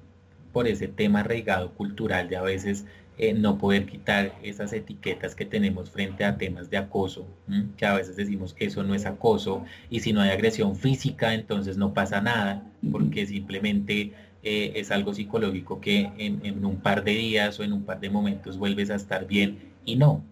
por 0.52 0.66
ese 0.66 0.88
tema 0.88 1.20
arraigado 1.20 1.72
cultural 1.72 2.28
de 2.28 2.36
a 2.36 2.42
veces 2.42 2.84
eh, 3.18 3.34
no 3.34 3.58
poder 3.58 3.86
quitar 3.86 4.34
esas 4.42 4.72
etiquetas 4.72 5.34
que 5.34 5.44
tenemos 5.44 5.90
frente 5.90 6.24
a 6.24 6.38
temas 6.38 6.70
de 6.70 6.78
acoso, 6.78 7.26
que 7.76 7.86
a 7.86 7.94
veces 7.94 8.16
decimos 8.16 8.54
que 8.54 8.64
eso 8.64 8.82
no 8.82 8.94
es 8.94 9.06
acoso 9.06 9.64
y 9.90 10.00
si 10.00 10.12
no 10.12 10.22
hay 10.22 10.30
agresión 10.30 10.76
física 10.76 11.34
entonces 11.34 11.76
no 11.76 11.94
pasa 11.94 12.20
nada 12.20 12.64
porque 12.90 13.26
simplemente 13.26 14.12
eh, 14.42 14.72
es 14.74 14.90
algo 14.90 15.14
psicológico 15.14 15.80
que 15.80 16.10
en, 16.18 16.64
un 16.64 16.80
par 16.80 17.04
de 17.04 17.12
días 17.12 17.60
o 17.60 17.62
en 17.62 17.72
un 17.72 17.84
par 17.84 18.00
de 18.00 18.10
momentos 18.10 18.58
vuelves 18.58 18.90
a 18.90 18.96
estar 18.96 19.26
bien 19.26 19.58
y 19.84 19.96
no, 19.96 20.24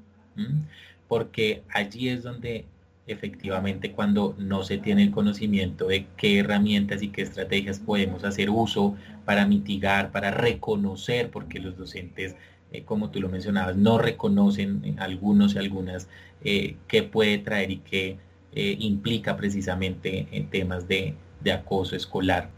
porque 1.09 1.63
allí 1.71 2.09
es 2.09 2.23
donde 2.23 2.65
efectivamente 3.07 3.93
cuando 3.93 4.37
no 4.39 4.63
se 4.63 4.79
tiene 4.79 5.03
el 5.03 5.11
conocimiento 5.11 5.89
de 5.89 6.07
qué 6.17 6.39
herramientas 6.39 7.03
y 7.03 7.09
qué 7.09 7.23
estrategias 7.23 7.81
podemos 7.81 8.25
hacer 8.25 8.51
uso 8.51 8.97
para 9.25 9.47
mitigar, 9.47 10.13
para 10.13 10.31
reconocer, 10.31 11.31
porque 11.31 11.59
los 11.59 11.77
docentes 11.77 12.37
eh, 12.73 12.83
como 12.85 13.11
tú 13.11 13.21
lo 13.21 13.29
mencionabas, 13.29 13.77
no 13.77 13.99
reconocen 13.99 14.83
eh, 14.85 14.95
algunos 14.99 15.55
y 15.55 15.59
algunas 15.59 16.09
eh, 16.45 16.77
qué 16.87 17.03
puede 17.03 17.39
traer 17.39 17.71
y 17.71 17.77
qué 17.79 18.19
implica 18.53 19.37
precisamente 19.37 20.27
en 20.33 20.51
temas 20.51 20.89
de, 20.89 21.15
acoso 21.53 21.95
escolar. 21.95 22.51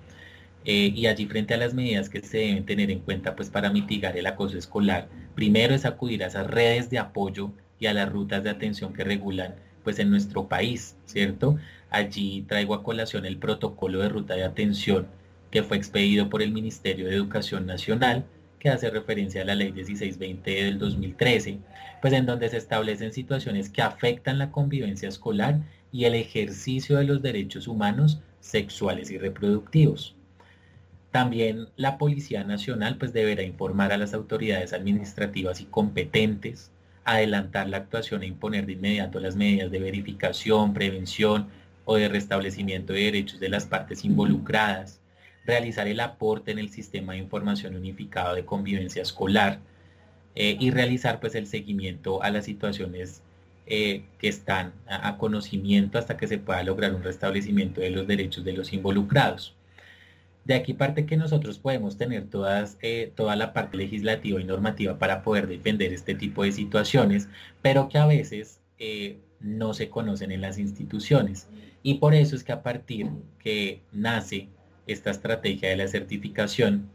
y 0.65 1.07
allí 1.07 1.27
frente 1.27 1.53
a 1.53 1.59
las 1.59 1.75
medidas 1.75 2.09
que 2.09 2.23
se 2.23 2.39
deben 2.39 2.65
tener 2.65 2.91
en 2.91 3.01
cuenta 3.01 3.37
pues 3.37 3.51
para 3.51 3.71
mitigar 3.71 4.17
el 4.17 4.27
acoso 4.27 4.57
escolar, 4.57 5.09
primero 5.35 5.75
es 5.75 5.85
acudir 5.85 6.25
a 6.25 6.29
esas 6.29 6.47
redes 6.47 6.89
de 6.89 6.99
apoyo 6.99 7.53
y 7.83 7.87
a 7.87 7.93
las 7.93 8.11
rutas 8.11 8.45
de 8.45 8.51
atención 8.51 8.93
que 8.93 9.03
regulan 9.03 9.57
pues 9.83 9.99
en 9.99 10.09
nuestro 10.09 10.47
país, 10.47 10.97
¿cierto? 11.05 11.59
Allí 11.91 12.43
traigo 12.47 12.75
a 12.75 12.85
colación 12.85 13.27
el 13.27 13.39
protocolo 13.39 13.99
de 14.01 14.09
ruta 14.09 14.35
de 14.35 14.45
atención 14.45 15.09
que 15.51 15.65
fue 15.65 15.77
expedido 15.79 16.31
por 16.31 16.43
el 16.43 16.53
Ministerio 16.53 17.09
de 17.09 17.17
Educación 17.17 17.67
Nacional, 17.67 18.25
que 18.61 18.71
hace 18.71 18.89
referencia 18.89 19.43
a 19.43 19.45
la 19.45 19.57
ley 19.57 19.73
1620 19.73 20.65
del 20.65 20.79
2013, 20.79 21.59
pues 22.01 22.13
en 22.15 22.25
donde 22.25 22.49
se 22.49 22.57
establecen 22.57 23.13
situaciones 23.13 23.69
que 23.69 23.83
afectan 23.83 24.39
la 24.39 24.53
convivencia 24.53 25.09
escolar 25.09 25.59
y 25.91 26.05
el 26.05 26.15
ejercicio 26.15 26.99
de 26.99 27.05
los 27.05 27.21
derechos 27.21 27.67
humanos 27.67 28.21
sexuales 28.39 29.11
y 29.11 29.19
reproductivos. 29.19 30.15
También 31.11 31.67
la 31.77 31.99
Policía 31.99 32.45
Nacional 32.45 32.97
pues 32.97 33.13
deberá 33.13 33.43
informar 33.43 33.93
a 33.93 33.99
las 33.99 34.15
autoridades 34.15 34.73
administrativas 34.73 35.61
y 35.61 35.65
competentes, 35.65 36.72
adelantar 37.05 37.69
la 37.69 37.79
actuación 37.79 38.23
e 38.23 38.27
imponer 38.27 38.67
de 38.67 38.73
inmediato 38.73 39.21
las 39.21 39.37
medidas 39.37 39.71
de 39.71 39.81
verificación, 39.81 40.75
prevención 40.75 41.49
o 41.85 41.97
de 41.97 42.09
restablecimiento 42.09 42.93
de 42.93 43.05
derechos 43.05 43.41
de 43.41 43.49
las 43.49 43.67
partes 43.67 44.05
involucradas, 44.05 45.01
realizar 45.45 45.89
el 45.89 46.01
aporte 46.01 46.53
en 46.53 46.59
el 46.59 46.71
sistema 46.71 47.13
de 47.13 47.19
información 47.19 47.75
unificado 47.75 48.35
de 48.35 48.45
convivencia 48.45 49.03
escolar 49.03 49.59
eh, 50.35 50.57
y 50.59 50.71
realizar 50.71 51.21
pues 51.21 51.35
el 51.35 51.47
seguimiento 51.47 52.23
a 52.23 52.31
las 52.31 52.45
situaciones 52.45 53.23
eh, 53.67 54.05
que 54.19 54.29
están 54.29 54.73
a, 54.87 55.17
conocimiento 55.19 55.99
hasta 55.99 56.17
que 56.17 56.27
se 56.27 56.39
pueda 56.39 56.63
lograr 56.63 56.95
un 56.95 57.03
restablecimiento 57.03 57.81
de 57.81 57.91
los 57.91 58.07
derechos 58.07 58.45
de 58.45 58.53
los 58.53 58.73
involucrados. 58.73 59.55
De 60.45 60.55
aquí 60.55 60.75
parte 60.75 61.07
que 61.07 61.17
nosotros 61.17 61.59
podemos 61.59 61.97
tener 61.97 62.27
eh, 62.83 63.13
toda 63.15 63.37
la 63.37 63.53
parte 63.53 63.77
legislativa 63.77 64.41
y 64.41 64.45
normativa 64.45 64.99
para 64.99 65.23
poder 65.23 65.47
defender 65.47 65.93
este 65.93 66.15
tipo 66.15 66.43
de 66.43 66.53
situaciones, 66.53 67.29
pero 67.63 67.89
que 67.89 67.99
a 67.99 68.07
veces 68.07 68.61
no 69.43 69.75
se 69.75 69.89
conocen 69.89 70.33
en 70.33 70.41
las 70.41 70.59
instituciones. 70.59 71.49
Y 71.83 71.95
por 71.95 72.15
eso 72.15 72.37
es 72.37 72.45
que 72.45 72.53
a 72.53 72.63
partir 72.63 73.11
que 73.39 73.83
nace 73.93 74.49
esta 74.87 75.11
estrategia 75.11 75.69
de 75.69 75.77
la 75.77 75.89
certificación, 75.89 76.89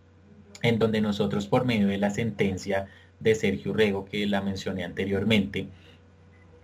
en 0.64 0.80
donde 0.80 1.02
nosotros 1.02 1.48
por 1.48 1.66
medio 1.66 1.88
de 1.88 1.98
la 1.98 2.10
sentencia 2.10 2.88
de 3.20 3.36
Sergio 3.36 3.74
Rego, 3.74 4.06
que 4.06 4.26
la 4.28 4.42
mencioné 4.42 4.84
anteriormente, 4.84 5.68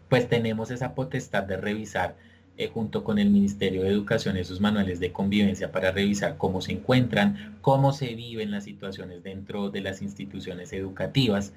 pues 0.09 0.27
tenemos 0.29 0.71
esa 0.71 0.95
potestad 0.95 1.43
de 1.43 1.57
revisar 1.57 2.15
eh, 2.57 2.67
junto 2.67 3.03
con 3.03 3.19
el 3.19 3.29
Ministerio 3.29 3.83
de 3.83 3.89
Educación 3.89 4.37
esos 4.37 4.61
manuales 4.61 4.99
de 4.99 5.11
convivencia 5.11 5.71
para 5.71 5.91
revisar 5.91 6.37
cómo 6.37 6.61
se 6.61 6.73
encuentran, 6.73 7.57
cómo 7.61 7.93
se 7.93 8.13
viven 8.15 8.51
las 8.51 8.65
situaciones 8.65 9.23
dentro 9.23 9.69
de 9.69 9.81
las 9.81 10.01
instituciones 10.01 10.73
educativas. 10.73 11.53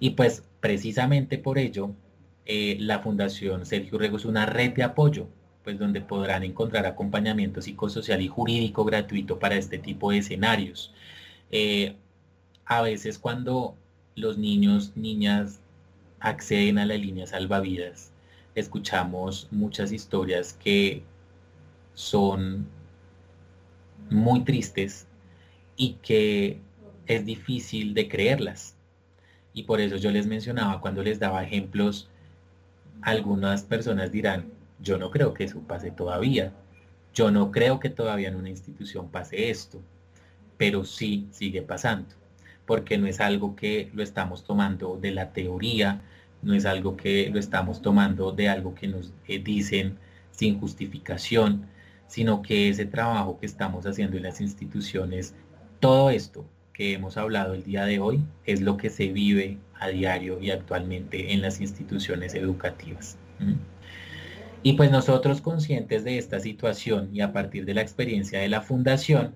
Y 0.00 0.10
pues 0.10 0.44
precisamente 0.60 1.38
por 1.38 1.58
ello, 1.58 1.90
eh, 2.46 2.76
la 2.80 3.00
Fundación 3.00 3.66
Sergio 3.66 3.98
Rego 3.98 4.16
es 4.16 4.24
una 4.24 4.46
red 4.46 4.74
de 4.74 4.84
apoyo 4.84 5.28
pues 5.68 5.78
donde 5.78 6.00
podrán 6.00 6.44
encontrar 6.44 6.86
acompañamiento 6.86 7.60
psicosocial 7.60 8.22
y 8.22 8.28
jurídico 8.28 8.86
gratuito 8.86 9.38
para 9.38 9.56
este 9.56 9.76
tipo 9.78 10.10
de 10.10 10.18
escenarios. 10.18 10.94
Eh, 11.50 11.94
a 12.64 12.80
veces 12.80 13.18
cuando 13.18 13.76
los 14.14 14.38
niños, 14.38 14.92
niñas 14.96 15.60
acceden 16.20 16.78
a 16.78 16.86
la 16.86 16.96
línea 16.96 17.26
salvavidas, 17.26 18.12
escuchamos 18.54 19.48
muchas 19.50 19.92
historias 19.92 20.52
que 20.52 21.02
son 21.94 22.66
muy 24.10 24.40
tristes 24.44 25.06
y 25.76 25.94
que 26.02 26.60
es 27.06 27.24
difícil 27.24 27.94
de 27.94 28.08
creerlas. 28.08 28.76
Y 29.52 29.64
por 29.64 29.80
eso 29.80 29.96
yo 29.96 30.10
les 30.10 30.26
mencionaba 30.26 30.80
cuando 30.80 31.02
les 31.02 31.18
daba 31.18 31.42
ejemplos, 31.42 32.08
algunas 33.02 33.62
personas 33.62 34.12
dirán, 34.12 34.46
yo 34.80 34.98
no 34.98 35.10
creo 35.10 35.34
que 35.34 35.44
eso 35.44 35.60
pase 35.60 35.90
todavía. 35.90 36.52
Yo 37.14 37.30
no 37.30 37.50
creo 37.50 37.80
que 37.80 37.90
todavía 37.90 38.28
en 38.28 38.36
una 38.36 38.50
institución 38.50 39.08
pase 39.08 39.50
esto, 39.50 39.80
pero 40.56 40.84
sí 40.84 41.26
sigue 41.30 41.62
pasando, 41.62 42.14
porque 42.66 42.98
no 42.98 43.06
es 43.06 43.20
algo 43.20 43.56
que 43.56 43.90
lo 43.94 44.02
estamos 44.02 44.44
tomando 44.44 44.96
de 45.00 45.10
la 45.10 45.32
teoría, 45.32 46.02
no 46.42 46.54
es 46.54 46.66
algo 46.66 46.96
que 46.96 47.30
lo 47.30 47.38
estamos 47.38 47.82
tomando 47.82 48.32
de 48.32 48.48
algo 48.48 48.74
que 48.74 48.88
nos 48.88 49.12
eh, 49.26 49.38
dicen 49.38 49.98
sin 50.30 50.58
justificación, 50.60 51.66
sino 52.06 52.42
que 52.42 52.68
ese 52.68 52.86
trabajo 52.86 53.38
que 53.38 53.46
estamos 53.46 53.86
haciendo 53.86 54.16
en 54.16 54.22
las 54.22 54.40
instituciones, 54.40 55.34
todo 55.80 56.10
esto 56.10 56.44
que 56.72 56.92
hemos 56.92 57.16
hablado 57.16 57.54
el 57.54 57.64
día 57.64 57.84
de 57.84 57.98
hoy, 57.98 58.22
es 58.46 58.60
lo 58.60 58.76
que 58.76 58.88
se 58.88 59.08
vive 59.08 59.58
a 59.74 59.88
diario 59.88 60.40
y 60.40 60.50
actualmente 60.50 61.32
en 61.32 61.42
las 61.42 61.60
instituciones 61.60 62.34
educativas. 62.34 63.18
Y 64.62 64.74
pues 64.74 64.90
nosotros 64.90 65.40
conscientes 65.40 66.04
de 66.04 66.18
esta 66.18 66.40
situación 66.40 67.10
y 67.12 67.20
a 67.20 67.32
partir 67.32 67.64
de 67.64 67.74
la 67.74 67.82
experiencia 67.82 68.40
de 68.40 68.48
la 68.48 68.60
fundación, 68.60 69.34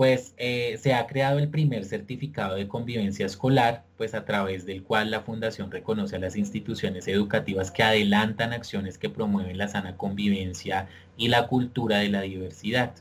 pues 0.00 0.32
eh, 0.38 0.78
se 0.80 0.94
ha 0.94 1.06
creado 1.06 1.38
el 1.38 1.50
primer 1.50 1.84
certificado 1.84 2.56
de 2.56 2.66
convivencia 2.66 3.26
escolar, 3.26 3.84
pues 3.98 4.14
a 4.14 4.24
través 4.24 4.64
del 4.64 4.82
cual 4.82 5.10
la 5.10 5.20
fundación 5.20 5.70
reconoce 5.70 6.16
a 6.16 6.18
las 6.18 6.36
instituciones 6.36 7.06
educativas 7.06 7.70
que 7.70 7.82
adelantan 7.82 8.54
acciones 8.54 8.96
que 8.96 9.10
promueven 9.10 9.58
la 9.58 9.68
sana 9.68 9.98
convivencia 9.98 10.88
y 11.18 11.28
la 11.28 11.48
cultura 11.48 11.98
de 11.98 12.08
la 12.08 12.22
diversidad. 12.22 12.94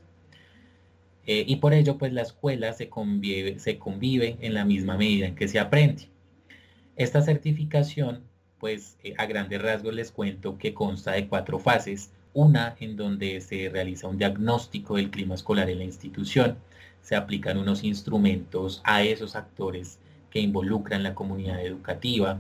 Eh, 1.26 1.46
y 1.48 1.56
por 1.56 1.74
ello, 1.74 1.98
pues 1.98 2.12
la 2.12 2.24
escuela 2.24 2.74
se 2.74 2.90
convive, 2.90 3.60
se 3.60 3.80
convive 3.80 4.36
en 4.42 4.54
la 4.54 4.66
misma 4.66 4.98
medida 4.98 5.26
en 5.26 5.36
que 5.36 5.48
se 5.48 5.58
aprende. 5.58 6.10
Esta 6.98 7.22
certificación 7.22 8.24
pues 8.60 8.98
eh, 9.06 9.14
a 9.18 9.26
grandes 9.26 9.62
rasgos 9.62 9.94
les 9.94 10.12
cuento 10.12 10.58
que 10.58 10.74
consta 10.74 11.14
de 11.14 11.30
cuatro 11.30 11.60
fases. 11.60 12.12
Una 12.34 12.76
en 12.82 12.98
donde 12.98 13.40
se 13.40 13.70
realiza 13.70 14.10
un 14.10 14.18
diagnóstico 14.18 14.98
del 14.98 15.12
clima 15.12 15.36
escolar 15.36 15.70
en 15.70 15.78
la 15.78 15.86
institución, 15.86 16.58
se 17.10 17.16
aplican 17.16 17.58
unos 17.58 17.84
instrumentos 17.84 18.82
a 18.84 19.02
esos 19.02 19.36
actores 19.36 19.98
que 20.30 20.40
involucran 20.42 21.02
la 21.02 21.16
comunidad 21.16 21.60
educativa, 21.66 22.40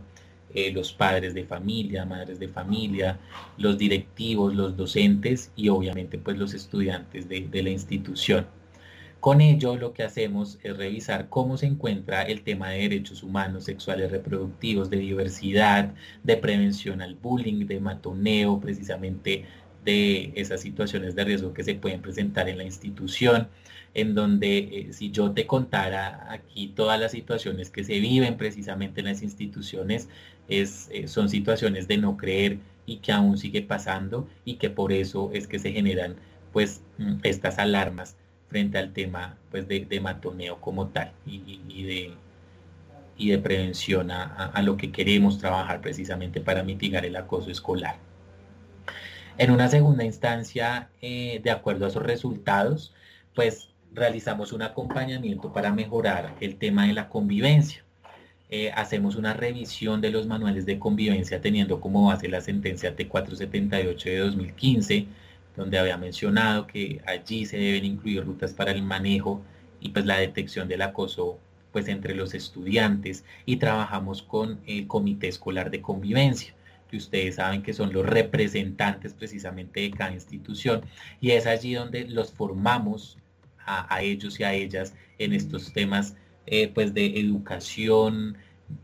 eh, 0.53 0.71
los 0.71 0.93
padres 0.93 1.33
de 1.33 1.43
familia, 1.43 2.05
madres 2.05 2.37
de 2.37 2.49
familia, 2.49 3.17
los 3.57 3.79
directivos, 3.79 4.53
los 4.53 4.77
docentes 4.77 5.51
y 5.55 5.69
obviamente 5.69 6.19
pues 6.19 6.37
los 6.37 6.53
estudiantes 6.53 7.27
de 7.27 7.63
la 7.63 7.69
institución. 7.71 8.45
Con 9.19 9.41
ello 9.41 9.75
lo 9.75 9.91
que 9.91 10.03
hacemos 10.03 10.59
es 10.61 10.77
revisar 10.77 11.29
cómo 11.29 11.57
se 11.57 11.65
encuentra 11.65 12.21
el 12.21 12.43
tema 12.43 12.69
de 12.69 12.83
derechos 12.83 13.23
humanos, 13.23 13.65
sexuales, 13.65 14.11
reproductivos, 14.11 14.91
de 14.91 14.97
diversidad, 14.97 15.93
de 16.23 16.37
prevención 16.37 17.01
al 17.01 17.15
bullying, 17.15 17.65
de 17.65 17.81
matoneo, 17.81 18.59
precisamente 18.61 19.45
de 19.85 20.31
esas 20.35 20.61
situaciones 20.61 21.15
de 21.15 21.23
riesgo 21.23 21.53
que 21.53 21.63
se 21.63 21.75
pueden 21.75 22.01
presentar 22.01 22.49
en 22.49 22.57
la 22.57 22.63
institución, 22.63 23.47
en 23.93 24.13
donde 24.15 24.57
eh, 24.57 24.87
si 24.93 25.11
yo 25.11 25.31
te 25.31 25.47
contara 25.47 26.31
aquí 26.31 26.73
todas 26.75 26.99
las 26.99 27.11
situaciones 27.11 27.69
que 27.69 27.83
se 27.83 27.99
viven 27.99 28.37
precisamente 28.37 29.01
en 29.01 29.07
las 29.07 29.21
instituciones, 29.23 30.09
es, 30.47 30.89
eh, 30.91 31.07
son 31.07 31.29
situaciones 31.29 31.87
de 31.87 31.97
no 31.97 32.17
creer 32.17 32.59
y 32.85 32.97
que 32.97 33.11
aún 33.11 33.37
sigue 33.37 33.61
pasando 33.61 34.27
y 34.45 34.55
que 34.55 34.69
por 34.69 34.91
eso 34.91 35.31
es 35.33 35.47
que 35.47 35.59
se 35.59 35.71
generan 35.71 36.15
pues 36.51 36.81
mm, 36.97 37.19
estas 37.23 37.59
alarmas 37.59 38.15
frente 38.47 38.77
al 38.77 38.93
tema 38.93 39.37
pues, 39.51 39.67
de, 39.67 39.99
matoneo 40.01 40.59
como 40.59 40.87
tal 40.87 41.11
y, 41.25 41.83
de, 41.83 42.11
y 43.17 43.29
de 43.29 43.37
prevención 43.37 44.09
a, 44.11 44.59
lo 44.63 44.75
que 44.75 44.91
queremos 44.91 45.37
trabajar 45.37 45.81
precisamente 45.81 46.41
para 46.41 46.63
mitigar 46.63 47.05
el 47.05 47.15
acoso 47.15 47.51
escolar. 47.51 47.97
En 49.39 49.51
una 49.51 49.69
segunda 49.69 50.03
instancia, 50.03 50.89
eh, 51.01 51.39
de 51.41 51.49
acuerdo 51.49 51.85
a 51.85 51.87
esos 51.87 52.03
resultados, 52.03 52.93
pues 53.33 53.69
realizamos 53.93 54.51
un 54.51 54.63
acompañamiento 54.63 55.53
para 55.53 55.71
mejorar 55.71 56.35
el 56.41 56.57
tema 56.57 56.87
de 56.87 56.91
la 56.93 57.07
convivencia. 57.07 57.81
Eh, 58.49 58.69
hacemos 58.75 59.15
una 59.15 59.33
revisión 59.33 60.01
de 60.01 60.11
los 60.11 60.27
manuales 60.27 60.65
de 60.65 60.77
convivencia 60.77 61.39
teniendo 61.39 61.79
como 61.79 62.07
base 62.07 62.27
la 62.27 62.41
sentencia 62.41 62.97
T478 62.97 64.03
de 64.03 64.17
2015, 64.17 65.07
donde 65.55 65.79
había 65.79 65.95
mencionado 65.95 66.67
que 66.67 66.99
allí 67.05 67.45
se 67.45 67.55
deben 67.55 67.85
incluir 67.85 68.25
rutas 68.25 68.51
para 68.53 68.71
el 68.71 68.81
manejo 68.81 69.41
y 69.79 69.89
pues 69.89 70.05
la 70.05 70.17
detección 70.17 70.67
del 70.67 70.81
acoso 70.81 71.39
pues 71.71 71.87
entre 71.87 72.13
los 72.13 72.33
estudiantes 72.33 73.23
y 73.45 73.55
trabajamos 73.55 74.21
con 74.21 74.59
el 74.67 74.85
comité 74.87 75.29
escolar 75.29 75.71
de 75.71 75.81
convivencia 75.81 76.53
que 76.89 76.97
ustedes 76.97 77.35
saben 77.35 77.61
que 77.61 77.73
son 77.73 77.93
los 77.93 78.05
representantes 78.05 79.13
precisamente 79.13 79.81
de 79.81 79.91
cada 79.91 80.11
institución. 80.11 80.81
Y 81.21 81.31
es 81.31 81.45
allí 81.45 81.73
donde 81.73 82.05
los 82.05 82.31
formamos 82.31 83.17
a, 83.65 84.01
ellos 84.01 84.39
y 84.39 84.43
a 84.43 84.53
ellas 84.53 84.95
en 85.19 85.33
estos 85.33 85.71
temas 85.73 86.15
eh, 86.47 86.69
pues 86.73 86.93
de 86.93 87.19
educación 87.19 88.37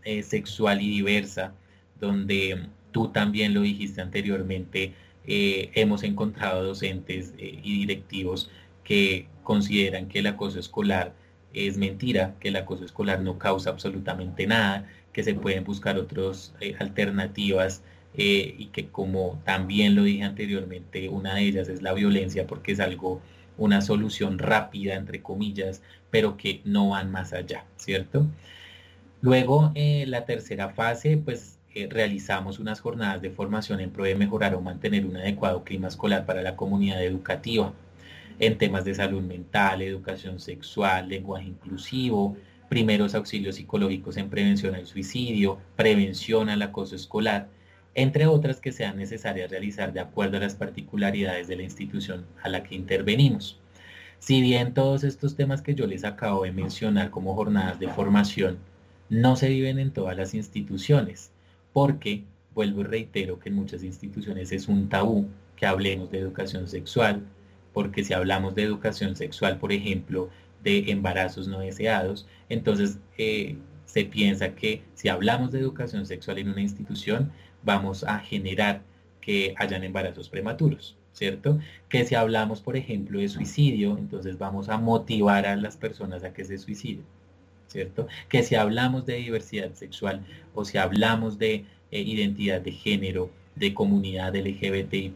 eh, 0.03 0.21
sexual 0.21 0.81
y 0.81 0.89
diversa, 0.89 1.53
donde 1.99 2.67
tú 2.91 3.07
también 3.09 3.53
lo 3.55 3.61
dijiste 3.61 4.01
anteriormente, 4.01 4.93
eh, 5.25 5.71
hemos 5.73 6.03
encontrado 6.03 6.63
docentes 6.63 7.33
y 7.39 7.79
directivos 7.79 8.51
que 8.83 9.27
consideran 9.41 10.07
que 10.07 10.19
el 10.19 10.27
acoso 10.27 10.59
escolar 10.59 11.15
es 11.53 11.77
mentira, 11.77 12.35
que 12.39 12.49
el 12.49 12.57
acoso 12.57 12.85
escolar 12.85 13.21
no 13.21 13.39
causa 13.39 13.71
absolutamente 13.71 14.45
nada, 14.45 14.87
que 15.13 15.23
se 15.23 15.33
pueden 15.33 15.63
buscar 15.63 15.97
otras 15.97 16.53
alternativas 16.79 17.81
y 18.17 18.67
que 18.67 18.87
como 18.87 19.41
también 19.45 19.95
lo 19.95 20.03
dije 20.03 20.23
anteriormente, 20.23 21.09
una 21.09 21.35
de 21.35 21.41
ellas 21.43 21.69
es 21.69 21.81
la 21.81 21.93
violencia 21.93 22.47
porque 22.47 22.71
es 22.73 22.79
algo 22.79 23.21
una 23.57 23.81
solución 23.81 24.39
rápida, 24.39 24.95
entre 24.95 25.21
comillas, 25.21 25.81
pero 26.11 26.37
que 26.37 26.61
no 26.65 26.89
van 26.89 27.11
más 27.11 27.33
allá, 27.33 27.65
¿cierto? 27.77 28.27
Luego, 29.21 29.71
eh, 29.75 30.05
la 30.07 30.25
tercera 30.25 30.69
fase, 30.69 31.17
pues 31.17 31.59
eh, 31.73 31.87
realizamos 31.89 32.59
unas 32.59 32.79
jornadas 32.79 33.21
de 33.21 33.31
formación 33.31 33.79
en 33.79 33.91
pro 33.91 34.03
de 34.03 34.15
mejorar 34.15 34.55
o 34.55 34.61
mantener 34.61 35.05
un 35.05 35.17
adecuado 35.17 35.63
clima 35.63 35.87
escolar 35.87 36.25
para 36.25 36.41
la 36.41 36.55
comunidad 36.55 37.03
educativa 37.03 37.73
en 38.39 38.57
temas 38.57 38.85
de 38.85 38.93
salud 38.93 39.21
mental, 39.21 39.81
educación 39.81 40.39
sexual, 40.39 41.09
lenguaje 41.09 41.47
inclusivo, 41.47 42.35
primeros 42.69 43.15
auxilios 43.15 43.55
psicológicos 43.55 44.17
en 44.17 44.29
prevención 44.29 44.75
al 44.75 44.85
suicidio, 44.85 45.59
prevención 45.75 46.49
al 46.49 46.61
acoso 46.61 46.95
escolar, 46.95 47.47
entre 47.95 48.27
otras 48.27 48.59
que 48.59 48.71
sean 48.71 48.97
necesarias 48.97 49.49
realizar 49.49 49.93
de 49.93 50.01
acuerdo 50.01 50.37
a 50.37 50.41
las 50.41 50.55
particularidades 50.55 51.47
de 51.47 51.55
la 51.55 51.63
institución 51.63 52.25
a 52.43 52.49
la 52.49 52.63
que 52.63 52.75
intervenimos. 52.75 53.59
Si 54.19 54.41
bien 54.41 54.73
todos 54.73 55.03
estos 55.03 55.35
temas 55.35 55.61
que 55.61 55.75
yo 55.75 55.87
les 55.87 56.03
acabo 56.03 56.43
de 56.43 56.51
mencionar 56.51 57.09
como 57.09 57.35
jornadas 57.35 57.79
de 57.79 57.87
formación 57.87 58.57
no 59.09 59.35
se 59.35 59.49
viven 59.49 59.79
en 59.79 59.91
todas 59.91 60.17
las 60.17 60.33
instituciones, 60.33 61.31
porque, 61.73 62.23
vuelvo 62.53 62.81
y 62.81 62.85
reitero 62.85 63.39
que 63.39 63.49
en 63.49 63.55
muchas 63.55 63.83
instituciones 63.83 64.51
es 64.51 64.67
un 64.67 64.89
tabú 64.89 65.27
que 65.55 65.65
hablemos 65.65 66.09
de 66.11 66.19
educación 66.19 66.67
sexual, 66.67 67.21
porque 67.73 68.03
si 68.03 68.13
hablamos 68.13 68.55
de 68.55 68.63
educación 68.63 69.15
sexual, 69.15 69.57
por 69.57 69.71
ejemplo, 69.71 70.29
de 70.63 70.91
embarazos 70.91 71.47
no 71.47 71.59
deseados, 71.59 72.25
entonces 72.49 72.97
eh, 73.17 73.57
se 73.85 74.05
piensa 74.05 74.55
que 74.55 74.81
si 74.95 75.09
hablamos 75.09 75.51
de 75.51 75.59
educación 75.59 76.05
sexual 76.05 76.39
en 76.39 76.49
una 76.49 76.61
institución, 76.61 77.31
vamos 77.65 78.03
a 78.03 78.19
generar 78.19 78.81
que 79.19 79.55
hayan 79.57 79.83
embarazos 79.83 80.29
prematuros, 80.29 80.95
¿cierto? 81.13 81.59
Que 81.89 82.05
si 82.05 82.15
hablamos, 82.15 82.61
por 82.61 82.77
ejemplo, 82.77 83.19
de 83.19 83.27
suicidio, 83.27 83.97
entonces 83.97 84.37
vamos 84.37 84.69
a 84.69 84.77
motivar 84.77 85.47
a 85.47 85.55
las 85.55 85.75
personas 85.75 86.23
a 86.23 86.31
que 86.31 86.45
se 86.45 86.57
suiciden, 86.59 87.03
¿cierto? 87.67 88.07
Que 88.29 88.43
si 88.43 88.55
hablamos 88.55 89.05
de 89.05 89.15
diversidad 89.15 89.73
sexual 89.73 90.23
o 90.53 90.63
si 90.63 90.77
hablamos 90.77 91.39
de 91.39 91.65
eh, 91.91 92.01
identidad 92.01 92.61
de 92.61 92.71
género, 92.71 93.31
de 93.55 93.73
comunidad 93.73 94.35
LGBTIQ+, 94.35 95.15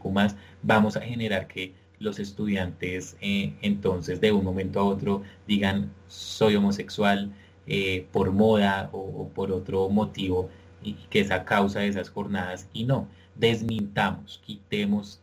vamos 0.62 0.96
a 0.96 1.02
generar 1.02 1.46
que 1.46 1.72
los 2.00 2.18
estudiantes 2.18 3.16
eh, 3.20 3.52
entonces 3.60 4.20
de 4.20 4.32
un 4.32 4.42
momento 4.42 4.80
a 4.80 4.84
otro 4.84 5.22
digan 5.46 5.92
soy 6.08 6.56
homosexual 6.56 7.30
eh, 7.66 8.06
por 8.10 8.32
moda 8.32 8.88
o 8.92 9.28
por 9.28 9.52
otro 9.52 9.90
motivo 9.90 10.48
y 10.82 10.94
que 11.10 11.20
es 11.20 11.30
a 11.30 11.44
causa 11.44 11.80
de 11.80 11.88
esas 11.88 12.10
jornadas 12.10 12.68
y 12.72 12.84
no, 12.84 13.08
desmintamos, 13.36 14.40
quitemos 14.44 15.20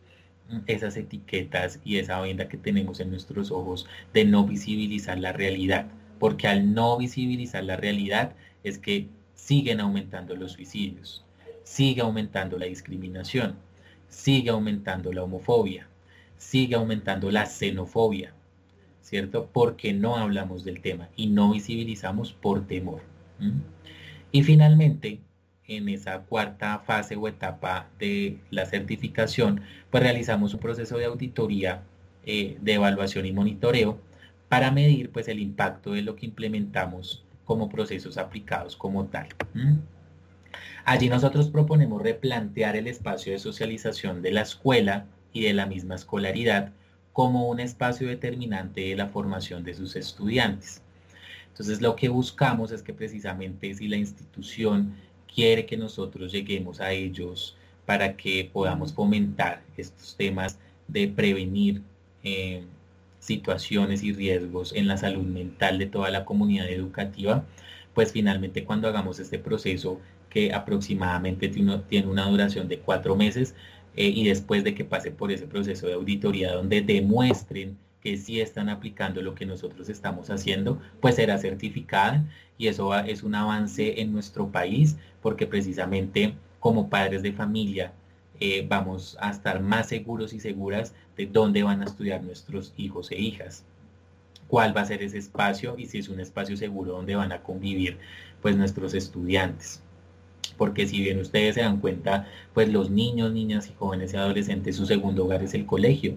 esas 0.66 0.96
etiquetas 0.96 1.80
y 1.84 1.98
esa 1.98 2.20
venda 2.20 2.48
que 2.48 2.56
tenemos 2.56 3.00
en 3.00 3.10
nuestros 3.10 3.50
ojos 3.50 3.86
de 4.14 4.24
no 4.24 4.46
visibilizar 4.46 5.18
la 5.18 5.32
realidad, 5.32 5.86
porque 6.18 6.48
al 6.48 6.74
no 6.74 6.96
visibilizar 6.96 7.64
la 7.64 7.76
realidad 7.76 8.32
es 8.64 8.78
que 8.78 9.08
siguen 9.34 9.80
aumentando 9.80 10.34
los 10.36 10.52
suicidios, 10.52 11.24
sigue 11.64 12.00
aumentando 12.00 12.58
la 12.58 12.66
discriminación, 12.66 13.56
sigue 14.08 14.50
aumentando 14.50 15.12
la 15.12 15.22
homofobia, 15.22 15.88
sigue 16.38 16.74
aumentando 16.74 17.30
la 17.30 17.46
xenofobia, 17.46 18.32
¿cierto? 19.02 19.48
Porque 19.52 19.92
no 19.92 20.16
hablamos 20.16 20.64
del 20.64 20.80
tema 20.80 21.08
y 21.16 21.26
no 21.26 21.52
visibilizamos 21.52 22.32
por 22.32 22.66
temor. 22.66 23.02
Y 24.32 24.42
finalmente, 24.42 25.20
en 25.68 25.88
esa 25.90 26.20
cuarta 26.20 26.78
fase 26.80 27.14
o 27.14 27.28
etapa 27.28 27.88
de 27.98 28.38
la 28.50 28.64
certificación, 28.64 29.60
pues 29.90 30.02
realizamos 30.02 30.54
un 30.54 30.60
proceso 30.60 30.96
de 30.96 31.04
auditoría, 31.04 31.82
eh, 32.24 32.56
de 32.60 32.74
evaluación 32.74 33.26
y 33.26 33.32
monitoreo 33.32 34.00
para 34.48 34.70
medir 34.70 35.10
pues 35.10 35.28
el 35.28 35.38
impacto 35.38 35.92
de 35.92 36.02
lo 36.02 36.16
que 36.16 36.26
implementamos 36.26 37.22
como 37.44 37.68
procesos 37.68 38.16
aplicados 38.16 38.76
como 38.76 39.06
tal. 39.06 39.28
Allí 40.84 41.10
nosotros 41.10 41.48
proponemos 41.48 42.02
replantear 42.02 42.74
el 42.76 42.86
espacio 42.86 43.32
de 43.32 43.38
socialización 43.38 44.22
de 44.22 44.32
la 44.32 44.40
escuela 44.40 45.06
y 45.34 45.42
de 45.42 45.52
la 45.52 45.66
misma 45.66 45.96
escolaridad 45.96 46.72
como 47.12 47.48
un 47.48 47.60
espacio 47.60 48.08
determinante 48.08 48.80
de 48.80 48.96
la 48.96 49.08
formación 49.08 49.64
de 49.64 49.74
sus 49.74 49.96
estudiantes. 49.96 50.82
Entonces 51.48 51.82
lo 51.82 51.96
que 51.96 52.08
buscamos 52.08 52.70
es 52.70 52.82
que 52.82 52.94
precisamente 52.94 53.74
si 53.74 53.88
la 53.88 53.96
institución 53.96 54.94
quiere 55.32 55.66
que 55.66 55.76
nosotros 55.76 56.32
lleguemos 56.32 56.80
a 56.80 56.92
ellos 56.92 57.56
para 57.86 58.16
que 58.16 58.50
podamos 58.52 58.92
fomentar 58.92 59.62
estos 59.76 60.16
temas 60.16 60.58
de 60.88 61.08
prevenir 61.08 61.82
eh, 62.22 62.64
situaciones 63.20 64.02
y 64.02 64.12
riesgos 64.12 64.72
en 64.74 64.88
la 64.88 64.96
salud 64.96 65.24
mental 65.24 65.78
de 65.78 65.86
toda 65.86 66.10
la 66.10 66.24
comunidad 66.24 66.68
educativa, 66.68 67.44
pues 67.94 68.12
finalmente 68.12 68.64
cuando 68.64 68.88
hagamos 68.88 69.18
este 69.18 69.38
proceso 69.38 70.00
que 70.30 70.52
aproximadamente 70.52 71.48
tiene 71.48 72.06
una 72.06 72.28
duración 72.28 72.68
de 72.68 72.78
cuatro 72.78 73.16
meses 73.16 73.54
eh, 73.96 74.08
y 74.08 74.26
después 74.26 74.64
de 74.64 74.74
que 74.74 74.84
pase 74.84 75.10
por 75.10 75.32
ese 75.32 75.46
proceso 75.46 75.86
de 75.86 75.94
auditoría 75.94 76.52
donde 76.52 76.82
demuestren 76.82 77.76
que 78.08 78.16
sí 78.16 78.40
están 78.40 78.70
aplicando 78.70 79.20
lo 79.20 79.34
que 79.34 79.44
nosotros 79.44 79.90
estamos 79.90 80.30
haciendo, 80.30 80.80
pues 81.02 81.16
será 81.16 81.36
certificada 81.36 82.24
y 82.56 82.68
eso 82.68 82.94
es 82.94 83.22
un 83.22 83.34
avance 83.34 84.00
en 84.00 84.12
nuestro 84.12 84.50
país 84.50 84.96
porque 85.20 85.46
precisamente 85.46 86.34
como 86.58 86.88
padres 86.88 87.22
de 87.22 87.34
familia 87.34 87.92
eh, 88.40 88.64
vamos 88.66 89.18
a 89.20 89.30
estar 89.30 89.60
más 89.60 89.88
seguros 89.88 90.32
y 90.32 90.40
seguras 90.40 90.94
de 91.18 91.26
dónde 91.26 91.62
van 91.62 91.82
a 91.82 91.84
estudiar 91.84 92.22
nuestros 92.22 92.72
hijos 92.78 93.10
e 93.10 93.18
hijas. 93.18 93.66
Cuál 94.46 94.74
va 94.74 94.80
a 94.80 94.86
ser 94.86 95.02
ese 95.02 95.18
espacio 95.18 95.74
y 95.76 95.84
si 95.84 95.98
es 95.98 96.08
un 96.08 96.20
espacio 96.20 96.56
seguro 96.56 96.92
donde 96.92 97.14
van 97.14 97.32
a 97.32 97.42
convivir 97.42 97.98
pues 98.40 98.56
nuestros 98.56 98.94
estudiantes. 98.94 99.82
Porque 100.56 100.86
si 100.86 101.02
bien 101.02 101.20
ustedes 101.20 101.56
se 101.56 101.60
dan 101.60 101.78
cuenta 101.78 102.26
pues 102.54 102.70
los 102.70 102.88
niños, 102.88 103.32
niñas 103.32 103.68
y 103.68 103.74
jóvenes 103.74 104.14
y 104.14 104.16
adolescentes 104.16 104.76
su 104.76 104.86
segundo 104.86 105.26
hogar 105.26 105.42
es 105.42 105.52
el 105.52 105.66
colegio 105.66 106.16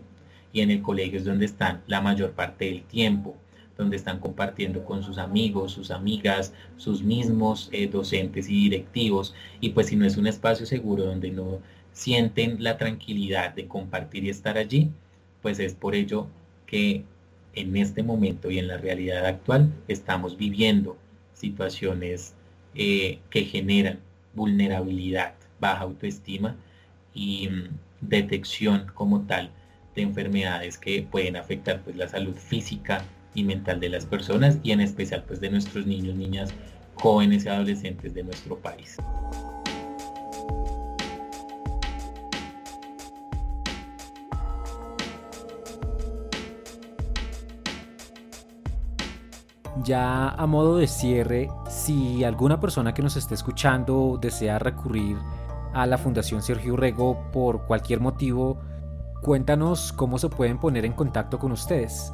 y 0.54 0.62
en 0.62 0.72
el 0.72 0.82
colegio 0.82 1.20
es 1.20 1.26
donde 1.26 1.46
están 1.46 1.82
la 1.88 2.02
mayor 2.02 2.32
parte 2.32 2.66
del 2.66 2.84
tiempo, 2.84 3.36
donde 3.78 3.96
están 3.96 4.20
compartiendo 4.20 4.84
con 4.86 5.04
sus 5.04 5.18
amigos, 5.18 5.72
sus 5.72 5.92
amigas, 5.92 6.54
sus 6.78 7.04
mismos 7.04 7.70
eh, 7.72 7.88
docentes 7.88 8.50
y 8.50 8.70
directivos. 8.70 9.34
Y 9.60 9.70
pues 9.70 9.88
si 9.88 9.96
no 9.96 10.06
es 10.06 10.18
un 10.18 10.28
espacio 10.28 10.66
seguro 10.66 11.06
donde 11.06 11.32
no 11.32 11.60
sienten 11.94 12.64
la 12.64 12.78
tranquilidad 12.78 13.54
de 13.54 13.68
compartir 13.68 14.24
y 14.26 14.30
estar 14.30 14.58
allí, 14.58 14.90
pues 15.42 15.60
es 15.60 15.74
por 15.74 15.96
ello 15.96 16.28
que 16.66 17.04
en 17.54 17.76
este 17.76 18.04
momento 18.04 18.50
y 18.50 18.60
en 18.60 18.68
la 18.68 18.78
realidad 18.78 19.26
actual 19.26 19.74
estamos 19.88 20.38
viviendo 20.38 20.98
situaciones 21.34 22.34
eh, 22.76 23.20
que 23.30 23.44
generan 23.44 24.00
vulnerabilidad, 24.34 25.34
baja 25.60 25.84
autoestima 25.84 26.56
y 27.14 27.50
mm, 27.50 27.70
detección 28.02 28.88
como 28.94 29.24
tal 29.24 29.52
de 29.96 30.02
enfermedades 30.02 30.78
que 30.78 31.04
pueden 31.04 31.36
afectar 31.36 31.82
pues 31.82 31.96
la 31.96 32.08
salud 32.08 32.36
física 32.36 33.04
y 33.34 33.44
mental 33.44 33.80
de 33.80 33.90
las 33.90 34.06
personas 34.06 34.58
y 34.64 34.72
en 34.72 34.82
especial 34.82 35.24
pues 35.28 35.40
de 35.40 35.50
nuestros 35.50 35.86
niños, 35.86 36.16
niñas, 36.16 36.54
jóvenes 36.96 37.46
y 37.46 37.50
adolescentes 37.50 38.14
de 38.14 38.24
nuestro 38.24 38.58
país. 38.58 38.98
Ya 49.84 50.30
a 50.30 50.46
modo 50.46 50.78
de 50.78 50.86
cierre, 50.86 51.50
si 51.68 52.24
alguna 52.24 52.60
persona 52.60 52.94
que 52.94 53.02
nos 53.02 53.16
esté 53.16 53.34
escuchando 53.34 54.20
desea 54.22 54.60
recurrir 54.60 55.18
a 55.74 55.88
la 55.88 55.98
Fundación 55.98 56.44
Sergio 56.44 56.76
Rego 56.76 57.32
por 57.32 57.66
cualquier 57.66 58.00
motivo, 58.00 58.60
Cuéntanos 59.22 59.94
cómo 59.94 60.18
se 60.18 60.30
pueden 60.30 60.60
poner 60.60 60.86
en 60.86 60.94
contacto 60.94 61.38
con 61.38 61.52
ustedes. 61.52 62.12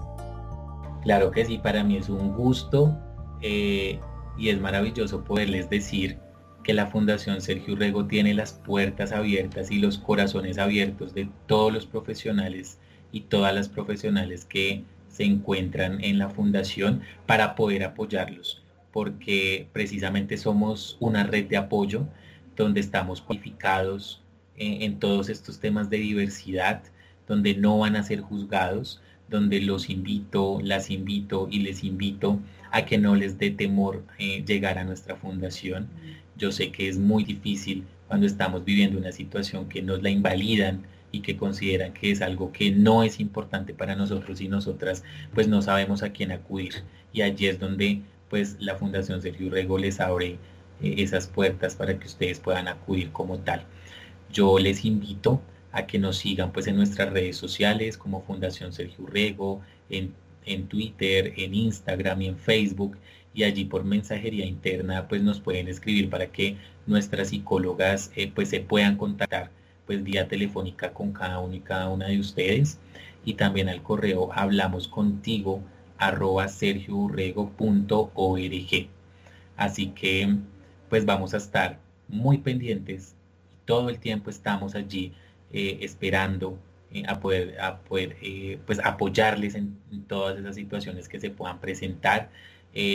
Claro 1.03 1.31
que 1.31 1.45
sí, 1.45 1.57
para 1.57 1.83
mí 1.83 1.97
es 1.97 2.09
un 2.09 2.33
gusto 2.33 2.97
eh, 3.41 3.99
y 4.37 4.49
es 4.49 4.59
maravilloso 4.59 5.23
poderles 5.23 5.69
decir 5.69 6.19
que 6.63 6.73
la 6.73 6.87
Fundación 6.87 7.39
Sergio 7.39 7.75
Rego 7.75 8.05
tiene 8.05 8.33
las 8.33 8.53
puertas 8.53 9.13
abiertas 9.13 9.71
y 9.71 9.79
los 9.79 9.97
corazones 9.97 10.57
abiertos 10.57 11.13
de 11.13 11.29
todos 11.45 11.71
los 11.71 11.85
profesionales 11.85 12.77
y 13.11 13.21
todas 13.21 13.55
las 13.55 13.69
profesionales 13.69 14.43
que 14.43 14.83
se 15.07 15.23
encuentran 15.23 16.03
en 16.03 16.19
la 16.19 16.29
fundación 16.29 17.01
para 17.25 17.55
poder 17.55 17.83
apoyarlos 17.83 18.61
porque 18.97 19.67
precisamente 19.73 20.37
somos 20.37 20.97
una 20.99 21.23
red 21.23 21.45
de 21.45 21.57
apoyo 21.57 22.07
donde 22.55 22.79
estamos 22.79 23.21
cualificados 23.21 24.23
en, 24.55 24.97
todos 24.97 25.29
estos 25.29 25.59
temas 25.59 25.91
de 25.91 25.97
diversidad, 25.97 26.81
donde 27.27 27.55
no 27.55 27.79
van 27.79 27.95
a 27.95 28.03
ser 28.03 28.21
juzgados, 28.21 29.01
donde 29.29 29.61
los 29.61 29.89
invito, 29.89 30.59
las 30.63 30.89
invito 30.89 31.47
y 31.51 31.59
les 31.59 31.83
invito 31.83 32.39
a 32.71 32.85
que 32.85 32.97
no 32.97 33.15
les 33.15 33.37
dé 33.37 33.51
temor 33.51 34.03
eh, 34.17 34.43
llegar 34.45 34.77
a 34.77 34.83
nuestra 34.83 35.15
fundación. 35.15 35.87
Yo 36.37 36.51
sé 36.51 36.71
que 36.71 36.87
es 36.87 36.97
muy 36.97 37.23
difícil 37.23 37.83
cuando 38.07 38.25
estamos 38.25 38.63
viviendo 38.63 38.97
una 38.97 39.11
situación 39.11 39.67
que 39.67 39.81
nos 39.81 40.01
la 40.01 40.09
invalidan 40.09 40.85
y 41.11 41.21
que 41.21 41.37
consideran 41.37 41.93
que 41.93 42.11
es 42.11 42.21
algo 42.21 42.51
que 42.51 42.71
no 42.71 43.03
es 43.03 43.19
importante 43.19 43.73
para 43.73 43.95
nosotros 43.95 44.41
y 44.41 44.47
nosotras, 44.47 45.03
pues 45.33 45.47
no 45.47 45.61
sabemos 45.61 46.03
a 46.03 46.11
quién 46.11 46.31
acudir. 46.31 46.83
Y 47.13 47.21
allí 47.21 47.47
es 47.47 47.59
donde 47.59 48.01
pues 48.29 48.57
la 48.59 48.75
Fundación 48.75 49.21
Sergio 49.21 49.49
Rego 49.49 49.77
les 49.77 49.99
abre 49.99 50.37
eh, 50.81 50.95
esas 50.97 51.27
puertas 51.27 51.75
para 51.75 51.97
que 51.97 52.07
ustedes 52.07 52.39
puedan 52.39 52.67
acudir 52.67 53.11
como 53.11 53.39
tal. 53.39 53.63
Yo 54.31 54.59
les 54.59 54.85
invito 54.85 55.41
a 55.71 55.85
que 55.85 55.99
nos 55.99 56.17
sigan 56.17 56.51
pues 56.51 56.67
en 56.67 56.75
nuestras 56.75 57.11
redes 57.11 57.37
sociales 57.37 57.97
como 57.97 58.21
Fundación 58.21 58.73
Sergio 58.73 59.05
Rego, 59.07 59.61
en, 59.89 60.13
Twitter, 60.67 61.33
en 61.37 61.53
Instagram 61.53 62.21
y 62.21 62.27
en 62.27 62.37
Facebook 62.37 62.97
y 63.33 63.43
allí 63.43 63.65
por 63.65 63.83
mensajería 63.83 64.45
interna 64.45 65.07
pues 65.07 65.21
nos 65.21 65.39
pueden 65.39 65.67
escribir 65.67 66.09
para 66.09 66.27
que 66.27 66.55
nuestras 66.85 67.29
psicólogas 67.29 68.11
eh, 68.15 68.31
pues 68.33 68.49
se 68.49 68.61
puedan 68.61 68.97
contactar 68.97 69.51
pues 69.85 70.03
vía 70.03 70.27
telefónica 70.27 70.93
con 70.93 71.11
cada 71.11 71.39
uno 71.39 71.53
y 71.53 71.59
cada 71.59 71.89
una 71.89 72.07
de 72.07 72.19
ustedes 72.19 72.79
y 73.25 73.33
también 73.33 73.67
al 73.67 73.83
correo 73.83 74.29
hablamos 74.33 74.87
contigo 74.87 75.61
arroba 75.97 76.47
sergiourrego.org. 76.47 78.87
Así 79.57 79.87
que 79.87 80.35
pues 80.89 81.05
vamos 81.05 81.33
a 81.33 81.37
estar 81.37 81.79
muy 82.07 82.37
pendientes. 82.37 83.15
Todo 83.65 83.89
el 83.89 83.99
tiempo 83.99 84.29
estamos 84.29 84.75
allí 84.75 85.13
eh, 85.53 85.77
esperando 85.81 86.59
eh, 86.91 87.03
a 87.07 87.21
poder, 87.21 87.59
a 87.61 87.77
poder 87.79 88.17
eh, 88.21 88.59
pues 88.65 88.79
apoyarles 88.83 89.55
en, 89.55 89.77
todas 90.07 90.37
esas 90.37 90.55
situaciones 90.55 91.07
que 91.07 91.19
se 91.19 91.29
puedan 91.29 91.59
presentar. 91.59 92.29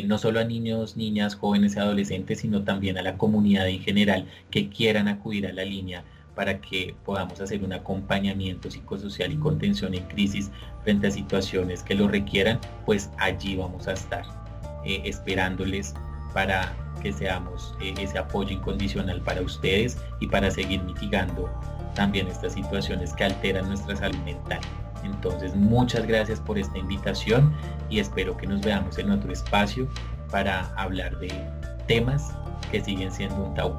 no 0.05 0.19
solo 0.19 0.39
a 0.41 0.45
niños, 0.45 0.97
niñas, 0.97 1.35
jóvenes 1.35 1.77
y 1.77 1.79
adolescentes, 1.81 2.41
sino 2.41 2.63
también 2.63 2.99
a 2.99 3.03
la 3.03 3.17
comunidad 3.17 3.69
en 3.69 3.81
general 3.81 4.27
que 4.51 4.69
quieran 4.69 5.09
acudir 5.09 5.47
a 5.47 5.53
la 5.53 5.65
línea 5.65 6.05
para 6.37 6.61
que 6.61 6.95
podamos 7.05 7.41
hacer 7.41 7.65
un 7.65 7.73
acompañamiento 7.73 8.71
psicosocial 8.71 9.33
y 9.33 9.37
contención 9.37 9.95
en 9.95 10.05
crisis 10.05 10.51
frente 10.85 11.09
a 11.09 11.11
situaciones 11.11 11.83
que 11.83 11.95
lo 11.95 12.09
requieran, 12.09 12.61
pues 12.87 13.11
allí 13.19 13.57
vamos 13.57 13.89
a 13.89 13.93
estar 13.93 14.25
esperándoles 14.85 15.95
para 16.33 16.75
que 17.03 17.13
seamos 17.13 17.75
ese 17.81 18.19
apoyo 18.19 18.51
incondicional 18.51 19.21
para 19.23 19.43
ustedes 19.43 19.99
y 20.21 20.29
para 20.29 20.51
seguir 20.51 20.83
mitigando 20.83 21.51
también 21.95 22.29
estas 22.29 22.55
situaciones 22.55 23.13
que 23.15 23.25
alteran 23.25 23.69
nuestra 23.69 23.97
salud 23.97 24.19
mental. 24.19 24.61
Entonces, 25.05 25.55
muchas 25.55 26.07
gracias 26.07 26.41
por 26.41 26.59
esta 26.59 26.79
invitación 26.79 27.53
y 27.91 27.99
espero 27.99 28.37
que 28.37 28.47
nos 28.47 28.61
veamos 28.61 28.99
en 28.99 29.11
otro 29.11 29.33
espacio 29.33 29.89
para 30.31 30.73
hablar 30.77 31.19
de 31.19 31.31
temas 31.87 32.33
que 32.71 32.81
siguen 32.81 33.13
siendo 33.13 33.37
un 33.45 33.55
tabú. 33.55 33.79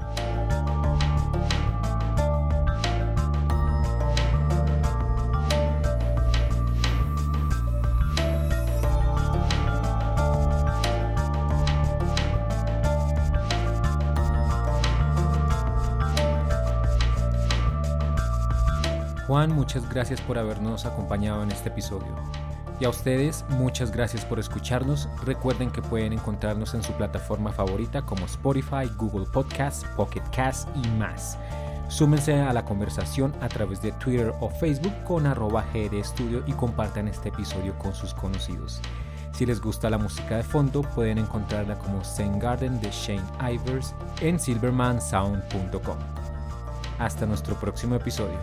Juan, 19.34 19.52
muchas 19.52 19.90
gracias 19.90 20.22
por 20.22 20.38
habernos 20.38 20.86
acompañado 20.86 21.42
en 21.42 21.50
este 21.50 21.70
episodio. 21.70 22.16
Y 22.80 22.86
a 22.86 22.90
ustedes, 22.90 23.44
muchas 23.50 23.90
gracias 23.90 24.24
por 24.24 24.38
escucharnos. 24.38 25.10
Recuerden 25.26 25.72
que 25.72 25.82
pueden 25.82 26.14
encontrarnos 26.14 26.76
en 26.76 26.84
su 26.84 26.94
plataforma 26.94 27.52
favorita 27.52 28.04
como 28.04 28.28
Spotify, 28.28 28.88
Google 28.96 29.26
Podcasts, 29.26 29.88
Pocket 29.96 30.22
Casts 30.32 30.68
y 30.76 30.88
más. 31.00 31.40
Súmense 31.88 32.42
a 32.42 32.54
la 32.54 32.64
conversación 32.64 33.34
a 33.42 33.50
través 33.50 33.82
de 33.82 33.92
Twitter 33.94 34.36
o 34.40 34.52
Facebook 34.52 34.94
con 35.04 35.26
arroba 35.26 35.66
Studio 36.04 36.44
y 36.46 36.52
compartan 36.52 37.08
este 37.08 37.30
episodio 37.30 37.76
con 37.80 37.96
sus 37.96 38.14
conocidos. 38.14 38.82
Si 39.32 39.48
les 39.48 39.60
gusta 39.60 39.90
la 39.90 39.98
música 39.98 40.38
de 40.38 40.44
fondo, 40.44 40.84
pueden 40.84 41.18
encontrarla 41.18 41.80
como 41.80 42.04
Zen 42.04 42.38
Garden 42.38 42.80
de 42.82 42.92
Shane 42.92 43.52
Ivers 43.52 43.96
en 44.22 44.40
silvermansound.com. 44.40 45.98
Hasta 47.00 47.26
nuestro 47.26 47.56
próximo 47.56 47.96
episodio. 47.96 48.38